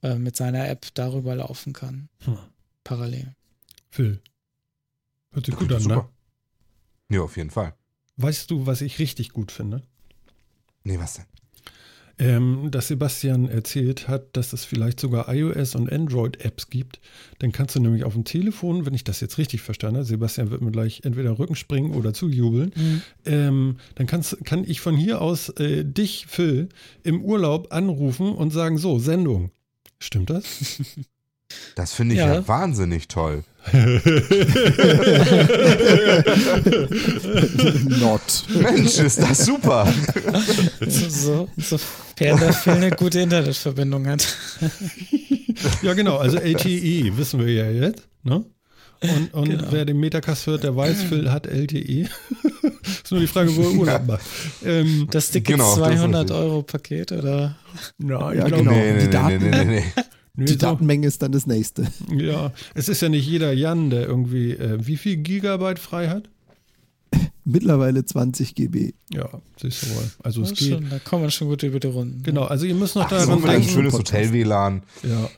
[0.04, 2.10] äh, mit seiner App darüber laufen kann.
[2.26, 2.38] Hm.
[2.84, 3.36] Parallel.
[3.90, 4.22] Phil.
[5.32, 6.10] Hört sich gut an, Super.
[7.10, 7.16] ne?
[7.16, 7.74] Ja, auf jeden Fall.
[8.18, 9.84] Weißt du, was ich richtig gut finde?
[10.84, 11.26] Nee, was denn?
[12.20, 17.00] Ähm, dass Sebastian erzählt hat, dass es vielleicht sogar iOS und Android-Apps gibt.
[17.40, 20.52] Dann kannst du nämlich auf dem Telefon, wenn ich das jetzt richtig verstanden habe, Sebastian
[20.52, 23.02] wird mir gleich entweder Rücken springen oder zujubeln, mhm.
[23.26, 26.70] ähm, dann kannst, kann ich von hier aus äh, dich, Phil,
[27.04, 29.52] im Urlaub anrufen und sagen, so, Sendung.
[30.00, 30.82] Stimmt das?
[31.76, 32.36] Das finde ich ja.
[32.36, 32.48] ja.
[32.48, 33.44] wahnsinnig toll.
[38.00, 38.46] Not.
[38.50, 39.92] Mensch, ist das super.
[40.88, 44.28] So, so, sofern der Phil eine gute Internetverbindung hat.
[45.82, 46.18] Ja, genau.
[46.18, 48.08] Also LTE wissen wir ja jetzt.
[48.24, 48.46] Ne?
[49.02, 49.68] Und, und genau.
[49.72, 52.10] wer den Metacast hört, der weiß, Phil hat LTE.
[52.84, 54.26] ist nur die Frage, wo er Urlaub macht.
[54.66, 57.56] Ähm, das dicke genau, 200 Euro Paket, oder?
[57.98, 58.72] Na, ja, genau.
[58.72, 60.04] Nee, nee, die Daten, nee, nee, nee.
[60.40, 60.60] Nö, die so.
[60.60, 61.88] Datenmenge ist dann das nächste.
[62.10, 66.30] Ja, es ist ja nicht jeder Jan, der irgendwie, äh, wie viel Gigabyte frei hat?
[67.44, 68.94] Mittlerweile 20 GB.
[69.12, 69.30] Ja,
[69.60, 70.12] siehst du wohl.
[70.24, 70.70] Also es geht.
[70.70, 72.24] Schon, da kommen wir schon gut über die Runden.
[72.24, 73.50] Genau, also ihr müsst noch Ach, daran denken.
[73.50, 74.84] ein schönes Hotel-WLAN.
[75.04, 75.30] Ja.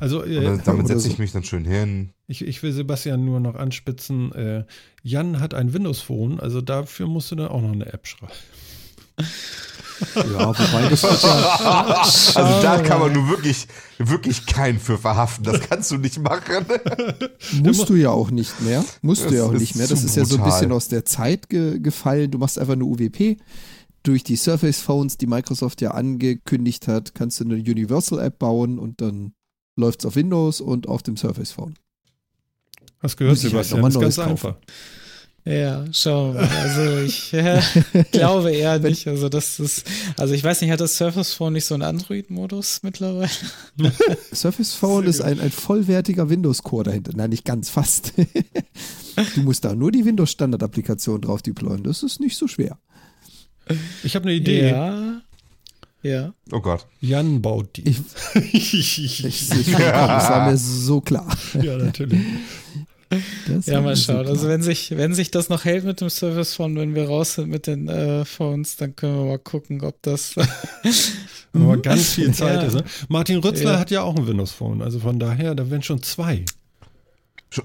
[0.00, 2.10] Also, äh, damit setze ich mich dann schön hin.
[2.26, 4.32] Ich, ich will Sebastian nur noch anspitzen.
[4.32, 4.64] Äh,
[5.02, 8.32] Jan hat ein Windows-Phone, also dafür musst du dann auch noch eine App schreiben.
[10.14, 12.02] Ja, wobei das ist ja.
[12.34, 13.66] Also da kann man nur wirklich,
[13.98, 15.44] wirklich keinen für verhaften.
[15.44, 16.66] Das kannst du nicht machen.
[17.62, 18.84] Musst du ja auch nicht mehr.
[19.02, 19.86] Musst das du ja auch nicht mehr.
[19.86, 22.30] Das ist ja so ein bisschen aus der Zeit ge gefallen.
[22.30, 23.36] Du machst einfach eine UWP.
[24.02, 28.78] Durch die Surface Phones, die Microsoft ja angekündigt hat, kannst du eine Universal App bauen
[28.78, 29.32] und dann
[29.76, 31.74] läuft es auf Windows und auf dem Surface Phone.
[33.00, 34.30] Hast gehört, halt Sebastian, halt das ist ganz kaufen.
[34.30, 34.56] einfach.
[35.46, 36.42] Ja, schau mal.
[36.44, 37.62] Also ich äh,
[38.12, 39.06] glaube eher nicht.
[39.06, 39.84] Also das ist,
[40.16, 43.30] also ich weiß nicht, hat das Surface Phone nicht so einen Android-Modus mittlerweile?
[44.34, 47.12] Surface Phone ist ein, ein vollwertiger Windows-Core dahinter.
[47.14, 48.12] Nein, nicht ganz, fast.
[48.16, 51.84] du musst da nur die Windows-Standard-Applikation drauf deployen.
[51.84, 52.78] Das ist nicht so schwer.
[54.02, 54.70] Ich habe eine Idee.
[54.70, 55.22] Ja.
[56.02, 56.32] Ja.
[56.52, 56.86] Oh Gott.
[57.00, 57.96] Jan baut die.
[58.52, 61.36] Ich, ich, ich, ich, das war mir so klar.
[61.60, 62.20] Ja, natürlich.
[63.64, 64.26] Ja, mal schauen.
[64.26, 67.34] Also wenn sich, wenn sich das noch hält mit dem Service Phone, wenn wir raus
[67.34, 70.34] sind mit den äh, Phones, dann können wir mal gucken, ob das
[71.52, 72.68] aber ganz viel Zeit ja.
[72.68, 72.74] ist.
[72.74, 72.84] Ne?
[73.08, 73.78] Martin Rützler ja.
[73.78, 76.44] hat ja auch ein Windows Phone, also von daher, da wären schon zwei.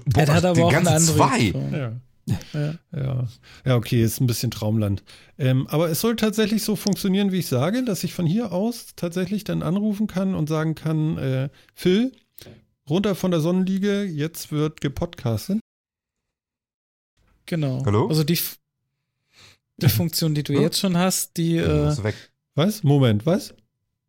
[0.06, 1.52] Boah, er hat aber auch ein zwei.
[1.72, 1.92] Ja.
[2.26, 2.74] Ja.
[2.92, 3.28] ja.
[3.64, 5.02] ja, okay, ist ein bisschen Traumland.
[5.38, 8.94] Ähm, aber es soll tatsächlich so funktionieren, wie ich sage, dass ich von hier aus
[8.94, 12.12] tatsächlich dann anrufen kann und sagen kann, äh, Phil,
[12.92, 15.60] runter von der Sonnenliege, jetzt wird gepodcastet.
[17.46, 17.82] Genau.
[17.84, 18.08] Hallo?
[18.08, 18.38] Also die,
[19.78, 21.56] die Funktion, die du jetzt schon hast, die.
[21.56, 21.96] Äh,
[22.54, 22.82] was?
[22.82, 23.54] Moment, was?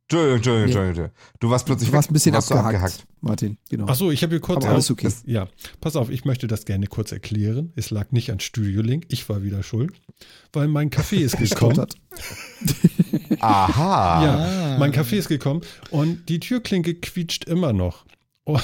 [0.09, 0.87] Entschuldigung, Entschuldigung, nee.
[0.89, 1.11] Entschuldigung.
[1.39, 3.57] Du warst plötzlich du warst ein bisschen abgehackt, abgehackt, Martin.
[3.69, 3.85] Genau.
[3.87, 4.63] Ach so, ich habe hier kurz.
[4.63, 5.05] Aber alles okay.
[5.05, 5.47] Das, ja,
[5.79, 7.71] pass auf, ich möchte das gerne kurz erklären.
[7.77, 9.93] Es lag nicht an Studio Link, ich war wieder schuld,
[10.51, 11.87] weil mein Kaffee ist gekommen.
[13.39, 14.23] Aha.
[14.25, 18.05] Ja, mein Kaffee ist gekommen und die Türklinke quietscht immer noch.
[18.45, 18.59] Oh,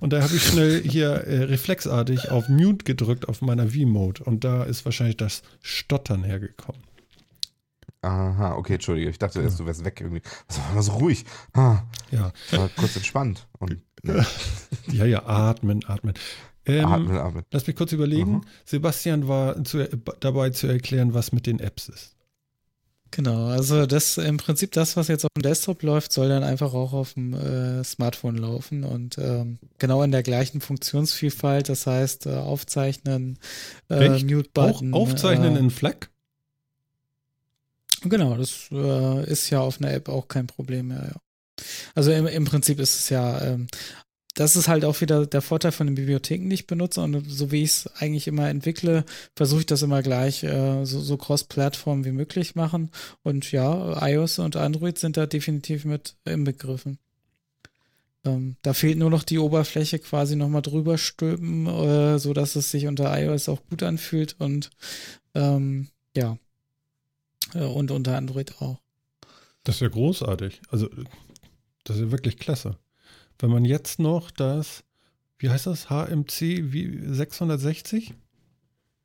[0.00, 4.44] und da habe ich schnell hier äh, reflexartig auf Mute gedrückt auf meiner V-Mode und
[4.44, 6.82] da ist wahrscheinlich das Stottern hergekommen.
[8.02, 9.10] Aha, okay, entschuldige.
[9.10, 10.22] Ich dachte erst, du wärst weg irgendwie.
[10.46, 11.24] Das war immer so ruhig.
[11.54, 12.32] Ah, ja.
[12.52, 13.48] War kurz entspannt.
[13.58, 14.24] Und, ne.
[14.92, 16.14] Ja, ja, atmen, atmen.
[16.66, 17.44] Ähm, atmen, atmen.
[17.50, 18.32] Lass mich kurz überlegen.
[18.32, 18.44] Mhm.
[18.64, 19.88] Sebastian war zu,
[20.20, 22.15] dabei zu erklären, was mit den Apps ist.
[23.10, 26.74] Genau, also das im Prinzip das, was jetzt auf dem Desktop läuft, soll dann einfach
[26.74, 32.26] auch auf dem äh, Smartphone laufen und ähm, genau in der gleichen Funktionsvielfalt, das heißt
[32.26, 33.38] äh, aufzeichnen,
[33.88, 34.92] äh, Mute-Button.
[34.92, 36.10] Auch aufzeichnen äh, in FLAC?
[38.02, 41.12] Genau, das äh, ist ja auf einer App auch kein Problem mehr.
[41.14, 41.20] Ja.
[41.94, 43.66] Also im, im Prinzip ist es ja, ähm,
[44.36, 47.00] das ist halt auch wieder der Vorteil von den Bibliotheken, die ich benutze.
[47.00, 49.04] Und so wie ich es eigentlich immer entwickle,
[49.34, 52.90] versuche ich das immer gleich äh, so, so cross-Plattform wie möglich machen.
[53.22, 56.98] Und ja, iOS und Android sind da definitiv mit inbegriffen.
[58.26, 62.70] Ähm, da fehlt nur noch die Oberfläche quasi nochmal drüber stülpen, äh, so dass es
[62.70, 64.36] sich unter iOS auch gut anfühlt.
[64.38, 64.68] Und
[65.34, 66.36] ähm, ja,
[67.54, 68.78] und unter Android auch.
[69.64, 70.60] Das ist ja großartig.
[70.68, 70.90] Also,
[71.84, 72.76] das ist ja wirklich klasse.
[73.38, 74.84] Wenn man jetzt noch das,
[75.38, 78.14] wie heißt das, HMC wie 660?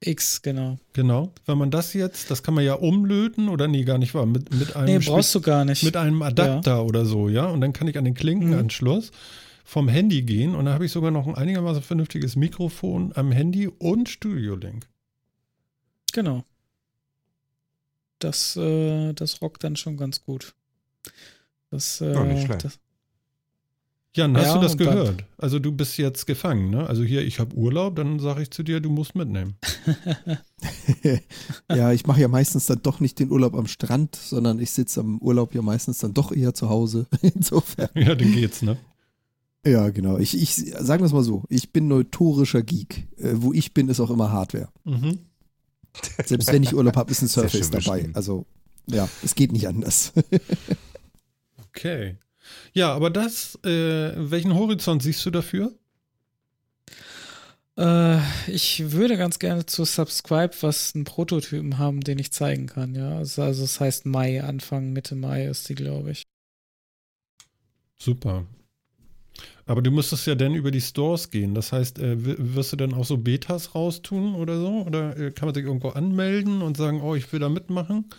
[0.04, 0.80] X, genau.
[0.94, 1.32] Genau.
[1.46, 4.54] Wenn man das jetzt, das kann man ja umlöten oder nee, gar nicht wahr, mit,
[4.54, 5.00] mit einem.
[5.00, 5.84] Nee, brauchst du gar nicht.
[5.84, 6.82] Mit einem Adapter ja.
[6.82, 7.46] oder so, ja.
[7.46, 9.16] Und dann kann ich an den Klinkenanschluss mhm.
[9.64, 13.68] vom Handy gehen und dann habe ich sogar noch ein einigermaßen vernünftiges Mikrofon am Handy
[13.68, 14.88] und Studio Link.
[16.14, 16.44] Genau
[18.24, 20.54] das, äh, das rockt dann schon ganz gut.
[21.70, 22.66] Das, äh, ja, nicht schlecht.
[22.66, 22.80] Das,
[24.14, 25.24] Jan, hast ja, du das gehört?
[25.38, 26.86] Also du bist jetzt gefangen, ne?
[26.86, 29.56] Also hier, ich habe Urlaub, dann sage ich zu dir, du musst mitnehmen.
[31.70, 35.00] ja, ich mache ja meistens dann doch nicht den Urlaub am Strand, sondern ich sitze
[35.00, 37.08] am Urlaub ja meistens dann doch eher zu Hause.
[37.22, 37.88] Insofern.
[37.96, 38.78] Ja, dann geht's, ne?
[39.66, 40.18] Ja, genau.
[40.18, 43.08] Ich, ich sagen wir es mal so, ich bin notorischer Geek.
[43.18, 44.68] Äh, wo ich bin, ist auch immer Hardware.
[44.84, 45.20] Mhm.
[46.26, 48.10] Selbst wenn ich Urlaub habe, ist ein Surface dabei.
[48.14, 48.46] Also
[48.88, 50.12] ja, es geht nicht anders.
[51.70, 52.18] okay.
[52.74, 55.74] Ja, aber das, äh, welchen Horizont siehst du dafür?
[57.78, 62.96] Äh, ich würde ganz gerne zu Subscribe was einen Prototypen haben, den ich zeigen kann,
[62.96, 63.18] ja.
[63.18, 66.24] Also, also es heißt Mai, Anfang, Mitte Mai ist die, glaube ich.
[67.98, 68.46] Super.
[69.66, 71.54] Aber du müsstest ja dann über die Stores gehen.
[71.54, 72.16] Das heißt, äh,
[72.56, 74.84] wirst du dann auch so Betas raustun oder so?
[74.86, 78.10] Oder äh, kann man sich irgendwo anmelden und sagen, oh, ich will da mitmachen?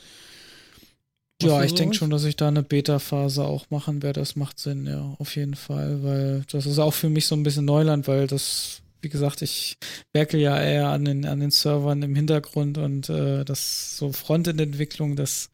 [1.42, 4.20] Ja, ich denke schon, dass ich da eine Beta-Phase auch machen werde.
[4.20, 7.42] Das macht Sinn, ja, auf jeden Fall, weil das ist auch für mich so ein
[7.42, 9.76] bisschen Neuland, weil das wie gesagt, ich
[10.12, 15.16] werke ja eher an den, an den Servern im Hintergrund und äh, das so Frontend-Entwicklung,
[15.16, 15.50] das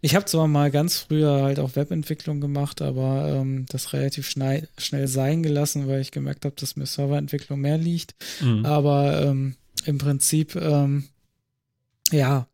[0.00, 4.68] ich habe zwar mal ganz früher halt auch Webentwicklung gemacht, aber ähm, das relativ schnell,
[4.78, 8.14] schnell sein gelassen, weil ich gemerkt habe, dass mir Serverentwicklung mehr liegt.
[8.40, 8.64] Mhm.
[8.64, 11.04] Aber ähm, im Prinzip, ähm,
[12.10, 12.48] ja,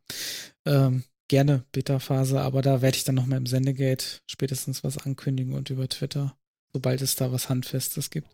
[0.67, 5.71] ähm, gerne Beta-Phase, aber da werde ich dann nochmal im Sendegate spätestens was ankündigen und
[5.71, 6.37] über Twitter,
[6.73, 8.29] sobald es da was Handfestes gibt.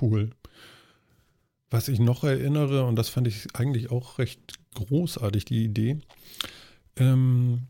[0.00, 0.30] Cool.
[1.70, 6.00] Was ich noch erinnere, und das fand ich eigentlich auch recht großartig, die Idee.
[6.96, 7.68] Ähm,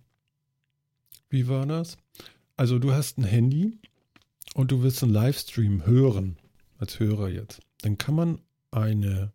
[1.29, 1.97] wie war das?
[2.57, 3.79] Also du hast ein Handy
[4.55, 6.37] und du willst einen Livestream hören,
[6.79, 7.61] als Hörer jetzt.
[7.83, 8.41] Dann kann man
[8.71, 9.33] eine,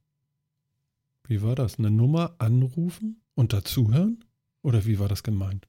[1.27, 4.24] wie war das, eine Nummer anrufen und dazuhören?
[4.65, 5.67] Oder wie war das gemeint?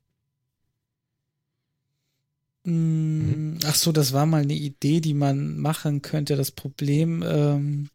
[2.64, 6.34] Mm, ach so, das war mal eine Idee, die man machen könnte.
[6.34, 7.90] Das Problem ähm,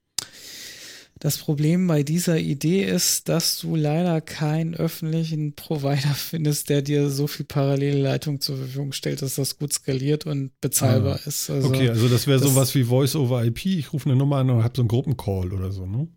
[1.18, 7.10] Das Problem bei dieser Idee ist, dass du leider keinen öffentlichen Provider findest, der dir
[7.10, 11.28] so viel parallele Leitung zur Verfügung stellt, dass das gut skaliert und bezahlbar ah.
[11.28, 11.50] ist.
[11.50, 13.66] Also, okay, also das wäre sowas wie Voice over IP.
[13.66, 16.08] Ich rufe eine Nummer an und habe so einen Gruppencall oder so, ne?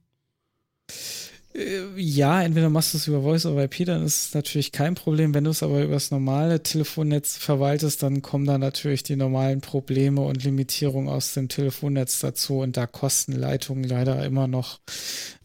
[1.54, 4.94] Äh, ja, entweder machst du es über Voice over IP, dann ist es natürlich kein
[4.94, 5.34] Problem.
[5.34, 9.60] Wenn du es aber über das normale Telefonnetz verwaltest, dann kommen da natürlich die normalen
[9.60, 14.80] Probleme und Limitierungen aus dem Telefonnetz dazu und da kosten Leitungen leider immer noch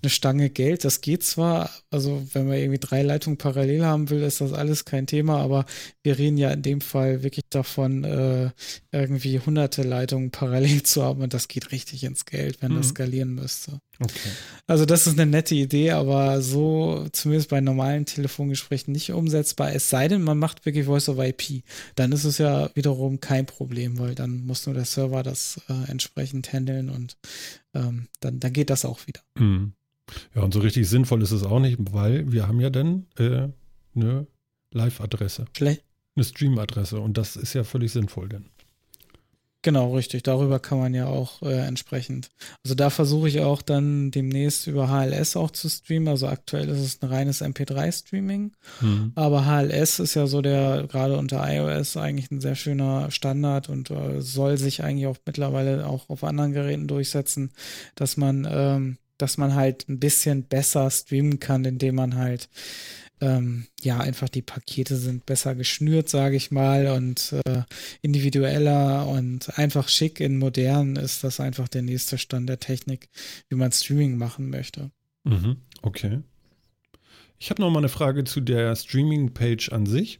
[0.01, 0.85] eine Stange Geld.
[0.85, 4.85] Das geht zwar, also wenn man irgendwie drei Leitungen parallel haben will, ist das alles
[4.85, 5.65] kein Thema, aber
[6.03, 8.51] wir reden ja in dem Fall wirklich davon, äh,
[8.91, 12.77] irgendwie hunderte Leitungen parallel zu haben und das geht richtig ins Geld, wenn mhm.
[12.77, 13.80] das skalieren müsste.
[14.01, 14.30] Okay.
[14.65, 19.73] Also das ist eine nette Idee, aber so zumindest bei normalen Telefongesprächen nicht umsetzbar.
[19.73, 21.63] Es sei denn, man macht wirklich Voice over IP.
[21.95, 25.91] Dann ist es ja wiederum kein Problem, weil dann muss nur der Server das äh,
[25.91, 27.17] entsprechend handeln und
[27.74, 29.22] ähm, dann, dann geht das auch wieder.
[29.38, 29.74] Mhm.
[30.36, 33.50] Ja, und so richtig sinnvoll ist es auch nicht, weil wir haben ja dann äh,
[33.96, 34.28] eine
[34.72, 35.46] Live-Adresse.
[36.16, 38.50] Eine Stream-Adresse und das ist ja völlig sinnvoll denn.
[39.61, 40.23] Genau, richtig.
[40.23, 42.30] Darüber kann man ja auch äh, entsprechend.
[42.64, 46.07] Also da versuche ich auch dann demnächst über HLS auch zu streamen.
[46.07, 48.53] Also aktuell ist es ein reines MP3-Streaming.
[48.80, 49.11] Mhm.
[49.15, 53.91] Aber HLS ist ja so der, gerade unter iOS, eigentlich ein sehr schöner Standard und
[53.91, 57.52] äh, soll sich eigentlich auch mittlerweile auch auf anderen Geräten durchsetzen,
[57.95, 62.48] dass man ähm, dass man halt ein bisschen besser streamen kann, indem man halt
[63.22, 67.64] ähm, ja einfach die Pakete sind besser geschnürt, sage ich mal, und äh,
[68.02, 73.10] individueller und einfach schick in modern ist das einfach der nächste Stand der Technik,
[73.50, 74.91] wie man Streaming machen möchte.
[75.24, 76.20] Mhm, okay.
[77.40, 80.20] Ich habe noch mal eine Frage zu der Streaming-Page an sich.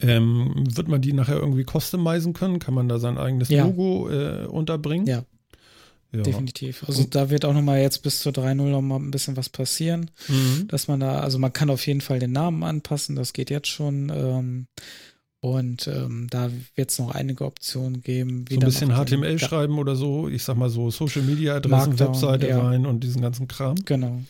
[0.00, 2.58] Ähm, wird man die nachher irgendwie customizen können?
[2.58, 3.64] Kann man da sein eigenes ja.
[3.64, 5.06] Logo äh, unterbringen?
[5.06, 5.24] Ja,
[6.12, 6.22] ja.
[6.22, 6.84] Definitiv.
[6.86, 10.68] Also da wird auch nochmal jetzt bis zur 3.0 nochmal ein bisschen was passieren, mhm.
[10.68, 13.68] dass man da, also man kann auf jeden Fall den Namen anpassen, das geht jetzt
[13.68, 14.10] schon.
[14.14, 14.66] Ähm,
[15.40, 18.44] und ähm, da wird es noch einige Optionen geben.
[18.48, 21.98] Wie so ein bisschen HTML schreiben oder so, ich sag mal so Social Media Adressen,
[21.98, 22.62] Webseite ja.
[22.62, 23.74] rein und diesen ganzen Kram.
[23.84, 24.22] Genau.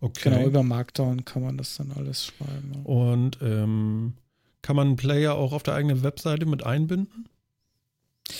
[0.00, 0.30] Okay.
[0.30, 2.84] Genau, über Markdown kann man das dann alles schreiben.
[2.84, 4.14] Und ähm,
[4.62, 7.26] kann man einen Player auch auf der eigenen Webseite mit einbinden?
[8.28, 8.34] Ja,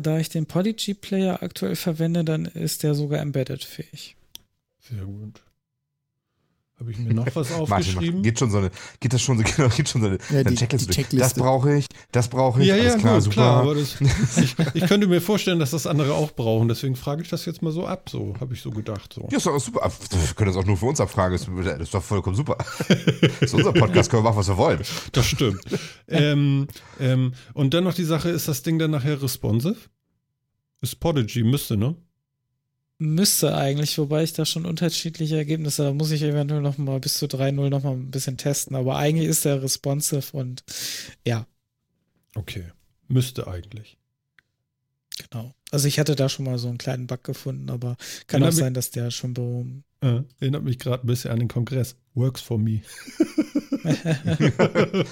[0.00, 4.16] da ich den Podigy Player aktuell verwende, dann ist der sogar embedded fähig.
[4.80, 5.42] Sehr gut.
[6.82, 8.04] Habe ich mir noch was aufgeschrieben?
[8.06, 10.42] Martin, geht schon so eine, geht das schon so, genau, geht schon so eine, ja,
[10.42, 11.18] die, Checkliste, die Checkliste.
[11.18, 12.66] Das brauche ich, das brauche ich.
[12.66, 13.34] Ja, ja, klar, gut, super.
[13.34, 13.60] klar.
[13.60, 16.66] Aber das, ich, ich, könnte mir vorstellen, dass das andere auch brauchen.
[16.66, 18.08] Deswegen frage ich das jetzt mal so ab.
[18.10, 19.12] So habe ich so gedacht.
[19.12, 19.28] So.
[19.30, 19.92] Ja, ist doch super.
[20.10, 21.38] Wir können das auch nur für uns abfragen.
[21.38, 22.58] Das ist doch vollkommen super.
[23.22, 24.80] Das ist unser Podcast, können wir machen, was wir wollen.
[25.12, 25.60] Das stimmt.
[26.08, 26.66] ähm,
[26.98, 29.76] ähm, und dann noch die Sache, ist das Ding dann nachher responsive?
[30.80, 31.94] Ist Podigy, müsste, ne?
[33.02, 37.14] Müsste eigentlich, wobei ich da schon unterschiedliche Ergebnisse, da muss ich eventuell noch mal bis
[37.14, 40.62] zu 3.0 noch mal ein bisschen testen, aber eigentlich ist der responsive und
[41.26, 41.44] ja.
[42.36, 42.70] Okay,
[43.08, 43.98] müsste eigentlich.
[45.18, 45.52] Genau.
[45.72, 47.96] Also ich hatte da schon mal so einen kleinen Bug gefunden, aber
[48.28, 49.82] kann erinnert auch sein, dass der schon behoben.
[50.00, 51.96] Äh, erinnert mich gerade ein bisschen an den Kongress.
[52.14, 52.82] Works for me.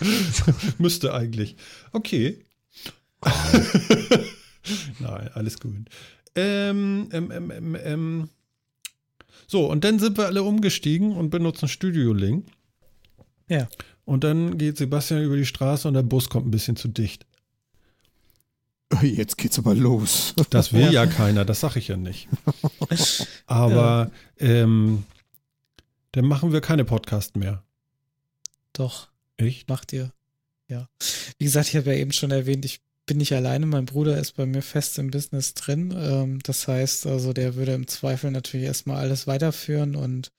[0.79, 1.57] müsste eigentlich.
[1.91, 2.47] Okay.
[5.01, 5.89] Nein, alles gut.
[6.35, 8.29] Ähm, ähm, ähm, ähm, ähm,
[9.47, 12.47] so, und dann sind wir alle umgestiegen und benutzen Studio Link.
[13.49, 13.69] Ja.
[14.05, 17.27] Und dann geht Sebastian über die Straße und der Bus kommt ein bisschen zu dicht.
[19.03, 20.35] Jetzt geht's aber los.
[20.51, 22.29] Das will ja, ja keiner, das sag ich ja nicht.
[23.47, 24.47] Aber ja.
[24.47, 25.05] Ähm,
[26.13, 27.63] dann machen wir keine Podcast mehr.
[28.73, 29.09] Doch.
[29.37, 29.69] Echt?
[29.69, 30.13] Macht ihr.
[30.69, 30.89] Ja.
[31.39, 32.81] Wie gesagt, ich habe ja eben schon erwähnt, ich
[33.11, 33.67] bin nicht alleine.
[33.67, 35.93] Mein Bruder ist bei mir fest im Business drin.
[35.97, 40.31] Ähm, das heißt, also der würde im Zweifel natürlich erstmal alles weiterführen und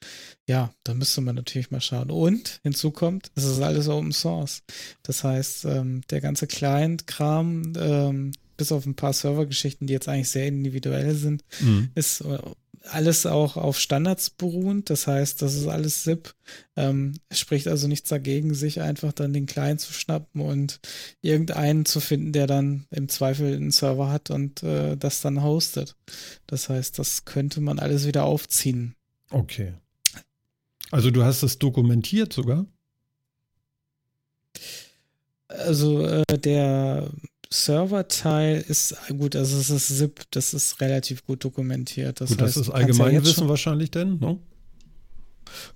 [0.47, 2.09] ja, da müsste man natürlich mal schauen.
[2.09, 4.63] Und hinzu kommt, es ist alles Open Source.
[5.03, 8.31] Das heißt, ähm, der ganze Client-Kram, ähm,
[8.61, 11.89] bis auf ein paar Servergeschichten, die jetzt eigentlich sehr individuell sind, mhm.
[11.95, 12.37] ist äh,
[12.83, 14.91] alles auch auf Standards beruhend.
[14.91, 16.35] Das heißt, das ist alles SIP.
[16.75, 20.79] Ähm, es spricht also nichts dagegen, sich einfach dann den Client zu schnappen und
[21.23, 25.95] irgendeinen zu finden, der dann im Zweifel einen Server hat und äh, das dann hostet.
[26.45, 28.93] Das heißt, das könnte man alles wieder aufziehen.
[29.31, 29.73] Okay.
[30.91, 32.67] Also du hast es dokumentiert sogar?
[35.47, 37.09] Also äh, der
[37.53, 42.21] Serverteil ist gut, also es ist ZIP, das ist relativ gut dokumentiert.
[42.21, 44.39] Das gut, heißt, das ist Allgemeinwissen ja wahrscheinlich denn, ne?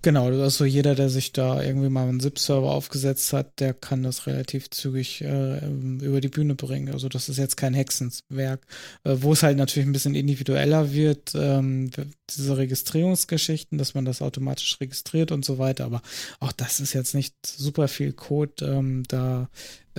[0.02, 4.28] Genau, also jeder, der sich da irgendwie mal einen ZIP-Server aufgesetzt hat, der kann das
[4.28, 6.94] relativ zügig äh, über die Bühne bringen.
[6.94, 8.66] Also das ist jetzt kein Hexenswerk.
[9.04, 11.90] Äh, wo es halt natürlich ein bisschen individueller wird, ähm,
[12.30, 15.86] diese Registrierungsgeschichten, dass man das automatisch registriert und so weiter.
[15.86, 16.02] Aber
[16.40, 18.66] auch das ist jetzt nicht super viel Code.
[18.66, 19.50] Ähm, da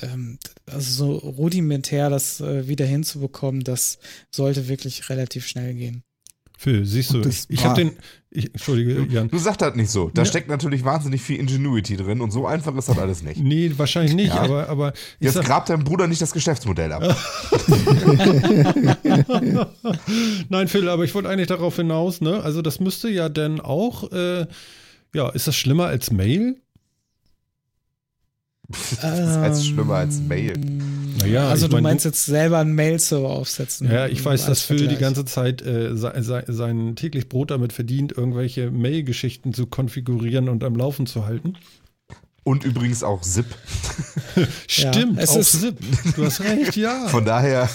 [0.03, 3.99] ähm, also so rudimentär das äh, wieder hinzubekommen, das
[4.31, 6.03] sollte wirklich relativ schnell gehen.
[6.59, 7.97] Phil, siehst du, ich, ich habe den,
[8.31, 9.29] ich, entschuldige, Jan.
[9.29, 10.11] Du sagst das nicht so.
[10.13, 10.27] Da ja.
[10.27, 13.39] steckt natürlich wahnsinnig viel Ingenuity drin und so einfach ist das alles nicht.
[13.41, 14.41] Nee, wahrscheinlich nicht, ja.
[14.41, 14.93] aber, aber.
[15.21, 17.03] Jetzt sag, grabt deinem Bruder nicht das Geschäftsmodell ab.
[20.49, 22.43] Nein, Phil, aber ich wollte eigentlich darauf hinaus, ne?
[22.43, 24.47] Also, das müsste ja dann auch, äh,
[25.15, 26.57] ja, ist das schlimmer als Mail?
[29.01, 30.55] das heißt schlimmer als Mail.
[31.21, 33.91] Naja, also du mein, meinst jetzt selber einen Mail-Server aufsetzen.
[33.91, 38.13] Ja, ich weiß, dass Phil die ganze Zeit äh, sein, sein täglich Brot damit verdient,
[38.13, 41.57] irgendwelche Mail-Geschichten zu konfigurieren und am Laufen zu halten.
[42.43, 43.47] Und übrigens auch ZIP.
[44.69, 45.79] Stimmt, ja, auch ZIP.
[46.15, 47.09] Du hast recht, ja.
[47.09, 47.69] Von daher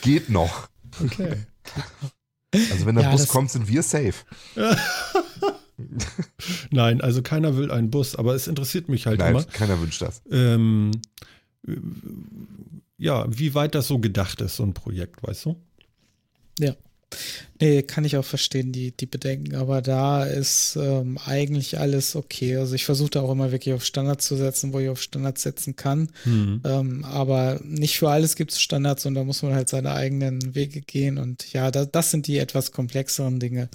[0.00, 0.68] geht noch.
[1.02, 1.34] Okay.
[2.54, 4.14] Also wenn der ja, Bus kommt, sind wir safe.
[6.70, 9.44] Nein, also keiner will einen Bus, aber es interessiert mich halt Nein, immer.
[9.44, 10.22] Keiner wünscht das.
[10.30, 10.92] Ähm,
[12.98, 15.56] ja, wie weit das so gedacht ist, so ein Projekt, weißt du?
[16.58, 16.74] Ja.
[17.58, 22.56] Nee, kann ich auch verstehen, die, die Bedenken, aber da ist ähm, eigentlich alles okay.
[22.56, 25.42] Also ich versuche da auch immer wirklich auf Standards zu setzen, wo ich auf Standards
[25.42, 26.10] setzen kann.
[26.24, 26.60] Mhm.
[26.64, 30.54] Ähm, aber nicht für alles gibt es Standards und da muss man halt seine eigenen
[30.54, 31.16] Wege gehen.
[31.16, 33.70] Und ja, da, das sind die etwas komplexeren Dinge.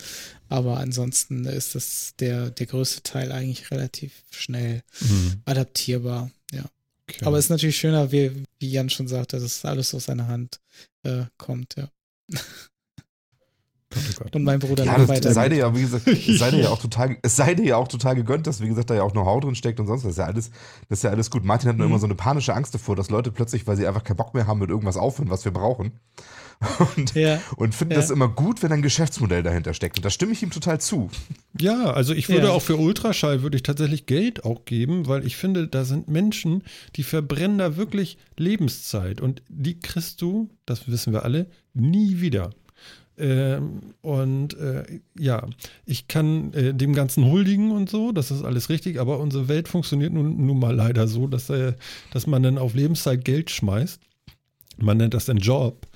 [0.48, 5.42] Aber ansonsten ist das der, der größte Teil eigentlich relativ schnell mhm.
[5.46, 6.66] adaptierbar, ja.
[7.10, 7.26] Okay.
[7.26, 10.60] Aber es ist natürlich schöner, wie, wie Jan schon sagte, dass alles aus seiner Hand
[11.04, 11.90] äh, kommt, ja.
[13.92, 14.36] Gott, oh Gott.
[14.36, 15.34] Und mein Bruder ja, weiter.
[15.34, 17.78] Sei dir ja, wie gesagt, es sei dir ja auch total, es sei dir ja
[17.78, 20.04] auch total gegönnt, dass, wie gesagt, da ja auch Know-how drin steckt und sonst.
[20.04, 20.50] Das ist ja alles,
[20.90, 21.44] das ist ja alles gut.
[21.44, 21.94] Martin hat nur mhm.
[21.94, 24.48] immer so eine panische Angst davor, dass Leute plötzlich, weil sie einfach keinen Bock mehr
[24.48, 25.92] haben, mit irgendwas aufhören, was wir brauchen.
[26.96, 27.42] Und, ja.
[27.58, 28.00] und finden ja.
[28.00, 29.98] das immer gut, wenn ein Geschäftsmodell dahinter steckt.
[29.98, 31.10] Und da stimme ich ihm total zu.
[31.60, 32.54] Ja, also ich würde ja.
[32.54, 36.64] auch für Ultraschall würde ich tatsächlich Geld auch geben, weil ich finde, da sind Menschen,
[36.96, 42.52] die verbrennen da wirklich Lebenszeit und die kriegst du, das wissen wir alle, nie wieder.
[43.18, 45.48] Ähm, und äh, ja,
[45.86, 49.68] ich kann äh, dem Ganzen huldigen und so, das ist alles richtig, aber unsere Welt
[49.68, 51.74] funktioniert nun, nun mal leider so, dass, äh,
[52.12, 54.02] dass man dann auf Lebenszeit Geld schmeißt.
[54.78, 55.88] Man nennt das den Job.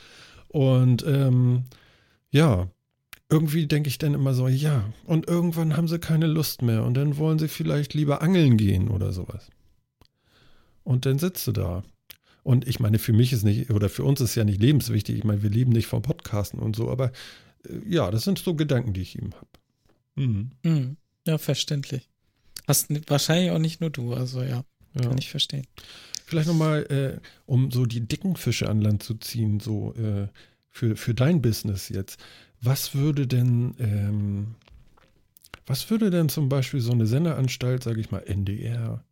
[0.50, 1.64] Und ähm,
[2.32, 2.70] ja,
[3.30, 6.94] irgendwie denke ich dann immer so, ja, und irgendwann haben sie keine Lust mehr und
[6.96, 9.50] dann wollen sie vielleicht lieber angeln gehen oder sowas.
[10.84, 11.84] Und dann sitzt du da
[12.46, 15.18] und ich meine, für mich ist nicht, oder für uns ist ja nicht lebenswichtig.
[15.18, 17.12] Ich meine, wir leben nicht vom Podcasten und so, aber
[17.68, 19.48] äh, ja, das sind so Gedanken, die ich ihm habe.
[20.16, 20.52] Mhm.
[20.62, 20.98] Mhm.
[21.26, 22.08] Ja, verständlich.
[22.68, 24.64] Hast wahrscheinlich auch nicht nur du, also ja,
[24.94, 25.02] ja.
[25.02, 25.66] kann ich verstehen.
[26.24, 30.28] Vielleicht nochmal, äh, um so die dicken Fische an Land zu ziehen, so äh,
[30.70, 32.20] für, für dein Business jetzt.
[32.62, 34.54] Was würde denn, ähm,
[35.66, 39.04] was würde denn zum Beispiel so eine Sendeanstalt, sage ich mal, NDR,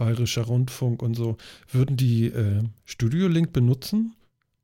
[0.00, 1.36] Bayerischer Rundfunk und so,
[1.70, 4.14] würden die äh, Studio Link benutzen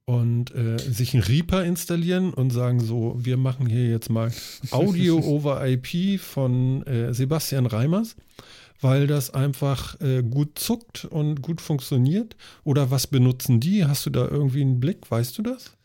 [0.06, 4.32] und äh, sich einen Reaper installieren und sagen so, wir machen hier jetzt mal
[4.70, 8.16] Audio over IP von äh, Sebastian Reimers,
[8.80, 12.34] weil das einfach äh, gut zuckt und gut funktioniert?
[12.64, 13.84] Oder was benutzen die?
[13.84, 15.10] Hast du da irgendwie einen Blick?
[15.10, 15.76] Weißt du das?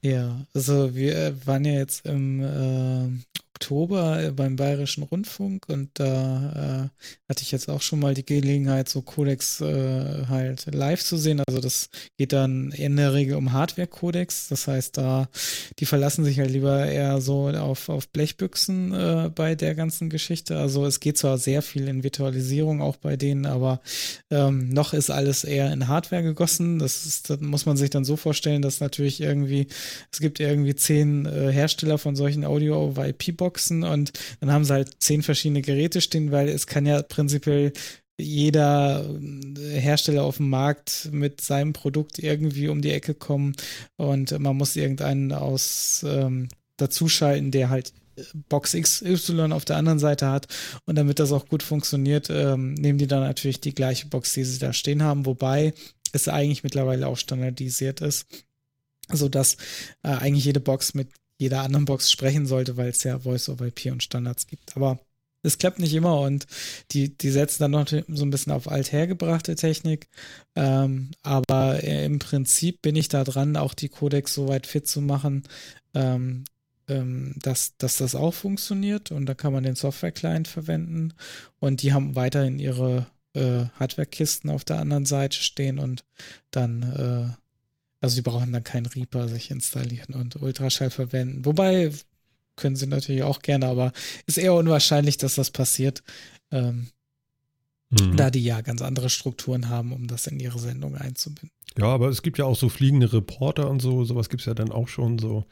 [0.00, 6.88] Ja, also wir waren ja jetzt im äh, Oktober äh, beim Bayerischen Rundfunk und da
[6.88, 11.18] äh, hatte ich jetzt auch schon mal die Gelegenheit, so Codex äh, halt live zu
[11.18, 11.42] sehen.
[11.46, 14.48] Also das geht dann in der Regel um Hardware-Codex.
[14.48, 15.28] Das heißt, da
[15.78, 20.56] die verlassen sich halt lieber eher so auf, auf Blechbüchsen äh, bei der ganzen Geschichte.
[20.56, 23.82] Also es geht zwar sehr viel in Virtualisierung auch bei denen, aber
[24.30, 26.78] ähm, noch ist alles eher in Hardware gegossen.
[26.78, 29.66] Das, ist, das muss man sich dann so vorstellen, dass natürlich irgendwie,
[30.10, 35.02] es gibt irgendwie zehn äh, Hersteller von solchen Audio-over-IP-Boxen Boxen und dann haben sie halt
[35.02, 37.72] zehn verschiedene Geräte stehen, weil es kann ja prinzipiell
[38.16, 43.54] jeder äh, Hersteller auf dem Markt mit seinem Produkt irgendwie um die Ecke kommen
[43.96, 49.98] und man muss irgendeinen aus ähm, dazuschalten, der halt äh, Box XY auf der anderen
[49.98, 50.46] Seite hat
[50.86, 54.44] und damit das auch gut funktioniert, ähm, nehmen die dann natürlich die gleiche Box, die
[54.44, 55.74] sie da stehen haben, wobei
[56.12, 58.26] es eigentlich mittlerweile auch standardisiert ist,
[59.10, 59.56] sodass
[60.02, 61.08] äh, eigentlich jede Box mit
[61.40, 64.76] jeder anderen Box sprechen sollte, weil es ja Voice-over-IP und Standards gibt.
[64.76, 65.00] Aber
[65.42, 66.46] es klappt nicht immer und
[66.90, 70.08] die, die setzen dann noch so ein bisschen auf althergebrachte Technik.
[70.54, 75.00] Ähm, aber im Prinzip bin ich da dran, auch die Codecs so weit fit zu
[75.00, 75.44] machen,
[75.94, 76.44] ähm,
[76.88, 81.14] ähm, dass, dass das auch funktioniert und da kann man den Software-Client verwenden
[81.58, 86.04] und die haben weiterhin ihre äh, Hardware-Kisten auf der anderen Seite stehen und
[86.50, 87.40] dann, äh,
[88.00, 91.44] also sie brauchen dann keinen Reaper sich installieren und Ultraschall verwenden.
[91.44, 91.92] Wobei
[92.56, 93.92] können sie natürlich auch gerne, aber
[94.26, 96.02] ist eher unwahrscheinlich, dass das passiert.
[96.50, 96.88] Ähm,
[97.90, 98.16] mhm.
[98.16, 101.50] Da die ja ganz andere Strukturen haben, um das in ihre Sendung einzubinden.
[101.78, 104.54] Ja, aber es gibt ja auch so fliegende Reporter und so, sowas gibt es ja
[104.54, 105.46] dann auch schon so.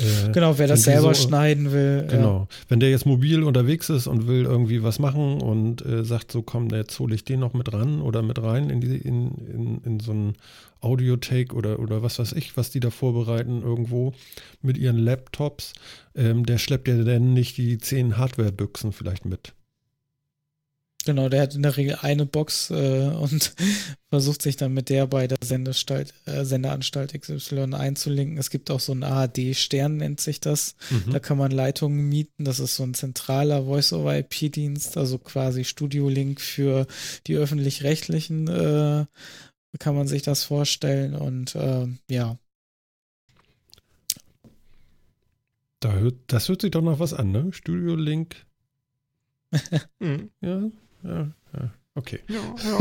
[0.00, 2.06] Äh, genau, wer das selber so, schneiden will.
[2.08, 2.48] Genau.
[2.50, 2.56] Ja.
[2.68, 6.42] Wenn der jetzt mobil unterwegs ist und will irgendwie was machen und äh, sagt, so
[6.42, 9.80] komm, jetzt hole ich den noch mit ran oder mit rein in, die, in, in,
[9.84, 10.34] in so ein
[10.80, 14.12] Audio-Take oder, oder was weiß ich, was die da vorbereiten irgendwo
[14.62, 15.74] mit ihren Laptops,
[16.14, 19.52] ähm, der schleppt ja dann nicht die zehn Hardware-Büchsen vielleicht mit.
[21.04, 23.54] Genau, der hat in der Regel eine Box äh, und
[24.10, 28.38] versucht sich dann mit der bei der Sendeanstalt, äh, Sendeanstalt XY einzulinken.
[28.38, 30.76] Es gibt auch so einen AHD-Stern, nennt sich das.
[30.90, 31.12] Mhm.
[31.12, 32.44] Da kann man Leitungen mieten.
[32.44, 36.86] Das ist so ein zentraler Voice-over-IP-Dienst, also quasi Studio-Link für
[37.26, 39.06] die öffentlich-rechtlichen, äh,
[39.78, 41.14] kann man sich das vorstellen.
[41.14, 42.38] Und äh, ja.
[45.80, 47.52] Da hört, das hört sich doch noch was an, ne?
[47.52, 48.36] Studio-Link.
[49.98, 50.30] mhm.
[50.40, 50.70] Ja,
[51.04, 51.74] ja, ja.
[51.94, 52.20] Okay.
[52.28, 52.78] Ja, ja,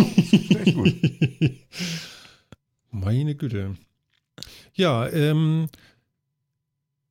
[0.62, 0.96] echt gut.
[2.92, 3.76] Meine Güte.
[4.74, 5.68] Ja, ähm,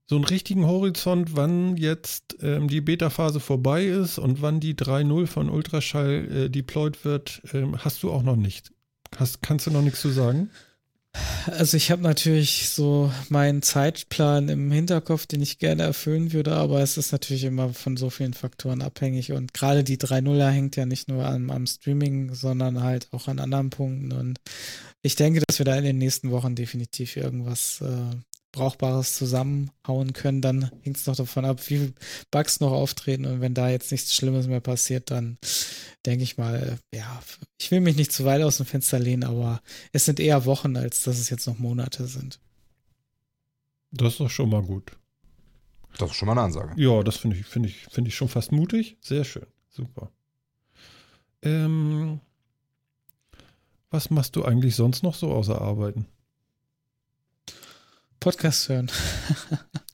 [0.07, 5.27] so einen richtigen Horizont, wann jetzt ähm, die Beta-Phase vorbei ist und wann die 3.0
[5.27, 8.73] von Ultraschall äh, deployed wird, ähm, hast du auch noch nicht.
[9.17, 10.51] Hast, kannst du noch nichts zu sagen?
[11.47, 16.81] Also ich habe natürlich so meinen Zeitplan im Hinterkopf, den ich gerne erfüllen würde, aber
[16.81, 19.33] es ist natürlich immer von so vielen Faktoren abhängig.
[19.33, 23.39] Und gerade die 3.0er hängt ja nicht nur am, am Streaming, sondern halt auch an
[23.39, 24.13] anderen Punkten.
[24.13, 24.41] Und
[25.03, 28.17] ich denke, dass wir da in den nächsten Wochen definitiv irgendwas äh,
[28.53, 31.93] Brauchbares zusammenhauen können, dann hängt es noch davon ab, wie viele
[32.31, 35.39] Bugs noch auftreten und wenn da jetzt nichts Schlimmes mehr passiert, dann
[36.07, 37.21] denke ich mal, ja,
[37.59, 39.61] ich will mich nicht zu weit aus dem Fenster lehnen, aber
[39.93, 42.41] es sind eher Wochen, als dass es jetzt noch Monate sind.
[43.93, 44.93] Das ist doch schon mal gut.
[45.99, 46.81] Das ist schon mal eine Ansage.
[46.81, 48.97] Ja, das finde ich, finde ich, finde ich schon fast mutig.
[49.01, 49.47] Sehr schön.
[49.69, 50.11] Super.
[51.43, 52.21] Ähm,
[53.91, 56.07] was machst du eigentlich sonst noch so außer Arbeiten?
[58.21, 58.91] Podcast hören.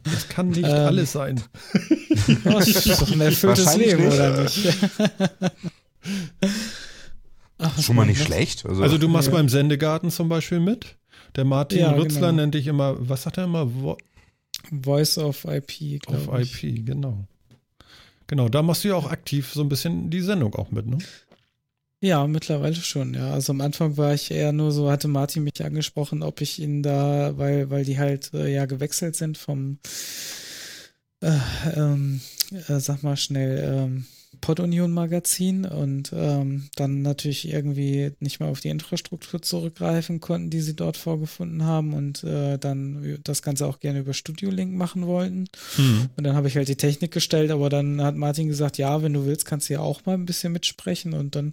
[0.02, 1.42] Das kann nicht ähm, alles sein.
[2.44, 4.14] Das ist doch ein erfülltes Leben, nicht.
[4.14, 4.68] oder nicht?
[7.58, 8.66] Ach, Schon mal nicht schlecht.
[8.66, 9.34] Also, also du machst ja.
[9.34, 10.96] beim Sendegarten zum Beispiel mit.
[11.36, 12.32] Der Martin ja, Rützler genau.
[12.32, 13.72] nennt dich immer, was sagt er immer?
[13.72, 13.96] Vo
[14.70, 16.00] Voice of IP.
[16.08, 16.64] Of ich.
[16.64, 17.26] IP, genau.
[18.26, 20.98] Genau, da machst du ja auch aktiv so ein bisschen die Sendung auch mit, ne?
[22.02, 23.32] Ja, mittlerweile schon, ja.
[23.32, 26.82] Also am Anfang war ich eher nur so, hatte Martin mich angesprochen, ob ich ihn
[26.82, 29.78] da, weil, weil die halt äh, ja gewechselt sind vom,
[31.22, 31.38] äh,
[31.74, 32.20] ähm,
[32.68, 34.06] äh, sag mal schnell, ähm,
[34.46, 40.60] Podunion Magazin und ähm, dann natürlich irgendwie nicht mehr auf die Infrastruktur zurückgreifen konnten, die
[40.60, 45.08] sie dort vorgefunden haben und äh, dann das Ganze auch gerne über Studio Link machen
[45.08, 45.48] wollten.
[45.76, 46.10] Mhm.
[46.16, 49.14] Und dann habe ich halt die Technik gestellt, aber dann hat Martin gesagt, ja, wenn
[49.14, 51.52] du willst, kannst du ja auch mal ein bisschen mitsprechen und dann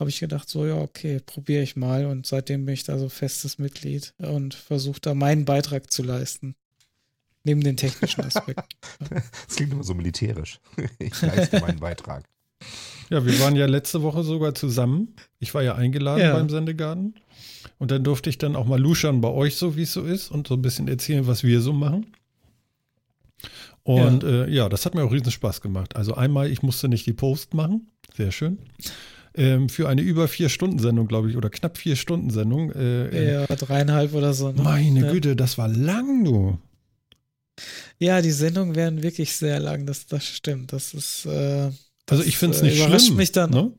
[0.00, 3.08] habe ich gedacht, so ja, okay, probiere ich mal und seitdem bin ich da so
[3.08, 6.56] festes Mitglied und versuche da meinen Beitrag zu leisten.
[7.44, 8.68] Neben den technischen Aspekten.
[9.46, 10.58] das klingt immer so militärisch.
[10.98, 12.24] Ich leiste meinen Beitrag.
[13.10, 15.14] Ja, wir waren ja letzte Woche sogar zusammen.
[15.38, 16.34] Ich war ja eingeladen ja.
[16.34, 17.14] beim Sendegarten.
[17.78, 20.30] Und dann durfte ich dann auch mal luschern bei euch, so wie es so ist,
[20.30, 22.06] und so ein bisschen erzählen, was wir so machen.
[23.82, 25.96] Und ja, äh, ja das hat mir auch riesen Spaß gemacht.
[25.96, 27.88] Also einmal, ich musste nicht die Post machen.
[28.16, 28.58] Sehr schön.
[29.34, 32.70] Ähm, für eine über vier Stunden Sendung, glaube ich, oder knapp vier Stunden Sendung.
[32.72, 34.52] Äh, äh ja, dreieinhalb oder so.
[34.52, 34.62] Ne?
[34.62, 35.12] Meine ja.
[35.12, 36.58] Güte, das war lang, du.
[37.98, 40.72] Ja, die Sendungen werden wirklich sehr lang, das, das stimmt.
[40.72, 41.26] Das ist.
[41.26, 41.70] Äh,
[42.10, 43.16] also ich finde es nicht äh, überrascht schlimm.
[43.16, 43.50] mich dann.
[43.50, 43.72] Ne?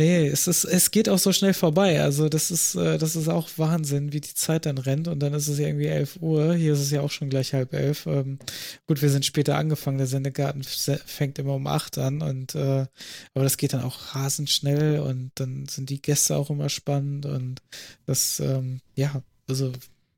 [0.00, 2.02] Nee, es, ist, es geht auch so schnell vorbei.
[2.02, 5.34] Also das ist, äh, das ist auch Wahnsinn, wie die Zeit dann rennt und dann
[5.34, 6.54] ist es irgendwie 11 Uhr.
[6.54, 8.06] Hier ist es ja auch schon gleich halb elf.
[8.06, 8.40] Ähm,
[8.88, 9.98] gut, wir sind später angefangen.
[9.98, 12.86] Der Sendegarten fängt immer um acht an und äh,
[13.34, 17.24] aber das geht dann auch rasend schnell und dann sind die Gäste auch immer spannend
[17.26, 17.62] und
[18.04, 19.70] das, ähm, ja, also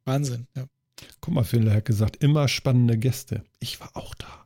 [0.07, 0.67] Wahnsinn, ja.
[1.21, 3.45] Guck mal, Phil hat gesagt, immer spannende Gäste.
[3.61, 4.46] Ich war auch da.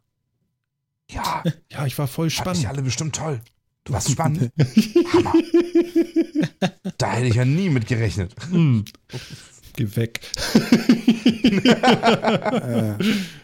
[1.13, 1.43] Ja.
[1.71, 2.57] Ja, ich war voll spannend.
[2.57, 3.41] Fand ich alle bestimmt toll.
[3.85, 4.53] Du warst spannend.
[5.13, 5.33] Hammer.
[6.99, 8.35] Da hätte ich ja nie mit gerechnet.
[8.51, 8.85] Hm.
[9.81, 10.21] Geh weg.
[12.53, 12.93] äh,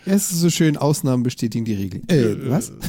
[0.05, 2.03] es ist so schön, Ausnahmen bestätigen die Regel.
[2.09, 2.73] Äh, was?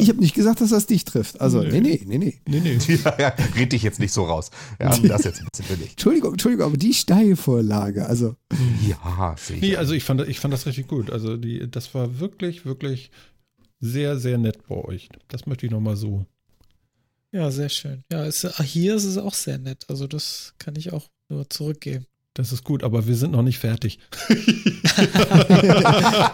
[0.00, 1.40] Ich habe nicht gesagt, dass das dich trifft.
[1.40, 2.34] Also, nee, nee, nee, nee.
[2.48, 2.78] Nee, nee.
[3.04, 4.50] Ja, ja, red dich jetzt nicht so raus.
[4.80, 5.90] Ja, das jetzt ein bisschen billig.
[5.90, 8.34] Entschuldigung, Entschuldigung, aber die Steilvorlage, also.
[8.88, 9.60] Ja, sicher.
[9.60, 11.10] Nee, also ich fand, ich fand das richtig gut.
[11.10, 13.12] Also die, das war wirklich, wirklich
[13.78, 15.10] sehr, sehr nett bei euch.
[15.28, 16.26] Das möchte ich nochmal so.
[17.34, 18.04] Ja, sehr schön.
[18.12, 19.84] Ja, es, ah, hier ist es auch sehr nett.
[19.88, 22.06] Also das kann ich auch nur zurückgeben.
[22.36, 24.00] Das ist gut, aber wir sind noch nicht fertig.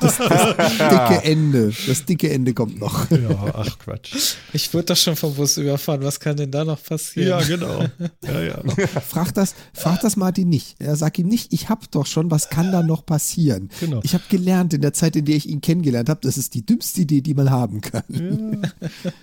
[0.01, 1.73] Das, das dicke Ende.
[1.87, 3.11] Das dicke Ende kommt noch.
[3.11, 4.37] Ja, ach Quatsch.
[4.53, 6.03] Ich wurde doch schon vom Bus überfahren.
[6.03, 7.29] Was kann denn da noch passieren?
[7.29, 7.87] Ja, genau.
[8.23, 8.63] Ja, ja.
[9.01, 10.77] Frag das, frag das Martin nicht.
[10.79, 13.71] Er sagt ihm nicht, ich hab doch schon, was kann da noch passieren?
[13.81, 14.01] Genau.
[14.03, 16.65] Ich habe gelernt in der Zeit, in der ich ihn kennengelernt habe, das ist die
[16.65, 18.05] dümmste Idee, die man haben kann.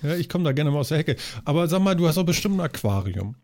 [0.04, 1.16] Ja, ja ich komme da gerne mal aus der Hecke.
[1.46, 3.36] Aber sag mal, du hast doch bestimmt ein Aquarium.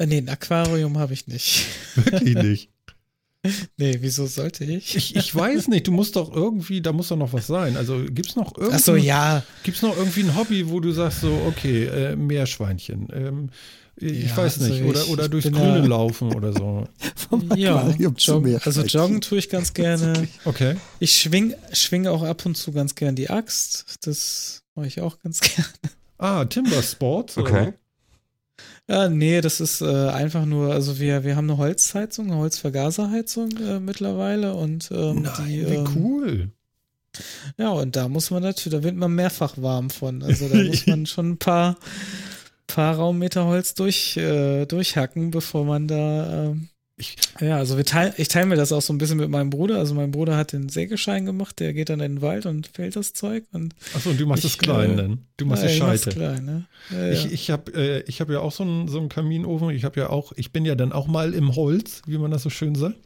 [0.00, 1.66] Äh, Nee, ein Aquarium habe ich nicht.
[1.94, 2.70] Wirklich nicht.
[3.78, 4.94] Nee, wieso sollte ich?
[4.96, 7.74] Ich, ich weiß nicht, du musst doch irgendwie, da muss doch noch was sein.
[7.78, 9.42] Also gibt's noch irgendwie, Ach so, ja.
[9.62, 13.08] gibt's noch irgendwie ein Hobby, wo du sagst so, okay, äh, Meerschweinchen.
[13.14, 13.48] Ähm,
[13.96, 14.84] ich Ja, weiß also nicht.
[14.84, 16.86] Oder, ich- oder ich durchs Grüne da- laufen oder so.
[17.30, 19.00] Vom Ja, Aquarium zum joggen, also Meerschweinchen.
[19.00, 20.28] joggen tue ich ganz gerne.
[20.44, 20.76] Okay.
[20.98, 23.86] Ich schwing, schwinge auch ab und zu ganz gern die Axt.
[24.02, 25.64] Das mache ich auch ganz gern.
[26.18, 27.38] Ah, Timber Sports.
[27.38, 27.72] oder Okay.
[28.90, 33.56] Ja, nee, das ist äh, einfach nur, also wir, wir haben eine Holzheizung, eine Holzvergaserheizung
[33.58, 36.50] äh, mittlerweile und ähm, Nein, die, wie ähm, cool.
[37.56, 40.24] ja, und da muss man natürlich, da wird man mehrfach warm von.
[40.24, 41.76] Also da muss man schon ein paar,
[42.66, 46.69] paar Raummeter Holz durch, äh, durchhacken, bevor man da, ähm,
[47.00, 49.48] Ich- ja, also wir teil, ich teile mir das auch so ein bisschen mit meinem
[49.50, 49.78] Bruder.
[49.78, 52.94] Also mein Bruder hat den Sägeschein gemacht, der geht dann in den Wald und fällt
[52.94, 55.18] das Zeug und Achso, und du machst Ich, es klein äh, dann.
[55.38, 56.10] Du machst es Scheite.
[56.10, 56.64] Klein, ne?
[56.90, 57.12] ja, ja.
[57.12, 59.70] Ich, ich habe äh, ich hab ja auch so einen, so einen Kaminofen.
[59.70, 62.42] Ich habe ja auch, ich bin ja dann auch mal im Holz, wie man das
[62.42, 62.96] so schön sagt.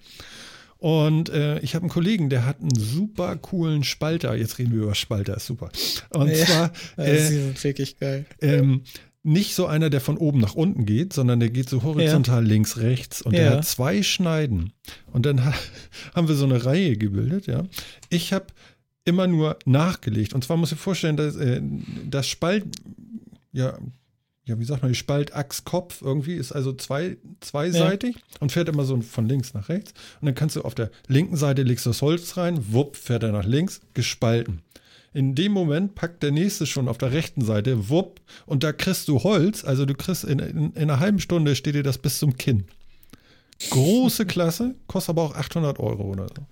[0.78, 4.34] Und äh, ich habe einen Kollegen, der hat einen super coolen Spalter.
[4.34, 5.70] Jetzt reden wir über Spalter, ist super.
[6.10, 6.44] Und Ja.
[6.44, 8.26] zwar äh, die sind wirklich geil.
[8.42, 8.82] ähm,
[9.26, 12.76] nicht so einer, der von oben nach unten geht, sondern der geht so horizontal links,
[12.76, 13.50] rechts und der Ja.
[13.56, 14.72] hat zwei Schneiden.
[15.12, 15.52] Und dann ha
[16.14, 17.64] haben wir so eine Reihe gebildet, ja.
[18.10, 18.46] Ich habe
[19.06, 20.34] immer nur nachgelegt.
[20.34, 21.60] Und zwar muss ich vorstellen, dass äh,
[22.08, 22.64] das Spalt,
[23.52, 23.78] ja,
[24.46, 29.00] ja, wie sagt man, die Spaltachskopf irgendwie ist also zwei, zweiseitig und fährt immer so
[29.00, 29.94] von links nach rechts.
[30.20, 33.22] Und dann kannst du auf der linken Seite legst du das Holz rein, wupp, fährt
[33.22, 34.60] er nach links, gespalten.
[35.14, 39.06] In dem Moment packt der nächste schon auf der rechten Seite, wupp, und da kriegst
[39.06, 42.18] du Holz, also du kriegst in, in, in einer halben Stunde steht dir das bis
[42.18, 42.64] zum Kinn.
[43.70, 46.44] Große Klasse, kostet aber auch 800 Euro oder so.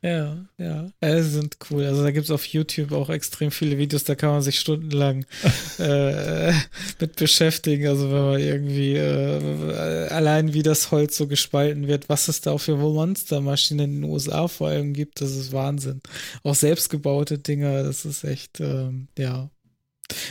[0.00, 0.92] Ja, ja.
[1.02, 1.84] Sie sind cool.
[1.84, 5.26] Also da gibt es auf YouTube auch extrem viele Videos, da kann man sich stundenlang
[5.78, 6.52] äh,
[7.00, 7.88] mit beschäftigen.
[7.88, 12.52] Also wenn man irgendwie äh, allein wie das Holz so gespalten wird, was es da
[12.52, 16.00] auch für Monstermaschinen in den USA vor allem gibt, das ist Wahnsinn.
[16.44, 19.50] Auch selbstgebaute Dinger, das ist echt, ähm, ja.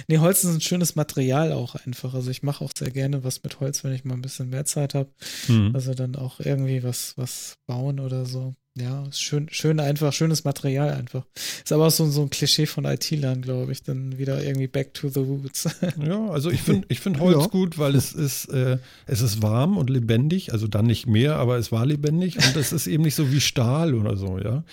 [0.08, 2.14] Nee, Holz ist ein schönes Material auch einfach.
[2.14, 4.66] Also ich mache auch sehr gerne was mit Holz, wenn ich mal ein bisschen mehr
[4.66, 5.12] Zeit habe.
[5.48, 5.76] Hm.
[5.76, 8.56] Also dann auch irgendwie was, was bauen oder so.
[8.80, 11.26] Ja, ist schön, schön einfach, schönes Material einfach.
[11.36, 13.82] Ist aber auch so, so ein Klischee von IT-Lern, glaube ich.
[13.82, 15.68] Dann wieder irgendwie back to the roots.
[16.06, 17.48] Ja, also ich finde ich find Holz Ja.
[17.48, 18.78] gut, weil es ist, äh,
[19.08, 22.72] es ist warm und lebendig, also dann nicht mehr, aber es war lebendig und es
[22.72, 24.64] ist eben nicht so wie Stahl oder so, ja.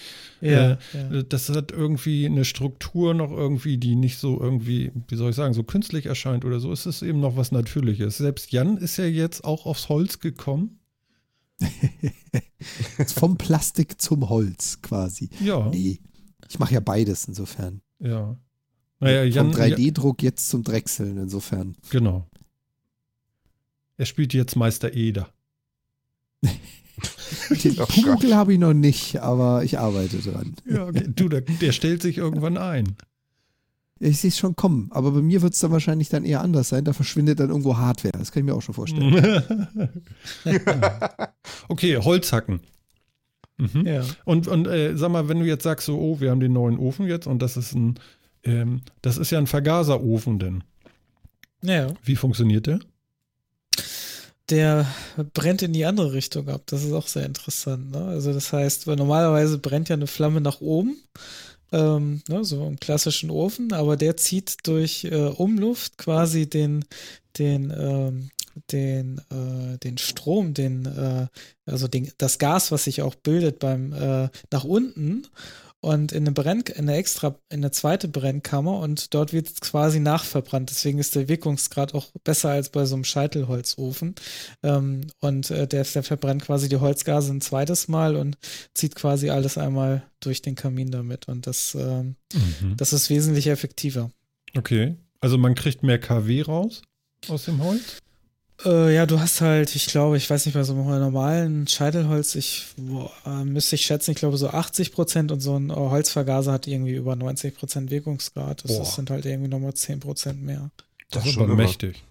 [0.41, 5.31] ja, Äh, Das hat irgendwie eine Struktur noch irgendwie, die nicht so irgendwie, wie soll
[5.31, 6.73] ich sagen, so künstlich erscheint oder so.
[6.73, 8.19] Es ist eben noch was Natürliches.
[8.19, 10.79] Selbst Jan ist ja jetzt auch aufs Holz gekommen.
[13.15, 15.31] Vom Plastik zum Holz quasi.
[15.41, 16.01] Ja, Nee.
[16.49, 17.81] Ich mache ja beides insofern.
[17.99, 18.37] ja.
[19.01, 21.77] Naja, Jan, Vom 3D-Druck jetzt zum Drechseln insofern.
[21.91, 22.27] genau.
[23.97, 25.29] Er spielt jetzt Meister Eder.
[26.43, 30.55] Den Oh habe ich noch nicht, aber ich arbeite dran.
[30.65, 31.05] Ja, okay.
[31.09, 32.97] du, der, der stellt sich irgendwann ein.
[34.05, 36.69] Ich sehe es schon kommen, aber bei mir wird es dann wahrscheinlich dann eher anders
[36.69, 36.85] sein.
[36.85, 38.13] Da verschwindet dann irgendwo Hardware.
[38.19, 39.67] Das kann ich mir auch schon vorstellen.
[41.69, 42.61] okay, Holzhacken.
[43.57, 43.87] Mhm.
[43.87, 44.05] ja.
[44.27, 46.79] Und, und äh, sag mal, wenn du jetzt sagst, so, oh, wir haben den neuen
[46.79, 47.99] Ofen jetzt und das ist ein,
[48.43, 50.65] ähm, das ist ja ein Vergaserofen denn.
[51.63, 52.81] Ja, Wie funktioniert der?
[54.51, 54.87] der
[55.33, 56.63] brennt in die andere Richtung ab.
[56.67, 57.91] Das ist auch sehr interessant.
[57.93, 58.05] Ne?
[58.05, 60.99] Also das heißt, weil normalerweise brennt ja eine Flamme nach oben.
[61.75, 66.85] Ähm, ne, so im klassischen Ofen, aber der zieht durch äh, Umluft quasi den,
[67.37, 68.31] den, ähm,
[68.71, 71.27] den, äh, den Strom, den, äh,
[71.67, 75.27] also den, das Gas, was sich auch bildet beim äh, nach unten.
[75.85, 79.61] Und in eine Brenn, in eine extra, in eine zweite Brennkammer und dort wird es
[79.61, 80.71] quasi nachverbrannt.
[80.71, 84.15] Deswegen ist der Wirkungsgrad auch besser als bei so einem Scheitelholzofen.
[84.63, 88.39] Ähm, und äh, der, der verbrennt quasi die Holzgase ein zweites Mal und
[88.73, 91.29] zieht quasi alles einmal durch den Kamin damit.
[91.29, 92.79] Und das, ähm, mhm.
[92.79, 94.11] das ist wesentlich effektiver.
[94.57, 94.97] Okay.
[95.21, 96.81] Also man kriegt mehr KW raus
[97.29, 97.99] aus dem Holz?
[98.65, 102.35] Äh, ja, du hast halt, ich glaube, ich weiß nicht, bei so einem normalen Scheitelholz,
[102.37, 105.75] ich boah, äh, müsste ich schätzen, ich glaube so 80 Prozent und so ein äh,
[105.75, 108.65] Holzvergaser hat irgendwie über 90 Prozent Wirkungsgrad.
[108.65, 110.71] Das, das, sind halt irgendwie nochmal 10 Prozent mehr.
[111.11, 112.05] Das, das ist aber mächtig.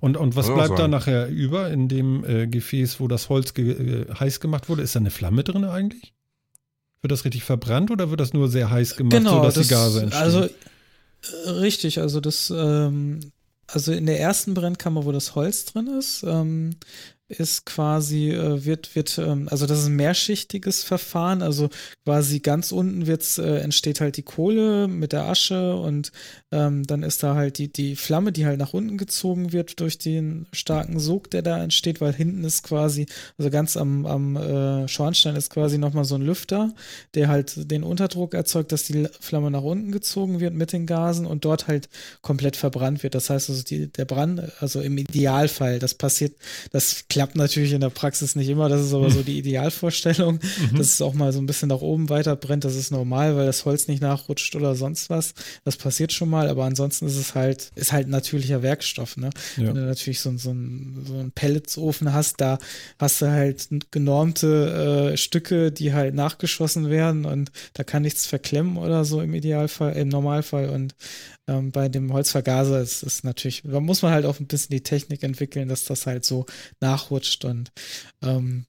[0.00, 4.06] Und, und was bleibt da nachher über in dem äh, Gefäß, wo das Holz ge
[4.08, 4.82] äh, heiß gemacht wurde?
[4.82, 6.14] Ist da eine Flamme drin eigentlich?
[7.02, 9.74] Wird das richtig verbrannt oder wird das nur sehr heiß gemacht, genau, sodass das, die
[9.74, 10.22] Gase entstehen?
[10.22, 13.20] Also äh, richtig, also das ähm,
[13.72, 16.76] also in der ersten Brennkammer, wo das Holz drin ist, ähm,
[17.30, 21.68] ist quasi, äh, wird, wird, ähm, also das ist ein mehrschichtiges Verfahren, also
[22.04, 26.12] quasi ganz unten wird's, äh, entsteht halt die Kohle mit der Asche und
[26.52, 29.98] ähm, dann ist da halt die, die Flamme, die halt nach unten gezogen wird durch
[29.98, 33.06] den starken Sog, der da entsteht, weil hinten ist quasi,
[33.38, 36.72] also ganz am, am äh, Schornstein ist quasi nochmal so ein Lüfter,
[37.14, 41.26] der halt den Unterdruck erzeugt, dass die Flamme nach unten gezogen wird mit den Gasen
[41.26, 41.88] und dort halt
[42.22, 43.14] komplett verbrannt wird.
[43.14, 46.34] Das heißt also, die, der Brand, also im Idealfall, das passiert,
[46.72, 50.78] das klappt natürlich in der Praxis nicht immer, das ist aber so die Idealvorstellung, mhm.
[50.78, 53.44] dass es auch mal so ein bisschen nach oben weiter brennt, das ist normal, weil
[53.44, 55.34] das Holz nicht nachrutscht oder sonst was.
[55.66, 59.28] Das passiert schon mal, aber ansonsten ist es halt, ist halt natürlicher Werkstoff, ne?
[59.58, 59.66] Ja.
[59.66, 62.58] Wenn du natürlich so, so, ein, so einen Pelletsofen hast, da
[62.98, 68.78] hast du halt genormte äh, Stücke, die halt nachgeschossen werden und da kann nichts verklemmen
[68.78, 70.94] oder so im Idealfall, im Normalfall und
[71.50, 74.82] ähm, bei dem Holzvergaser ist es natürlich, da muss man halt auch ein bisschen die
[74.82, 76.46] Technik entwickeln, dass das halt so
[77.10, 77.72] nachrutscht und
[78.22, 78.66] ähm,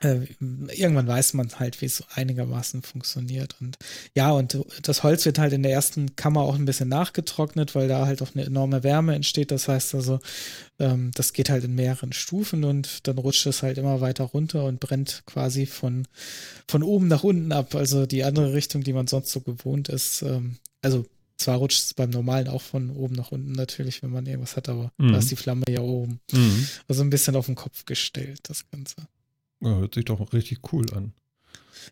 [0.00, 3.56] äh, irgendwann weiß man halt, wie es einigermaßen funktioniert.
[3.60, 3.78] Und
[4.14, 7.88] ja, und das Holz wird halt in der ersten Kammer auch ein bisschen nachgetrocknet, weil
[7.88, 9.50] da halt auch eine enorme Wärme entsteht.
[9.50, 10.20] Das heißt also,
[10.78, 14.64] ähm, das geht halt in mehreren Stufen und dann rutscht es halt immer weiter runter
[14.66, 16.06] und brennt quasi von,
[16.68, 17.74] von oben nach unten ab.
[17.74, 20.22] Also die andere Richtung, die man sonst so gewohnt ist.
[20.22, 21.06] Ähm, also
[21.38, 24.68] zwar rutscht es beim Normalen auch von oben nach unten natürlich, wenn man irgendwas hat,
[24.68, 25.12] aber mhm.
[25.12, 26.20] da ist die Flamme ja oben.
[26.32, 26.68] Mhm.
[26.88, 28.96] Also ein bisschen auf den Kopf gestellt, das Ganze.
[29.60, 31.12] Ja, hört sich doch richtig cool an.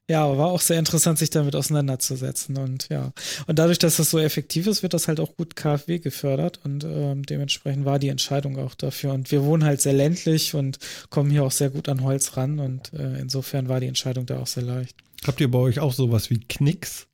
[0.09, 2.59] Ja, aber war auch sehr interessant, sich damit auseinanderzusetzen.
[2.59, 3.12] Und ja,
[3.47, 6.85] und dadurch, dass das so effektiv ist, wird das halt auch gut KfW gefördert und
[6.85, 9.12] ähm, dementsprechend war die Entscheidung auch dafür.
[9.12, 10.78] Und wir wohnen halt sehr ländlich und
[11.10, 14.39] kommen hier auch sehr gut an Holz ran und äh, insofern war die Entscheidung da
[14.39, 14.97] auch sehr leicht.
[15.27, 17.06] Habt ihr bei euch auch sowas wie Knicks?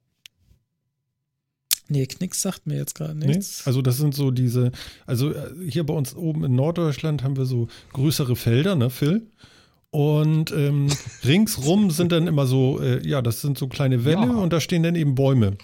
[1.93, 3.61] Nee, Knicks sagt mir jetzt gerade nichts.
[3.61, 3.69] Nee?
[3.69, 4.73] Also das sind so diese,
[5.07, 9.27] also äh, hier bei uns oben in Norddeutschland haben wir so größere Felder, ne, Phil?
[9.91, 10.89] Und ähm,
[11.25, 14.35] ringsrum sind dann immer so, äh, ja, das sind so kleine Wälle ja.
[14.35, 15.59] und da stehen dann eben Bäume.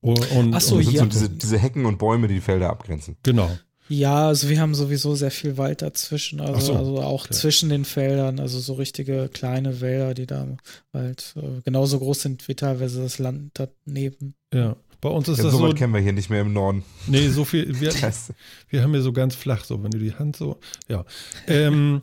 [0.00, 1.00] Und, und, Ach so, und ja.
[1.00, 3.16] so diese, diese Hecken und Bäume, die die Felder abgrenzen.
[3.22, 3.50] Genau.
[3.88, 7.34] Ja, also wir haben sowieso sehr viel Wald dazwischen, also, so, also auch okay.
[7.34, 10.56] zwischen den Feldern, also so richtige kleine Wälder, die da
[10.92, 14.34] halt äh, genauso groß sind wie teilweise das Land daneben.
[14.52, 14.76] Ja.
[15.06, 15.58] Bei uns ist ja, das so.
[15.58, 16.82] so kennen wir hier nicht mehr im Norden.
[17.06, 17.80] Nee, so viel.
[17.80, 17.92] Wir,
[18.70, 20.58] wir haben hier so ganz flach, so, wenn du die Hand so.
[20.88, 21.04] Ja.
[21.46, 22.02] Ähm,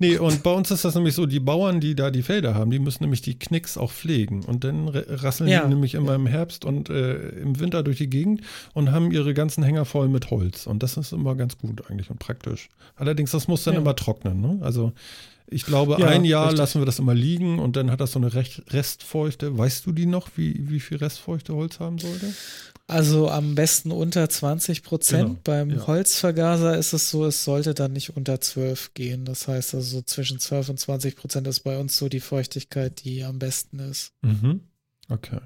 [0.00, 2.72] nee, und bei uns ist das nämlich so, die Bauern, die da die Felder haben,
[2.72, 4.42] die müssen nämlich die Knicks auch pflegen.
[4.42, 5.62] Und dann rasseln ja.
[5.62, 8.40] die nämlich immer im Herbst und äh, im Winter durch die Gegend
[8.74, 10.66] und haben ihre ganzen Hänger voll mit Holz.
[10.66, 12.68] Und das ist immer ganz gut eigentlich und praktisch.
[12.96, 13.80] Allerdings, das muss dann ja.
[13.80, 14.40] immer trocknen.
[14.40, 14.58] Ne?
[14.62, 14.92] Also
[15.52, 16.58] ich glaube, ja, ein Jahr richtig.
[16.58, 19.56] lassen wir das immer liegen und dann hat das so eine Restfeuchte.
[19.56, 22.32] Weißt du die noch, wie, wie viel Restfeuchte Holz haben sollte?
[22.86, 25.22] Also am besten unter 20 Prozent.
[25.22, 25.86] Genau, Beim ja.
[25.86, 29.24] Holzvergaser ist es so, es sollte dann nicht unter 12 gehen.
[29.24, 33.04] Das heißt also so zwischen 12 und 20 Prozent ist bei uns so die Feuchtigkeit,
[33.04, 34.12] die am besten ist.
[34.22, 34.60] Mhm.
[35.08, 35.40] Okay.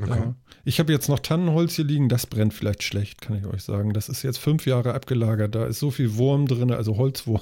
[0.00, 0.10] Okay.
[0.10, 0.34] Ja.
[0.64, 3.92] Ich habe jetzt noch Tannenholz hier liegen, das brennt vielleicht schlecht, kann ich euch sagen.
[3.92, 7.40] Das ist jetzt fünf Jahre abgelagert, da ist so viel Wurm drin, also Holzwurm.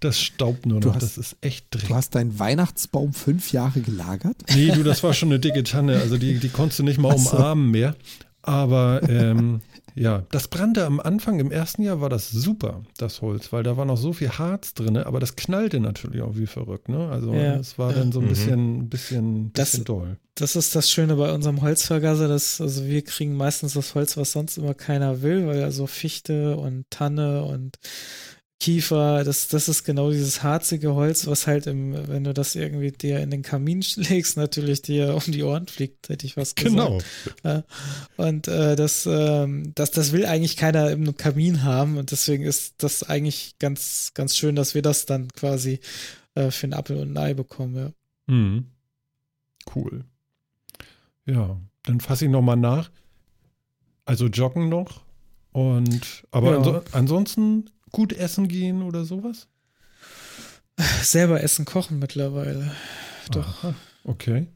[0.00, 1.88] Das staubt nur noch, hast, das ist echt dreckig.
[1.88, 4.36] Du hast deinen Weihnachtsbaum fünf Jahre gelagert?
[4.54, 7.16] Nee, du, das war schon eine dicke Tanne, also die, die konntest du nicht mal
[7.18, 7.36] so.
[7.36, 7.96] umarmen mehr.
[8.42, 9.60] Aber ähm,
[9.98, 13.76] ja, das brannte am Anfang, im ersten Jahr war das super, das Holz, weil da
[13.76, 16.88] war noch so viel Harz drin, aber das knallte natürlich auch wie verrückt.
[16.88, 17.08] Ne?
[17.08, 17.78] Also es ja.
[17.78, 18.28] war dann so ein mhm.
[18.28, 20.16] bisschen, bisschen, bisschen das, doll.
[20.36, 24.32] Das ist das Schöne bei unserem Holzvergaser, dass also wir kriegen meistens das Holz, was
[24.32, 27.78] sonst immer keiner will, weil also Fichte und Tanne und
[28.60, 32.90] Kiefer, das, das ist genau dieses harzige Holz, was halt im, wenn du das irgendwie
[32.90, 37.04] dir in den Kamin schlägst, natürlich dir um die Ohren fliegt, hätte ich was gesagt.
[37.42, 37.62] Genau.
[38.16, 42.74] Und äh, das, ähm, das, das will eigentlich keiner im Kamin haben und deswegen ist
[42.78, 45.78] das eigentlich ganz, ganz schön, dass wir das dann quasi
[46.34, 47.90] äh, für ein Apfel und ein Ei bekommen, ja.
[48.34, 48.66] Mhm.
[49.74, 50.04] cool.
[51.26, 52.90] Ja, dann fasse ich nochmal nach.
[54.04, 55.02] Also joggen noch.
[55.52, 56.56] Und aber Ja.
[56.58, 59.48] anso ansonsten gut essen gehen oder sowas?
[61.02, 62.72] Selber essen, kochen mittlerweile.
[63.32, 63.74] Doch, Aha,
[64.04, 64.46] okay.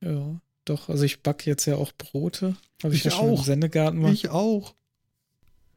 [0.00, 0.40] ja.
[0.64, 2.56] Doch, also ich backe jetzt ja auch Brote.
[2.82, 3.38] Habe ich, Ich ja schon auch.
[3.40, 4.14] im Sendegarten gemacht.
[4.14, 4.74] Ich auch.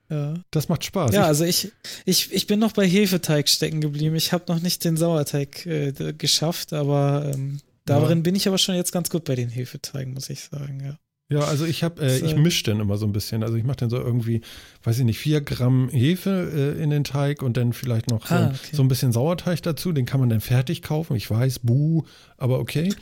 [0.10, 0.35] Ja.
[0.52, 1.14] Das macht Spaß.
[1.14, 1.72] Ja, ich, also ich,
[2.06, 4.15] ich, ich bin noch bei Hefeteig stecken geblieben.
[4.15, 8.76] Ich habe noch nicht den Sauerteig äh, geschafft, aber ähm, darin bin ich aber schon
[8.76, 10.98] jetzt ganz gut bei den Hefeteigen, muss ich sagen, ja.
[11.29, 13.43] Ja, also ich habe, äh, ich mische den immer so ein bisschen.
[13.43, 14.41] Also ich mache dann so irgendwie,
[14.83, 18.35] weiß ich nicht, vier Gramm Hefe äh, in den Teig und dann vielleicht noch so,
[18.35, 18.69] Ah, ein- okay.
[18.75, 19.91] so ein bisschen Sauerteig dazu.
[19.91, 21.15] Den kann man dann fertig kaufen.
[21.15, 22.03] Ich weiß, buh,
[22.37, 22.93] aber okay.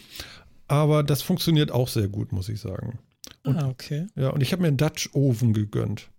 [0.68, 2.97] Aber das funktioniert auch sehr gut, muss ich sagen.
[3.43, 4.07] Und- ah, okay.
[4.15, 6.10] Ja, und ich habe mir einen Dutch Oven gegönnt.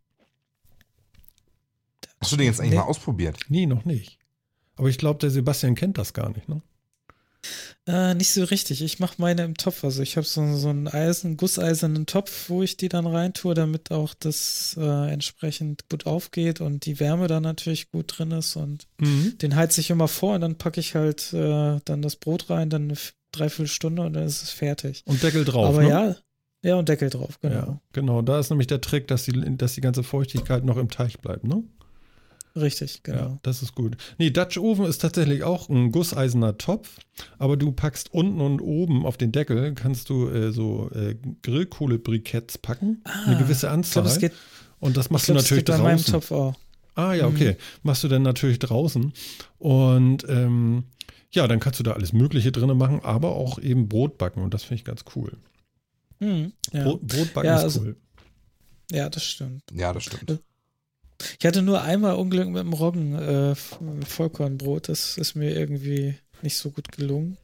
[2.20, 2.76] Hast du den jetzt eigentlich Nee.
[2.78, 3.38] mal ausprobiert?
[3.48, 4.18] Nee, noch nicht.
[4.76, 6.62] Aber ich glaube, der Sebastian kennt das gar nicht, ne?
[7.86, 8.82] Äh, nicht so richtig.
[8.82, 9.84] Ich mache meine im Topf.
[9.84, 13.92] Also ich habe so, so einen Eisen, gusseisernen Topf, wo ich die dann reintue, damit
[13.92, 18.56] auch das äh, entsprechend gut aufgeht und die Wärme dann natürlich gut drin ist.
[18.56, 19.38] Und Mhm.
[19.38, 22.70] den heize ich immer vor und dann packe ich halt äh, dann das Brot rein,
[22.70, 22.98] dann eine
[23.32, 25.02] Dreiviertelstunde und dann ist es fertig.
[25.06, 25.88] Und Deckel drauf, Aber ne?
[25.88, 26.16] ja,
[26.62, 27.54] ja, und Deckel drauf, genau.
[27.54, 28.22] Ja, genau.
[28.22, 31.44] Da ist nämlich der Trick, dass die, dass die ganze Feuchtigkeit noch im Teig bleibt,
[31.44, 31.62] ne?
[32.56, 33.18] Richtig, genau.
[33.18, 33.96] Ja, das ist gut.
[34.16, 36.98] Nee, Dutch Oven ist tatsächlich auch ein gusseiserner Topf,
[37.38, 42.58] aber du packst unten und oben auf den Deckel, kannst du äh, so äh, Grillkohlebriketts
[42.58, 44.02] packen, eine Ah, gewisse Ich Anzahl.
[44.04, 44.32] glaube, es geht,
[44.80, 46.12] und das ich machst glaub, du natürlich geht bei meinem draußen.
[46.14, 46.54] Topf auch.
[46.94, 47.34] Ah ja, Mhm.
[47.36, 47.56] okay.
[47.82, 49.12] Machst du dann natürlich draußen.
[49.58, 50.84] Und ähm,
[51.30, 54.54] ja, dann kannst du da alles Mögliche drin machen, aber auch eben Brot backen und
[54.54, 55.36] das finde ich ganz cool.
[56.20, 56.84] Hm, ja.
[56.84, 57.96] Brot, Brot backen Ja, ist also- cool.
[58.90, 59.62] ja, das stimmt.
[59.74, 60.40] Ja, das stimmt.
[61.38, 64.88] Ich hatte nur einmal Unglück mit dem Roggen, äh, Vollkornbrot.
[64.88, 67.38] Das ist mir irgendwie nicht so gut gelungen.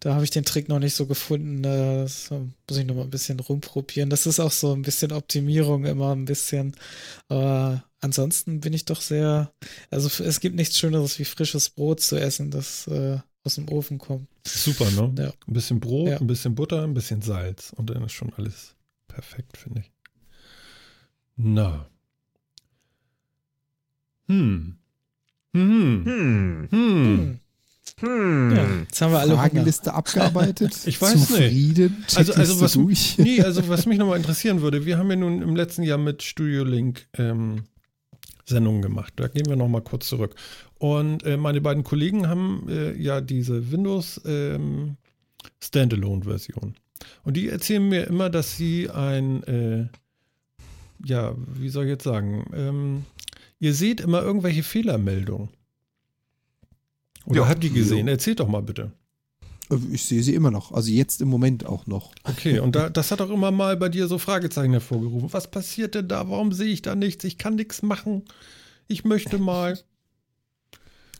[0.00, 1.62] Da habe ich den Trick noch nicht so gefunden.
[1.62, 4.08] Das muss ich noch mal ein bisschen rumprobieren.
[4.08, 6.74] Das ist auch so ein bisschen Optimierung immer ein bisschen.
[7.28, 9.52] Aber ansonsten bin ich doch sehr,
[9.90, 13.98] also es gibt nichts Schöneres wie frisches Brot zu essen, das äh, aus dem Ofen
[13.98, 14.28] kommt.
[14.46, 15.14] Super, ne?
[15.24, 15.32] Ja.
[15.46, 16.18] Ein bisschen Brot, Ja.
[16.18, 18.74] ein bisschen Butter, ein bisschen Salz und dann ist schon alles
[19.08, 19.90] perfekt, finde ich.
[21.36, 21.86] Na.
[24.28, 24.76] Hm.
[25.54, 26.04] Hm.
[26.04, 26.68] Hm.
[26.70, 27.38] Hm.
[28.00, 28.56] Hm.
[28.56, 29.42] Ja, jetzt haben wir alle Hunger.
[29.42, 30.76] Frageliste abgearbeitet.
[30.86, 31.28] Ich weiß nicht.
[31.28, 32.04] Zufrieden.
[32.16, 33.18] Also, also Checkliste was, durch.
[33.18, 36.22] nee, also was mich nochmal interessieren würde, wir haben ja nun im letzten Jahr mit
[36.22, 37.64] Studio Link ähm,
[38.44, 39.12] Sendungen gemacht.
[39.16, 40.34] Da gehen wir nochmal kurz zurück.
[40.78, 44.96] Und äh, meine beiden Kollegen haben äh, ja diese Windows ähm,
[45.60, 46.74] Standalone-Version.
[47.24, 49.86] Und die erzählen mir immer, dass sie ein, äh,
[51.04, 53.04] ja, wie soll ich jetzt sagen, ähm,
[53.62, 55.48] ihr seht immer irgendwelche Fehlermeldungen.
[57.26, 57.48] Oder Ja.
[57.48, 58.08] habt ihr gesehen?
[58.08, 58.90] Erzählt doch mal bitte.
[59.92, 60.72] Ich sehe sie immer noch.
[60.72, 62.12] Also jetzt im Moment auch noch.
[62.24, 65.32] Okay, und da, das hat auch immer mal bei dir so Fragezeichen hervorgerufen.
[65.32, 66.28] Was passiert denn da?
[66.28, 67.22] Warum sehe ich da nichts?
[67.24, 68.22] Ich kann nichts machen.
[68.88, 69.78] Ich möchte mal.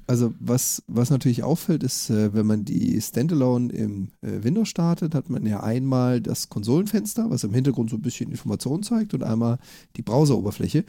[0.08, 5.14] Also was, was natürlich auffällt, ist, äh, wenn man die Standalone im äh, Windows startet,
[5.14, 9.22] hat man ja einmal das Konsolenfenster, was im Hintergrund so ein bisschen Informationen zeigt und
[9.22, 9.58] einmal
[9.96, 10.84] die Browseroberfläche.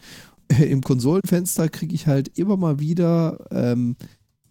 [0.61, 3.95] Im Konsolenfenster kriege ich halt immer mal wieder, ähm,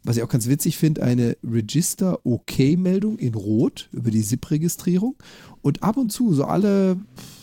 [0.05, 5.16] was ich auch ganz witzig finde, eine Register-OK-Meldung in Rot über die SIP-Registrierung
[5.60, 6.97] und ab und zu, so alle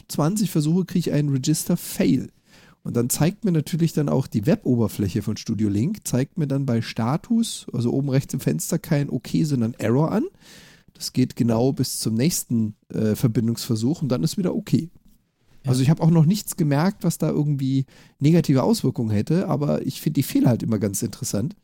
[0.10, 2.30] 20 Versuche, kriege ich einen Register-Fail.
[2.84, 6.66] Und dann zeigt mir natürlich dann auch die Web-Oberfläche von Studio Link, zeigt mir dann
[6.66, 10.24] bei Status, also oben rechts im Fenster, kein OK, sondern Error an.
[10.94, 14.90] Das geht genau bis zum nächsten äh, Verbindungsversuch und dann ist wieder okay.
[15.70, 17.86] Also ich habe auch noch nichts gemerkt, was da irgendwie
[18.20, 21.56] negative Auswirkungen hätte, aber ich finde die Fehler halt immer ganz interessant,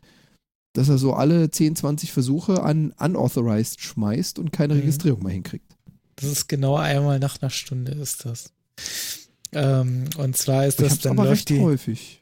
[0.74, 4.82] dass er so alle 10, 20 Versuche an unauthorized schmeißt und keine Mhm.
[4.82, 5.76] Registrierung mehr hinkriegt.
[6.18, 8.54] Das ist genau einmal nach einer Stunde ist das.
[9.54, 12.22] Ähm, und zwar ist Ich das habe es dann aber recht die, häufig.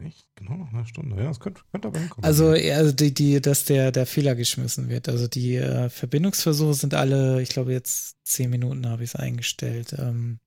[0.00, 0.26] Echt?
[0.34, 1.16] Genau noch eine Stunde.
[1.16, 2.24] Ja, das könnte, könnte aber hinkommen.
[2.24, 5.08] Also, also die, die, dass der, der Fehler geschmissen wird.
[5.08, 9.94] Also die äh, Verbindungsversuche sind alle, ich glaube jetzt zehn Minuten habe ich es eingestellt.
[9.96, 10.40] Ähm,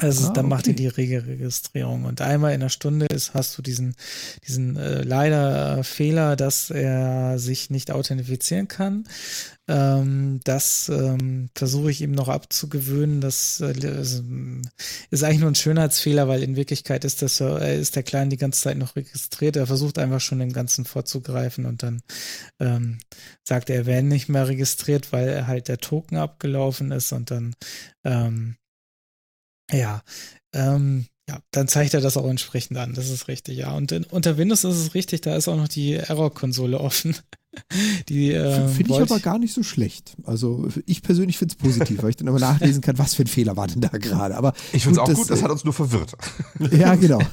[0.00, 0.70] also Ah, dann macht okay.
[0.70, 2.04] ihr die Regelregistrierung.
[2.04, 3.94] Und einmal in der Stunde ist, hast du diesen,
[4.46, 9.04] diesen äh, leider äh, Fehler, dass er sich nicht authentifizieren kann.
[9.68, 13.20] Ähm, das ähm, versuche ich ihm noch abzugewöhnen.
[13.20, 14.62] Das äh, ist, ähm,
[15.10, 18.36] ist eigentlich nur ein Schönheitsfehler, weil in Wirklichkeit ist, das, äh, ist der Kleine die
[18.36, 19.56] ganze Zeit noch registriert.
[19.56, 22.02] Er versucht einfach schon dem Ganzen vorzugreifen und dann
[22.58, 22.98] ähm,
[23.44, 27.54] sagt er, er wäre nicht mehr registriert, weil halt der Token abgelaufen ist und dann
[28.04, 28.56] ähm,
[29.72, 30.02] ja,
[30.52, 32.94] ähm, ja, dann zeigt er das auch entsprechend an.
[32.94, 33.72] Das ist richtig, ja.
[33.76, 37.16] Und in, unter Windows ist es richtig, da ist auch noch die Error-Konsole offen.
[38.08, 40.14] Die, äh, finde ich aber gar nicht so schlecht.
[40.22, 43.26] Also ich persönlich finde es positiv, weil ich dann immer nachlesen kann, was für ein
[43.26, 44.36] Fehler war denn da gerade.
[44.36, 46.12] Aber ich finde es auch das, gut, das hat uns nur verwirrt.
[46.70, 47.18] Ja, genau.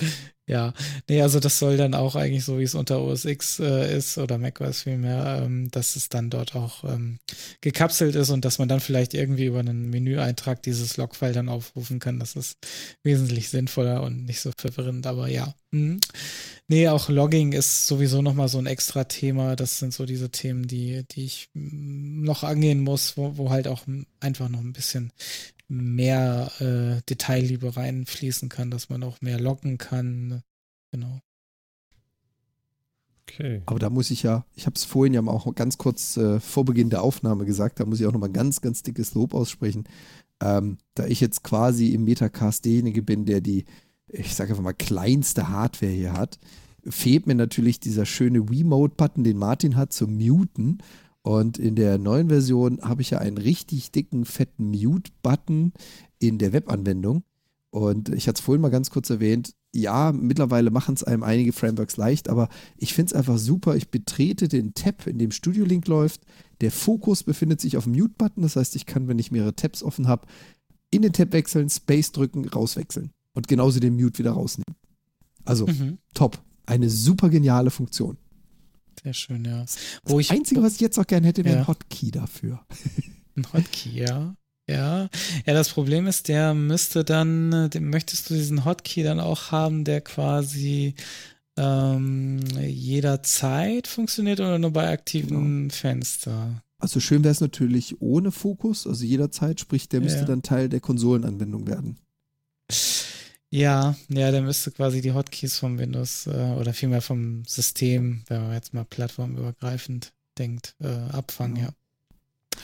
[0.48, 0.74] Ja,
[1.08, 4.16] nee, also das soll dann auch eigentlich so, wie es unter OS X äh, ist
[4.16, 7.18] oder macOS vielmehr, ähm, dass es dann dort auch ähm,
[7.60, 11.98] gekapselt ist und dass man dann vielleicht irgendwie über einen Menüeintrag dieses Logfile dann aufrufen
[11.98, 12.20] kann.
[12.20, 12.58] Das ist
[13.02, 15.52] wesentlich sinnvoller und nicht so verwirrend, aber ja.
[15.72, 15.98] Mhm.
[16.68, 19.56] Nee, auch Logging ist sowieso nochmal so ein extra Thema.
[19.56, 23.82] Das sind so diese Themen, die, die ich noch angehen muss, wo, wo halt auch
[24.20, 25.12] einfach noch ein bisschen
[25.68, 30.42] mehr äh, Detailliebe reinfließen kann, dass man auch mehr locken kann.
[30.92, 31.20] Genau.
[33.28, 33.62] Okay.
[33.66, 36.64] Aber da muss ich ja, ich habe es vorhin ja auch ganz kurz äh, vor
[36.64, 39.84] Beginn der Aufnahme gesagt, da muss ich auch nochmal ganz, ganz dickes Lob aussprechen.
[40.40, 43.64] Ähm, da ich jetzt quasi im Metacast derjenige bin, der die,
[44.06, 46.38] ich sage einfach mal, kleinste Hardware hier hat,
[46.88, 50.78] fehlt mir natürlich dieser schöne Wiimote-Button, den Martin hat, zum Muten.
[51.26, 55.72] Und in der neuen Version habe ich ja einen richtig dicken, fetten Mute-Button
[56.20, 57.24] in der Webanwendung.
[57.70, 61.52] Und ich hatte es vorhin mal ganz kurz erwähnt, ja, mittlerweile machen es einem einige
[61.52, 63.74] Frameworks leicht, aber ich finde es einfach super.
[63.74, 66.20] Ich betrete den Tab, in dem Studio Link läuft.
[66.60, 68.44] Der Fokus befindet sich auf dem Mute-Button.
[68.44, 70.28] Das heißt, ich kann, wenn ich mehrere Tabs offen habe,
[70.92, 73.10] in den Tab wechseln, Space drücken, rauswechseln.
[73.34, 74.76] Und genauso den Mute wieder rausnehmen.
[75.44, 75.98] Also, mhm.
[76.14, 76.40] top.
[76.66, 78.16] Eine super geniale Funktion.
[79.06, 79.64] Sehr schön, ja.
[80.02, 81.60] Wo das ich, Einzige, was ich jetzt auch gerne hätte, wäre ja.
[81.60, 82.66] ein Hotkey dafür.
[83.36, 84.34] Ein Hotkey, ja.
[84.68, 85.08] Ja,
[85.46, 89.84] ja, das Problem ist, der müsste dann, den möchtest du diesen Hotkey dann auch haben,
[89.84, 90.96] der quasi
[91.56, 95.74] ähm, jederzeit funktioniert oder nur bei aktiven genau.
[95.74, 96.64] Fenster?
[96.78, 100.24] Also schön wäre es natürlich ohne Fokus, also jederzeit, sprich, der müsste ja.
[100.24, 101.98] dann Teil der Konsolenanwendung werden.
[103.56, 108.42] Ja, ja, der müsste quasi die Hotkeys vom Windows äh, oder vielmehr vom System, wenn
[108.42, 111.70] man jetzt mal plattformübergreifend denkt, äh, abfangen, ja.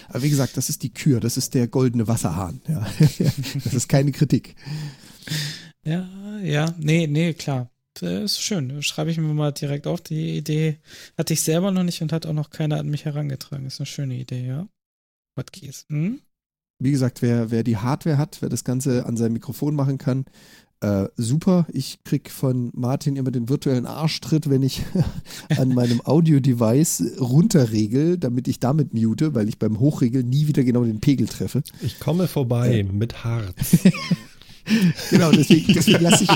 [0.08, 2.60] Aber wie gesagt, das ist die Kür, das ist der goldene Wasserhahn.
[2.68, 2.86] Ja.
[2.98, 4.54] das ist keine Kritik.
[5.86, 6.06] Ja,
[6.42, 7.70] ja, nee, nee, klar.
[7.94, 8.82] Das ist schön.
[8.82, 10.02] Schreibe ich mir mal direkt auf.
[10.02, 10.78] Die Idee
[11.16, 13.64] hatte ich selber noch nicht und hat auch noch keiner an mich herangetragen.
[13.64, 14.68] Ist eine schöne Idee, ja.
[15.38, 15.86] Hotkeys.
[15.88, 16.20] Hm?
[16.82, 20.24] Wie gesagt, wer, wer die Hardware hat, wer das Ganze an seinem Mikrofon machen kann,
[20.82, 21.66] äh, super.
[21.72, 24.82] Ich krieg von Martin immer den virtuellen Arschtritt, wenn ich
[25.56, 30.82] an meinem Audio-Device runterregel, damit ich damit mute, weil ich beim Hochregeln nie wieder genau
[30.82, 31.62] den Pegel treffe.
[31.82, 32.82] Ich komme vorbei äh.
[32.82, 33.78] mit Harz.
[35.10, 36.30] genau, deswegen, deswegen lasse ich.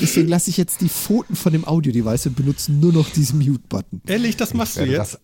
[0.00, 4.02] Deswegen lasse ich jetzt die Pfoten von dem Audio-Device und benutze nur noch diesen Mute-Button.
[4.06, 5.14] Ehrlich, das machst du jetzt?
[5.14, 5.20] Das,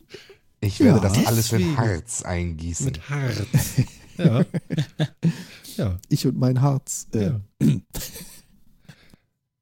[0.61, 2.87] ich werde ja, das alles mit Harz eingießen.
[2.87, 3.47] Mit Harz.
[4.19, 4.45] Ja.
[5.77, 5.99] Ja.
[6.09, 7.09] Ich und mein Harz.
[7.15, 7.25] Äh.
[7.25, 7.41] Ja.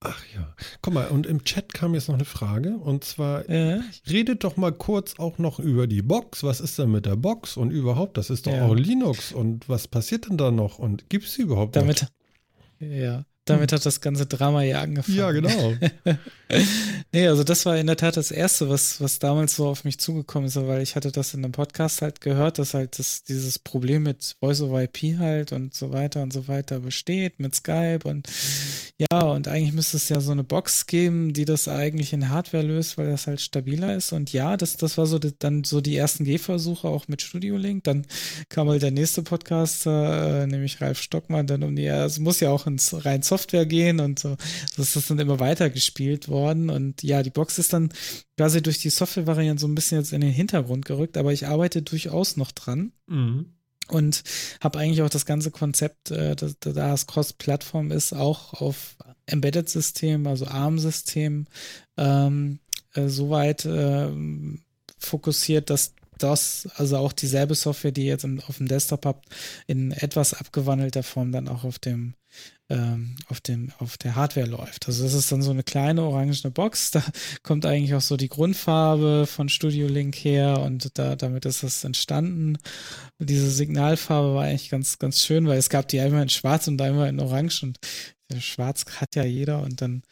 [0.02, 0.54] Ach ja.
[0.80, 2.78] Guck mal, und im Chat kam jetzt noch eine Frage.
[2.78, 3.80] Und zwar, äh?
[4.08, 6.42] redet doch mal kurz auch noch über die Box.
[6.42, 7.58] Was ist denn mit der Box?
[7.58, 8.66] Und überhaupt, das ist doch ja.
[8.66, 9.32] auch Linux.
[9.32, 10.78] Und was passiert denn da noch?
[10.78, 12.88] Und gibt es sie überhaupt Damit, noch?
[12.88, 15.18] Ja, damit hat das ganze Drama ja angefangen.
[15.18, 15.74] Ja, genau.
[17.12, 19.98] nee, also das war in der Tat das Erste, was, was damals so auf mich
[19.98, 23.58] zugekommen ist, weil ich hatte das in einem Podcast halt gehört, dass halt das, dieses
[23.58, 28.00] Problem mit Voice over IP halt und so weiter und so weiter besteht mit Skype
[28.04, 28.28] und
[28.98, 32.62] ja, und eigentlich müsste es ja so eine Box geben, die das eigentlich in Hardware
[32.62, 35.80] löst, weil das halt stabiler ist und ja, das, das war so die, dann so
[35.80, 38.06] die ersten Gehversuche auch mit Studio Link, dann
[38.48, 42.50] kam halt der nächste Podcaster, äh, nämlich Ralf Stockmann, dann um die, es muss ja
[42.50, 44.36] auch ins rein Software gehen und so.
[44.77, 46.69] Das ist dann immer weiter gespielt worden.
[46.69, 47.93] Und ja, die Box ist dann
[48.36, 51.82] quasi durch die Software-Variante so ein bisschen jetzt in den Hintergrund gerückt, aber ich arbeite
[51.82, 52.93] durchaus noch dran.
[53.07, 53.55] Mhm.
[53.89, 54.23] Und
[54.61, 58.97] habe eigentlich auch das ganze Konzept, äh, da, da es Cross-Plattform ist, auch auf
[59.27, 61.47] Embedded-System, also ARM-System,
[61.97, 62.61] ähm,
[62.94, 64.09] äh, soweit äh,
[64.98, 69.28] fokussiert, dass das, also auch dieselbe Software, die ihr jetzt auf dem Desktop habt,
[69.66, 72.15] in etwas abgewandelter Form dann auch auf dem
[72.70, 74.86] ähm, auf, dem, auf der Hardware läuft.
[74.86, 77.02] Also das ist dann so eine kleine orangene Box, da
[77.42, 81.84] kommt eigentlich auch so die Grundfarbe von Studio Link her und da, damit ist das
[81.84, 82.59] entstanden.
[83.18, 86.80] Diese Signalfarbe war eigentlich ganz, ganz schön, weil es gab die einmal in schwarz und
[86.80, 87.78] einmal in orange und
[88.38, 90.02] Schwarz hat ja jeder und dann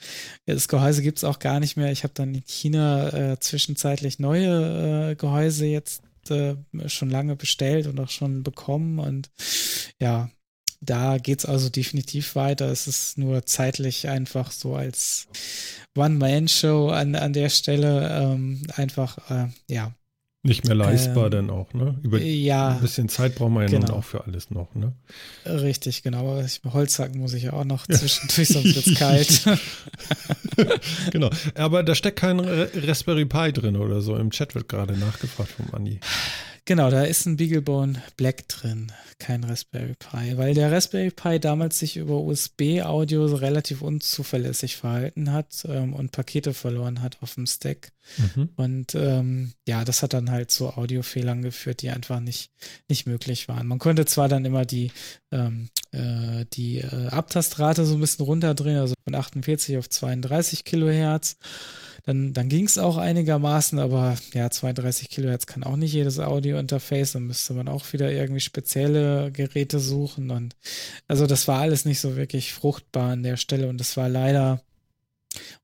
[0.44, 1.92] das Gehäuse gibt es auch gar nicht mehr.
[1.92, 6.56] Ich habe dann in China äh, zwischenzeitlich neue äh, Gehäuse jetzt äh,
[6.86, 9.30] schon lange bestellt und auch schon bekommen und
[10.00, 10.30] ja,
[10.80, 12.66] da geht es also definitiv weiter.
[12.70, 15.26] Es ist nur zeitlich einfach so als
[15.96, 19.92] One-Man-Show an, an der Stelle ähm, einfach, äh, ja,
[20.44, 21.98] Nicht mehr leistbar Ähm, dann auch, ne?
[22.02, 22.68] Über ja.
[22.68, 23.94] ein bisschen Zeit braucht man ja Genau.
[23.94, 24.92] auch für alles noch, ne?
[25.44, 26.40] Richtig, genau.
[26.40, 29.42] Ich, Holzhacken muss ich ja auch noch zwischendurch, sonst wird's kalt.
[31.12, 31.30] Genau.
[31.54, 34.16] Aber da steckt kein Ra- Raspberry Pi drin oder so.
[34.16, 36.00] Im Chat wird gerade nachgefragt vom Andi.
[36.68, 41.78] Genau, da ist ein Beaglebone Black drin, kein Raspberry Pi, weil der Raspberry Pi damals
[41.78, 47.92] sich über USB-Audio relativ unzuverlässig verhalten hat ähm, und Pakete verloren hat auf dem Stack.
[48.18, 48.50] Mhm.
[48.56, 52.50] Und ähm, ja, das hat dann halt zu Audiofehlern geführt, die einfach nicht,
[52.86, 53.66] nicht möglich waren.
[53.66, 54.92] Man konnte zwar dann immer die,
[55.32, 61.38] ähm, äh, die äh, Abtastrate so ein bisschen runterdrehen, also von 48 auf 32 Kilohertz.
[62.08, 67.12] Dann, dann ging es auch einigermaßen, aber ja, 32 Kilohertz kann auch nicht jedes Audio-Interface.
[67.12, 70.30] Dann müsste man auch wieder irgendwie spezielle Geräte suchen.
[70.30, 70.56] Und
[71.06, 73.68] also das war alles nicht so wirklich fruchtbar an der Stelle.
[73.68, 74.62] Und das war leider,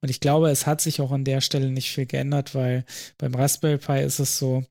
[0.03, 2.85] und ich glaube, es hat sich auch an der Stelle nicht viel geändert, weil
[3.17, 4.67] beim Raspberry Pi ist es so,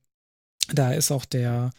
[0.72, 1.72] da ist auch der,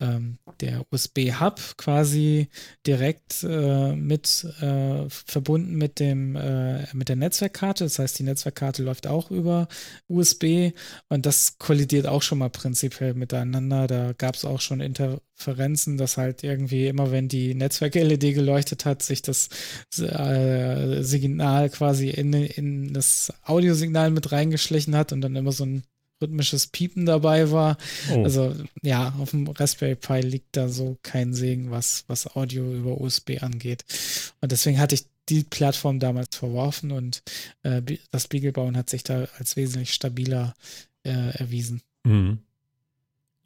[0.00, 2.48] ähm, der USB-Hub quasi
[2.86, 7.84] direkt äh, mit äh, verbunden mit dem äh, mit der Netzwerkkarte.
[7.84, 9.68] Das heißt, die Netzwerkkarte läuft auch über
[10.08, 10.72] USB
[11.08, 13.86] und das kollidiert auch schon mal prinzipiell miteinander.
[13.86, 19.02] Da gab es auch schon Interferenzen, dass halt irgendwie immer, wenn die Netzwerk-LED geleuchtet hat,
[19.02, 19.48] sich das
[19.98, 25.82] äh, Signal quasi in, in das Audiosignal mit reingeschlichen hat und dann immer so ein
[26.20, 27.76] rhythmisches Piepen dabei war.
[28.12, 28.24] Oh.
[28.24, 33.00] Also ja, auf dem Raspberry Pi liegt da so kein Segen, was, was Audio über
[33.00, 33.84] USB angeht.
[34.40, 37.22] Und deswegen hatte ich die Plattform damals verworfen und
[37.62, 40.54] äh, das Beaglebauen hat sich da als wesentlich stabiler
[41.04, 41.82] äh, erwiesen.
[42.04, 42.38] Mhm.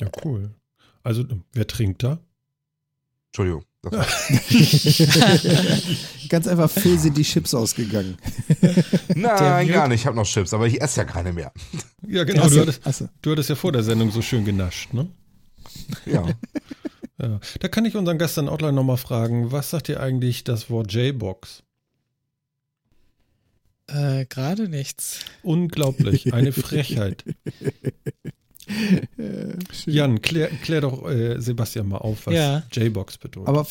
[0.00, 0.50] Ja, cool.
[1.02, 2.18] Also, wer trinkt da?
[3.34, 3.64] Entschuldigung.
[6.28, 8.16] Ganz einfach, Phil sind die Chips ausgegangen.
[9.14, 10.02] Nein, gar nicht.
[10.02, 11.52] Ich habe noch Chips, aber ich esse ja keine mehr.
[12.06, 12.48] Ja, genau.
[12.48, 15.08] Du hattest, du hattest ja vor der Sendung so schön genascht, ne?
[16.06, 16.24] Ja.
[17.16, 17.38] Ja.
[17.60, 20.68] Da kann ich unseren Gast dann auch gleich nochmal fragen, was sagt dir eigentlich das
[20.68, 21.62] Wort J-Box?
[23.86, 25.20] Äh, Gerade nichts.
[25.44, 27.22] Unglaublich, eine Frechheit.
[29.16, 29.56] Äh.
[29.86, 32.62] Jan, klär, klär doch äh, Sebastian mal auf, was Ja.
[32.72, 33.48] J-Box bedeutet.
[33.48, 33.66] Aber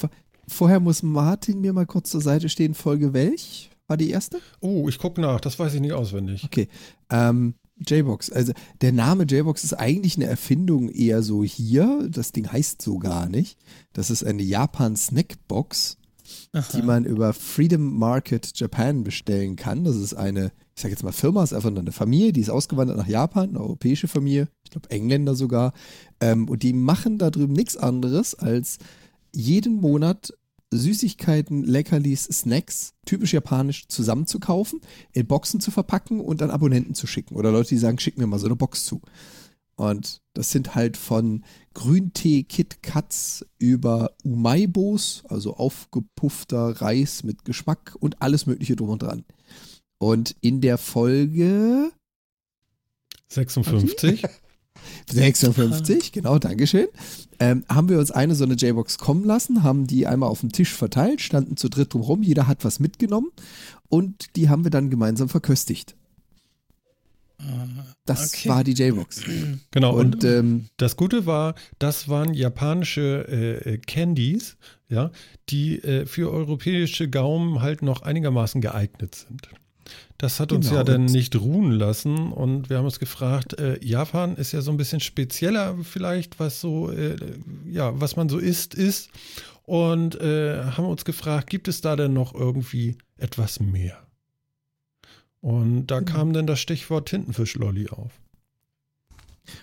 [0.47, 2.73] vorher muss Martin mir mal kurz zur Seite stehen.
[2.73, 3.69] Folge welch?
[3.87, 4.39] War die erste?
[4.61, 6.43] oh, ich gucke nach, das weiß ich nicht auswendig.
[6.45, 6.69] Okay.
[7.09, 7.55] Ähm,
[7.85, 8.31] J-Box.
[8.31, 12.07] Also der Name J-Box ist eigentlich eine Erfindung eher so hier.
[12.09, 13.57] Das Ding heißt so gar nicht.
[13.93, 15.97] Das ist eine Japan Snackbox,
[16.53, 16.65] Aha.
[16.73, 19.83] die man über Freedom Market Japan bestellen kann.
[19.83, 22.97] Das ist eine, ich sage jetzt mal Firma, ist einfach eine Familie, die ist ausgewandert
[22.97, 25.73] nach Japan, eine europäische Familie, ich glaube Engländer sogar.
[26.19, 28.79] Ähm, und die machen da drüben nichts anderes, als
[29.31, 30.33] jeden Monat
[30.71, 34.81] Süßigkeiten, Leckerlis, Snacks, typisch japanisch, zusammenzukaufen,
[35.11, 37.35] in Boxen zu verpacken und an Abonnenten zu schicken.
[37.35, 39.01] Oder Leute, die sagen, schick mir mal so eine Box zu.
[39.75, 41.43] Und das sind halt von
[41.73, 49.01] Grüntee Kit Kats über Umaibos, also aufgepuffter Reis mit Geschmack und alles Mögliche drum und
[49.01, 49.25] dran.
[50.03, 51.91] Und in der Folge
[53.29, 54.21] 56?
[55.09, 56.87] 56, genau, Dankeschön,
[57.39, 60.51] ähm, haben wir uns eine so eine J-Box kommen lassen, haben die einmal auf dem
[60.51, 63.31] Tisch verteilt, standen zu dritt drumherum, jeder hat was mitgenommen
[63.87, 65.95] und die haben wir dann gemeinsam verköstigt.
[68.05, 68.49] Das Okay.
[68.49, 69.23] war die J-Box.
[69.71, 74.57] Genau, und, Und ähm, das Gute war, das waren japanische äh, äh, Candies,
[74.89, 75.11] ja,
[75.49, 79.49] die äh, für europäische Gaumen halt noch einigermaßen geeignet sind.
[80.17, 83.59] Das hat uns Genau, ja dann und- nicht ruhen lassen und wir haben uns gefragt,
[83.59, 87.15] äh, Japan ist ja so ein bisschen spezieller vielleicht, was so, äh,
[87.69, 89.09] ja, was man so isst, ist.
[89.65, 93.97] Und äh, haben uns gefragt, gibt es da denn noch irgendwie etwas mehr?
[95.41, 96.11] Und da Genau.
[96.11, 98.11] kam dann das Stichwort Tintenfischlolli auf.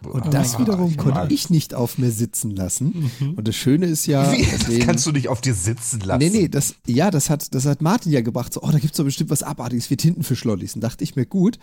[0.05, 3.11] Und das Ah, wiederum ich konnte ich nicht auf mir sitzen lassen.
[3.36, 4.44] Und das Schöne ist ja, Wie?
[4.44, 6.19] Das den- kannst du nicht auf dir sitzen lassen.
[6.19, 8.52] Nee, nee, das, ja, das hat, das hat Martin ja gebracht.
[8.52, 10.74] So, oh, da gibt's doch bestimmt was Abartiges wie Tintenfischlollis.
[10.74, 11.59] Und dachte ich mir, gut,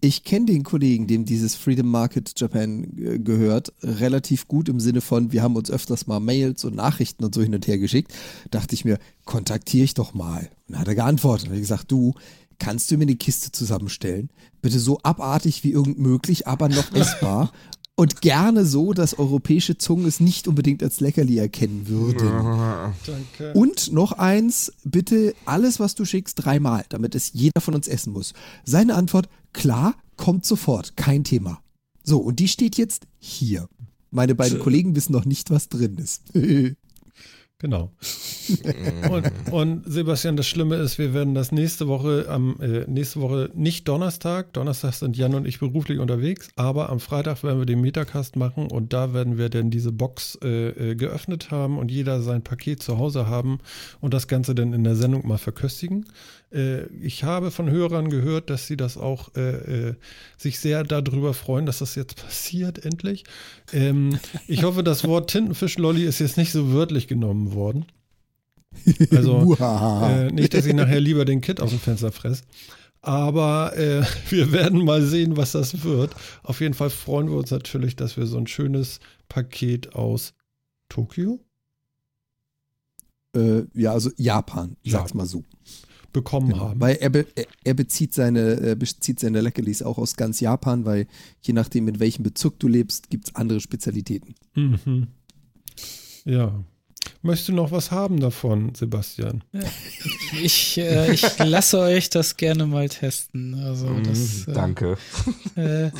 [0.00, 5.00] ich kenne den Kollegen, dem dieses Freedom Market Japan äh, gehört, relativ gut im Sinne
[5.00, 8.12] von, wir haben uns öfters mal Mails und Nachrichten und so hin und her geschickt.
[8.50, 10.50] Dachte ich mir, kontaktiere ich doch mal.
[10.68, 12.14] Und dann hat er geantwortet und hat gesagt, du,
[12.62, 14.30] kannst du mir eine Kiste zusammenstellen?
[14.60, 17.52] Bitte so abartig wie irgend möglich, aber noch essbar.
[17.96, 22.28] Und gerne so, dass europäische Zungen es nicht unbedingt als Leckerli erkennen würden.
[23.06, 23.52] Danke.
[23.52, 28.12] Und noch eins, bitte alles, was du schickst, dreimal, damit es jeder von uns essen
[28.12, 28.32] muss.
[28.64, 31.60] Seine Antwort, klar, kommt sofort, kein Thema.
[32.04, 33.68] So, und die steht jetzt hier.
[34.12, 36.22] Meine beiden Kollegen wissen noch nicht, was drin ist.
[37.62, 37.92] Genau.
[39.08, 43.50] und, und, Sebastian, das Schlimme ist, wir werden das nächste Woche am äh, nächste Woche
[43.54, 44.52] nicht Donnerstag.
[44.52, 48.68] Donnerstag sind Jan und ich beruflich unterwegs, aber am Freitag werden wir den Metacast machen
[48.68, 52.82] und da werden wir dann diese Box äh, äh, geöffnet haben und jeder sein Paket
[52.82, 53.60] zu Hause haben
[54.00, 56.06] und das Ganze dann in der Sendung mal verköstigen.
[56.52, 59.94] Äh, ich habe von Hörern gehört, dass sie das auch äh, äh,
[60.36, 63.24] sich sehr darüber freuen, dass das jetzt passiert endlich.
[63.72, 67.86] Ähm, ich hoffe, das Wort Tintenfischlolli ist jetzt nicht so wörtlich genommen worden.
[69.10, 72.42] Also äh, nicht, dass ich nachher lieber den Kit aus dem Fenster fresse.
[73.00, 76.14] Aber äh, wir werden mal sehen, was das wird.
[76.42, 80.34] Auf jeden Fall freuen wir uns natürlich, dass wir so ein schönes Paket aus
[80.88, 81.40] Tokio.
[83.34, 84.98] Äh, ja, also Japan, ja.
[84.98, 85.42] sag's mal so.
[86.12, 86.80] Bekommen genau, haben.
[86.80, 87.26] Weil er, be
[87.64, 91.06] er bezieht seine, bezieht seine Leckerlis auch aus ganz Japan, weil
[91.40, 94.34] je nachdem, in welchem Bezug du lebst, gibt es andere Spezialitäten.
[94.54, 95.08] Mhm.
[96.24, 96.62] Ja,
[97.24, 99.44] Möchtest du noch was haben davon, Sebastian?
[100.42, 103.54] Ich, äh, ich lasse euch das gerne mal testen.
[103.54, 104.98] Also mhm, das, äh, Danke.
[105.54, 105.90] Äh,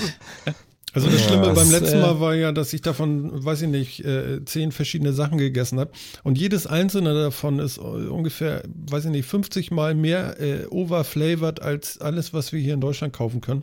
[0.95, 3.69] also das Schlimme ja, beim letzten Mal äh, war ja, dass ich davon, weiß ich
[3.69, 5.91] nicht, äh, zehn verschiedene Sachen gegessen habe.
[6.23, 12.01] Und jedes einzelne davon ist ungefähr, weiß ich nicht, 50 Mal mehr äh, overflavored als
[12.01, 13.63] alles, was wir hier in Deutschland kaufen können.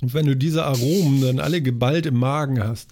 [0.00, 2.90] Und wenn du diese Aromen dann alle geballt im Magen hast,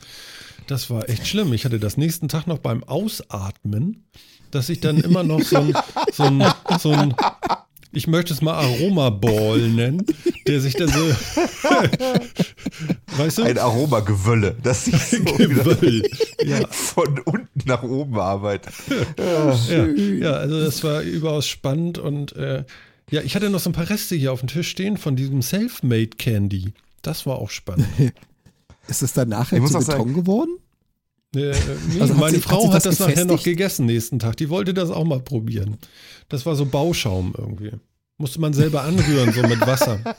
[0.66, 1.52] das war echt schlimm.
[1.52, 4.04] Ich hatte das nächsten Tag noch beim Ausatmen,
[4.50, 5.74] dass ich dann immer noch so ein,
[6.12, 6.44] so ein,
[6.78, 7.14] so ein
[7.92, 10.04] ich möchte es mal Aromaball nennen,
[10.46, 11.00] der sich dann so,
[13.18, 13.42] weißt du?
[13.42, 16.02] Ein Aromagewölle, das sich so Gewöll,
[16.44, 16.66] ja.
[16.68, 18.72] von unten nach oben arbeitet.
[19.18, 22.64] Ja, ja, ja, also das war überaus spannend und äh,
[23.10, 25.42] ja, ich hatte noch so ein paar Reste hier auf dem Tisch stehen von diesem
[25.42, 26.72] Self-Made Candy.
[27.02, 27.86] Das war auch spannend.
[28.88, 30.56] Ist es dann nachher zu Beton sagen, geworden?
[31.34, 31.54] Äh,
[31.88, 34.36] nee, also meine sie, Frau hat, hat das, das nachher noch gegessen nächsten Tag.
[34.36, 35.78] Die wollte das auch mal probieren.
[36.28, 37.72] Das war so Bauschaum irgendwie.
[38.18, 39.98] Musste man selber anrühren, so mit Wasser.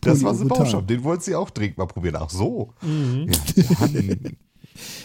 [0.00, 0.86] Das war so Bauschaum.
[0.86, 2.16] Den wollte sie auch dringend mal probieren.
[2.18, 2.72] Ach so.
[2.82, 3.28] Mhm.
[3.30, 3.76] Ja,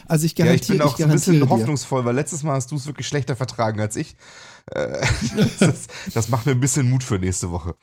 [0.07, 2.71] also ich garantiere, ja, ich bin auch ich ein bisschen hoffnungsvoll, weil letztes Mal hast
[2.71, 4.15] du es wirklich schlechter vertragen als ich.
[4.67, 5.05] Äh,
[5.59, 7.75] das, das macht mir ein bisschen Mut für nächste Woche.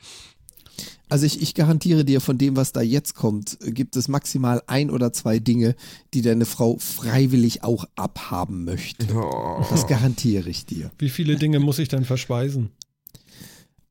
[1.09, 4.89] Also ich, ich garantiere dir, von dem, was da jetzt kommt, gibt es maximal ein
[4.91, 5.75] oder zwei Dinge,
[6.13, 9.07] die deine Frau freiwillig auch abhaben möchte.
[9.13, 9.65] Oh.
[9.69, 10.91] Das garantiere ich dir.
[10.99, 12.69] Wie viele Dinge muss ich denn verspeisen?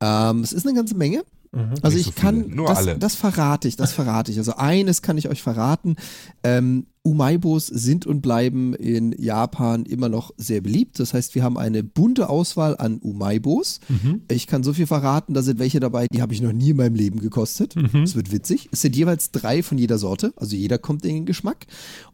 [0.01, 1.24] Ähm, es ist eine ganze Menge.
[1.53, 1.74] Mhm.
[1.82, 2.99] Also Nicht ich so kann, Nur das, alle.
[2.99, 4.39] das verrate ich, das verrate ich.
[4.39, 5.97] Also eines kann ich euch verraten.
[6.43, 11.01] Ähm, Umaibos sind und bleiben in Japan immer noch sehr beliebt.
[11.01, 13.80] Das heißt, wir haben eine bunte Auswahl an Umaibos.
[13.89, 14.22] Mhm.
[14.30, 16.76] Ich kann so viel verraten, da sind welche dabei, die habe ich noch nie in
[16.76, 17.76] meinem Leben gekostet.
[17.76, 18.02] Mhm.
[18.02, 18.68] Es wird witzig.
[18.72, 21.66] Es sind jeweils drei von jeder Sorte, also jeder kommt in den Geschmack.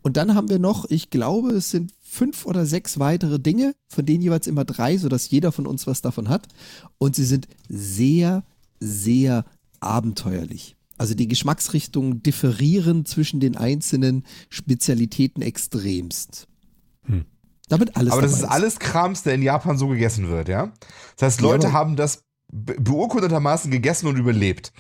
[0.03, 4.07] Und dann haben wir noch, ich glaube, es sind fünf oder sechs weitere Dinge, von
[4.07, 6.47] denen jeweils immer drei, sodass jeder von uns was davon hat.
[6.99, 8.45] Und sie sind sehr,
[8.79, 9.45] sehr
[9.81, 10.74] abenteuerlich.
[10.97, 16.47] Also die Geschmacksrichtungen differieren zwischen den einzelnen Spezialitäten extremst.
[17.03, 17.25] Hm.
[17.69, 18.13] Damit alles.
[18.13, 20.73] Aber das ist alles Krams, der in Japan so gegessen wird, ja?
[21.17, 24.73] Das heißt, Leute ja, haben das beurkundetermaßen gegessen und überlebt.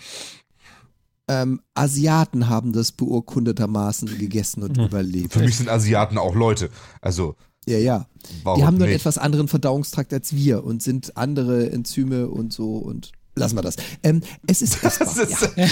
[1.27, 4.85] Ähm, Asiaten haben das beurkundetermaßen gegessen und hm.
[4.85, 5.33] überlebt.
[5.33, 6.71] Für mich sind Asiaten auch Leute.
[7.01, 7.37] Also.
[7.67, 8.07] Ja, ja.
[8.57, 12.77] Die haben nur einen etwas anderen Verdauungstrakt als wir und sind andere Enzyme und so
[12.77, 13.77] und Lassen wir das.
[14.03, 15.09] Ähm, es ist essbar.
[15.15, 15.67] Das ist, ja.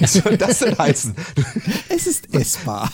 [0.00, 1.14] Was soll das denn heißen?
[1.88, 2.90] Es ist essbar.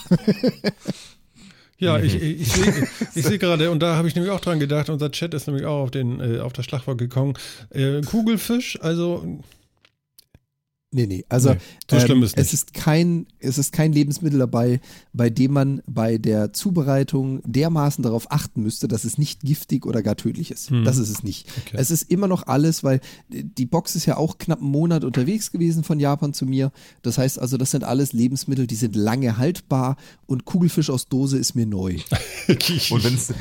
[1.79, 4.59] Ja, ich, ich, ich sehe ich seh gerade, und da habe ich nämlich auch dran
[4.59, 7.33] gedacht, unser Chat ist nämlich auch auf, den, äh, auf das Schlagwort gekommen.
[7.71, 9.39] Äh, Kugelfisch, also
[10.93, 11.23] Nee, nee.
[11.29, 11.59] Also nee,
[11.89, 14.81] so ähm, schlimm ist es ist kein, es ist kein Lebensmittel dabei,
[15.13, 20.03] bei dem man bei der Zubereitung dermaßen darauf achten müsste, dass es nicht giftig oder
[20.03, 20.69] gar tödlich ist.
[20.69, 20.83] Hm.
[20.83, 21.47] Das ist es nicht.
[21.65, 21.77] Okay.
[21.79, 22.99] Es ist immer noch alles, weil
[23.29, 26.73] die Box ist ja auch knapp einen Monat unterwegs gewesen von Japan zu mir.
[27.03, 29.95] Das heißt also, das sind alles Lebensmittel, die sind lange haltbar
[30.25, 31.99] und Kugelfisch aus Dose ist mir neu.
[32.49, 33.33] und, wenn's,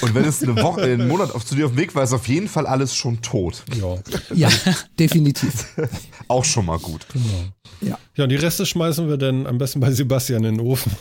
[0.00, 2.12] und wenn es eine Woche, einen Monat auf, zu dir auf dem Weg war, ist
[2.12, 3.64] auf jeden Fall alles schon tot.
[3.80, 3.98] Ja,
[4.34, 4.50] ja
[4.98, 5.76] definitiv.
[6.28, 7.06] auch schon mal gut gut.
[7.12, 7.44] Genau.
[7.80, 7.98] Ja.
[8.16, 10.92] ja, und die Reste schmeißen wir dann am besten bei Sebastian in den Ofen.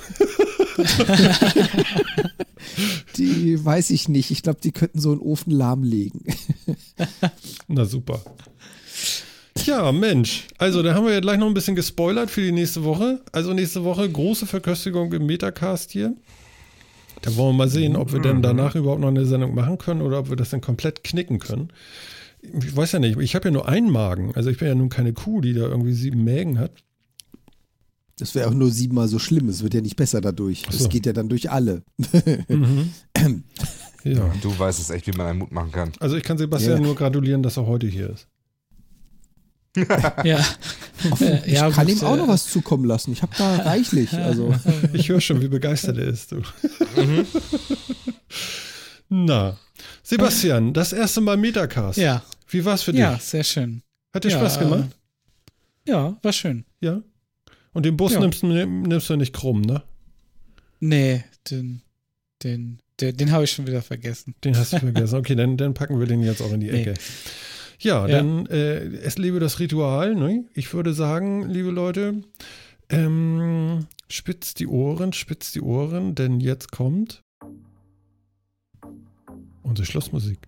[3.18, 4.31] die weiß ich nicht.
[4.31, 6.23] Ich glaube, die könnten so einen Ofen lahmlegen.
[7.68, 8.22] Na super.
[9.55, 10.47] Tja, Mensch.
[10.57, 13.22] Also, da haben wir ja gleich noch ein bisschen gespoilert für die nächste Woche.
[13.31, 16.15] Also, nächste Woche große Verköstigung im Metacast hier.
[17.23, 20.03] Da wollen wir mal sehen, ob wir denn danach überhaupt noch eine Sendung machen können
[20.03, 21.72] oder ob wir das dann komplett knicken können
[22.41, 24.34] ich weiß ja nicht, ich habe ja nur einen Magen.
[24.35, 26.72] Also ich bin ja nun keine Kuh, die da irgendwie sieben Mägen hat.
[28.19, 29.47] Das wäre auch nur siebenmal so schlimm.
[29.47, 30.64] Es wird ja nicht besser dadurch.
[30.69, 30.89] Es so.
[30.89, 31.84] geht ja dann durch alle.
[32.47, 32.93] Mhm.
[34.03, 34.31] Ja.
[34.41, 35.91] Du weißt es echt, wie man einen Mut machen kann.
[35.99, 36.84] Also ich kann Sebastian Ja.
[36.85, 38.27] nur gratulieren, dass er heute hier ist.
[40.23, 40.39] Ja.
[41.45, 43.11] Ich ja, kann gut, ihm auch äh, noch was zukommen lassen.
[43.11, 44.14] Ich habe da reichlich.
[44.18, 44.53] Also,
[44.93, 46.31] Ich höre schon, wie begeistert er ist.
[46.31, 46.38] Du.
[46.38, 47.26] Mhm.
[49.09, 49.57] Na,
[50.09, 51.97] Sebastian, das erste Mal Metacast.
[51.97, 53.01] Ja, Wie war's für dich?
[53.01, 53.81] ja, sehr schön.
[54.13, 54.89] Hat dir Ja, Spaß gemacht?
[55.85, 56.63] Ja, war schön.
[56.79, 57.01] Ja.
[57.73, 58.21] Und den Bus Ja.
[58.21, 59.84] nimmst, du- nimmst du nicht krumm, ne?
[60.79, 61.81] Nee, den,
[62.41, 64.34] den, den, den habe ich schon wieder vergessen.
[64.45, 65.15] Den hast du vergessen.
[65.17, 66.81] Okay, dann, dann packen wir den jetzt auch in die Nee.
[66.84, 66.93] Ecke.
[67.79, 68.17] Ja, Ja.
[68.17, 70.15] dann äh, es lebe das Ritual.
[70.15, 70.45] Ne?
[70.53, 72.21] Ich würde sagen, liebe Leute,
[72.89, 77.23] ähm, spitzt die Ohren, spitzt die Ohren, denn jetzt kommt
[79.68, 80.39] unsere Schlussmusik.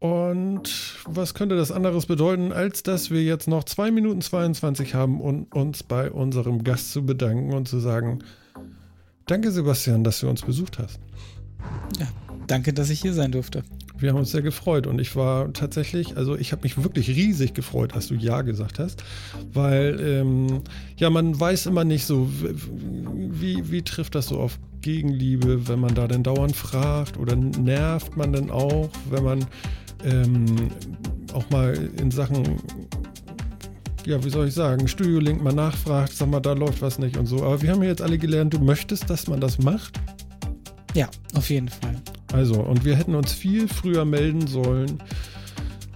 [0.00, 5.20] Und was könnte das anderes bedeuten, als dass wir jetzt noch 2 Minuten 22 haben,
[5.20, 8.20] um uns bei unserem Gast zu bedanken und zu sagen,
[9.26, 11.00] danke Sebastian, dass du uns besucht hast.
[12.46, 13.64] Danke, dass ich hier sein durfte.
[13.98, 17.52] Wir haben uns sehr gefreut und ich war tatsächlich, also ich habe mich wirklich riesig
[17.52, 19.02] gefreut, als du Ja gesagt hast,
[19.52, 20.62] weil ähm,
[20.96, 25.94] ja, man weiß immer nicht so, wie, wie trifft das so auf Gegenliebe, wenn man
[25.94, 29.46] da denn dauernd fragt oder nervt man denn auch, wenn man
[30.04, 30.70] ähm,
[31.32, 32.56] auch mal in Sachen,
[34.06, 37.16] ja, wie soll ich sagen, Studio Link mal nachfragt, sag mal, da läuft was nicht
[37.16, 37.42] und so.
[37.42, 40.00] Aber wir haben ja jetzt alle gelernt, du möchtest, dass man das macht.
[40.94, 41.96] Ja, auf jeden Fall.
[42.32, 44.98] Also, und wir hätten uns viel früher melden sollen,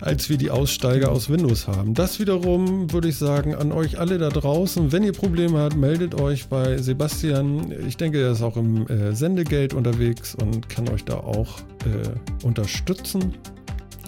[0.02, 1.94] als wir die Aussteiger aus Windows haben.
[1.94, 4.90] Das wiederum würde ich sagen an euch alle da draußen.
[4.90, 7.72] Wenn ihr Probleme habt, meldet euch bei Sebastian.
[7.86, 12.44] Ich denke, er ist auch im äh, Sendegeld unterwegs und kann euch da auch äh,
[12.44, 13.32] unterstützen.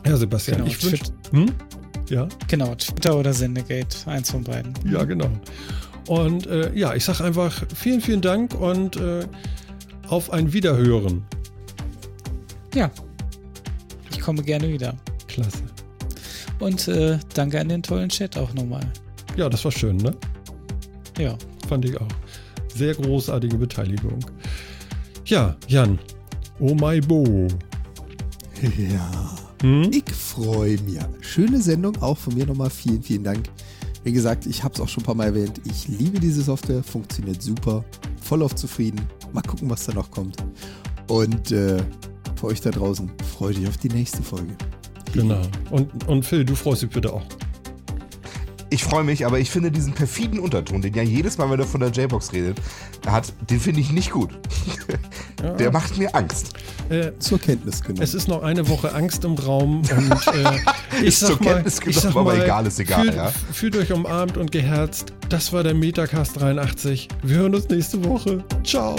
[0.04, 1.04] Ja, Sebastian, Genau, ich wünsche.
[1.30, 1.46] Hm?
[2.10, 2.28] Ja?
[2.48, 4.74] Genau, Twitter oder Sendegate, eins von beiden.
[4.90, 5.30] Ja, genau.
[6.08, 9.26] Und äh, ja, ich sage einfach vielen, vielen Dank und äh,
[10.08, 11.24] auf ein Wiederhören.
[12.74, 12.90] Ja.
[14.10, 14.94] Ich komme gerne wieder.
[15.28, 15.73] Klasse.
[16.65, 18.91] Und äh, danke an den tollen Chat auch nochmal.
[19.36, 20.16] Ja, das war schön, ne?
[21.19, 21.36] Ja.
[21.69, 22.09] Fand ich auch.
[22.74, 24.19] Sehr großartige Beteiligung.
[25.27, 25.99] Ja, Jan.
[26.59, 27.49] Oh my Bo.
[28.78, 29.36] ja.
[29.61, 29.91] Hm?
[29.93, 31.01] Ich freue mich.
[31.20, 33.51] Schöne Sendung, auch von mir nochmal vielen, vielen Dank.
[34.03, 35.61] Wie gesagt, ich habe es auch schon ein paar Mal erwähnt.
[35.66, 37.85] Ich liebe diese Software, funktioniert super,
[38.23, 39.03] voll auf zufrieden.
[39.35, 40.39] Mal gucken, was da noch kommt.
[41.09, 41.77] Und äh,
[42.36, 44.57] für euch da draußen, freut euch auf die nächste Folge.
[45.15, 45.41] Genau.
[45.70, 47.23] Und, und Phil, du freust dich bitte auch.
[48.70, 51.66] Ich freue mich, aber ich finde diesen perfiden Unterton, den ja jedes Mal, wenn er
[51.66, 52.61] von der J-Box redet,
[53.07, 54.31] hat, den finde ich nicht gut.
[55.59, 56.55] Der macht mir Angst.
[56.89, 58.03] Äh, Zur Kenntnis genommen.
[58.03, 60.59] es ist noch eine Woche Angst im Raum und äh,
[61.01, 63.15] ich Ist sag zur mal, Kenntnis ich sag genommen, aber mal, egal, ist egal, Fühlt,
[63.15, 63.32] ja.
[63.53, 65.12] fühlt euch umarmt und geherzt.
[65.28, 67.09] Das war der Metacast 83.
[67.23, 68.43] Wir hören uns nächste Woche.
[68.65, 68.97] Ciao.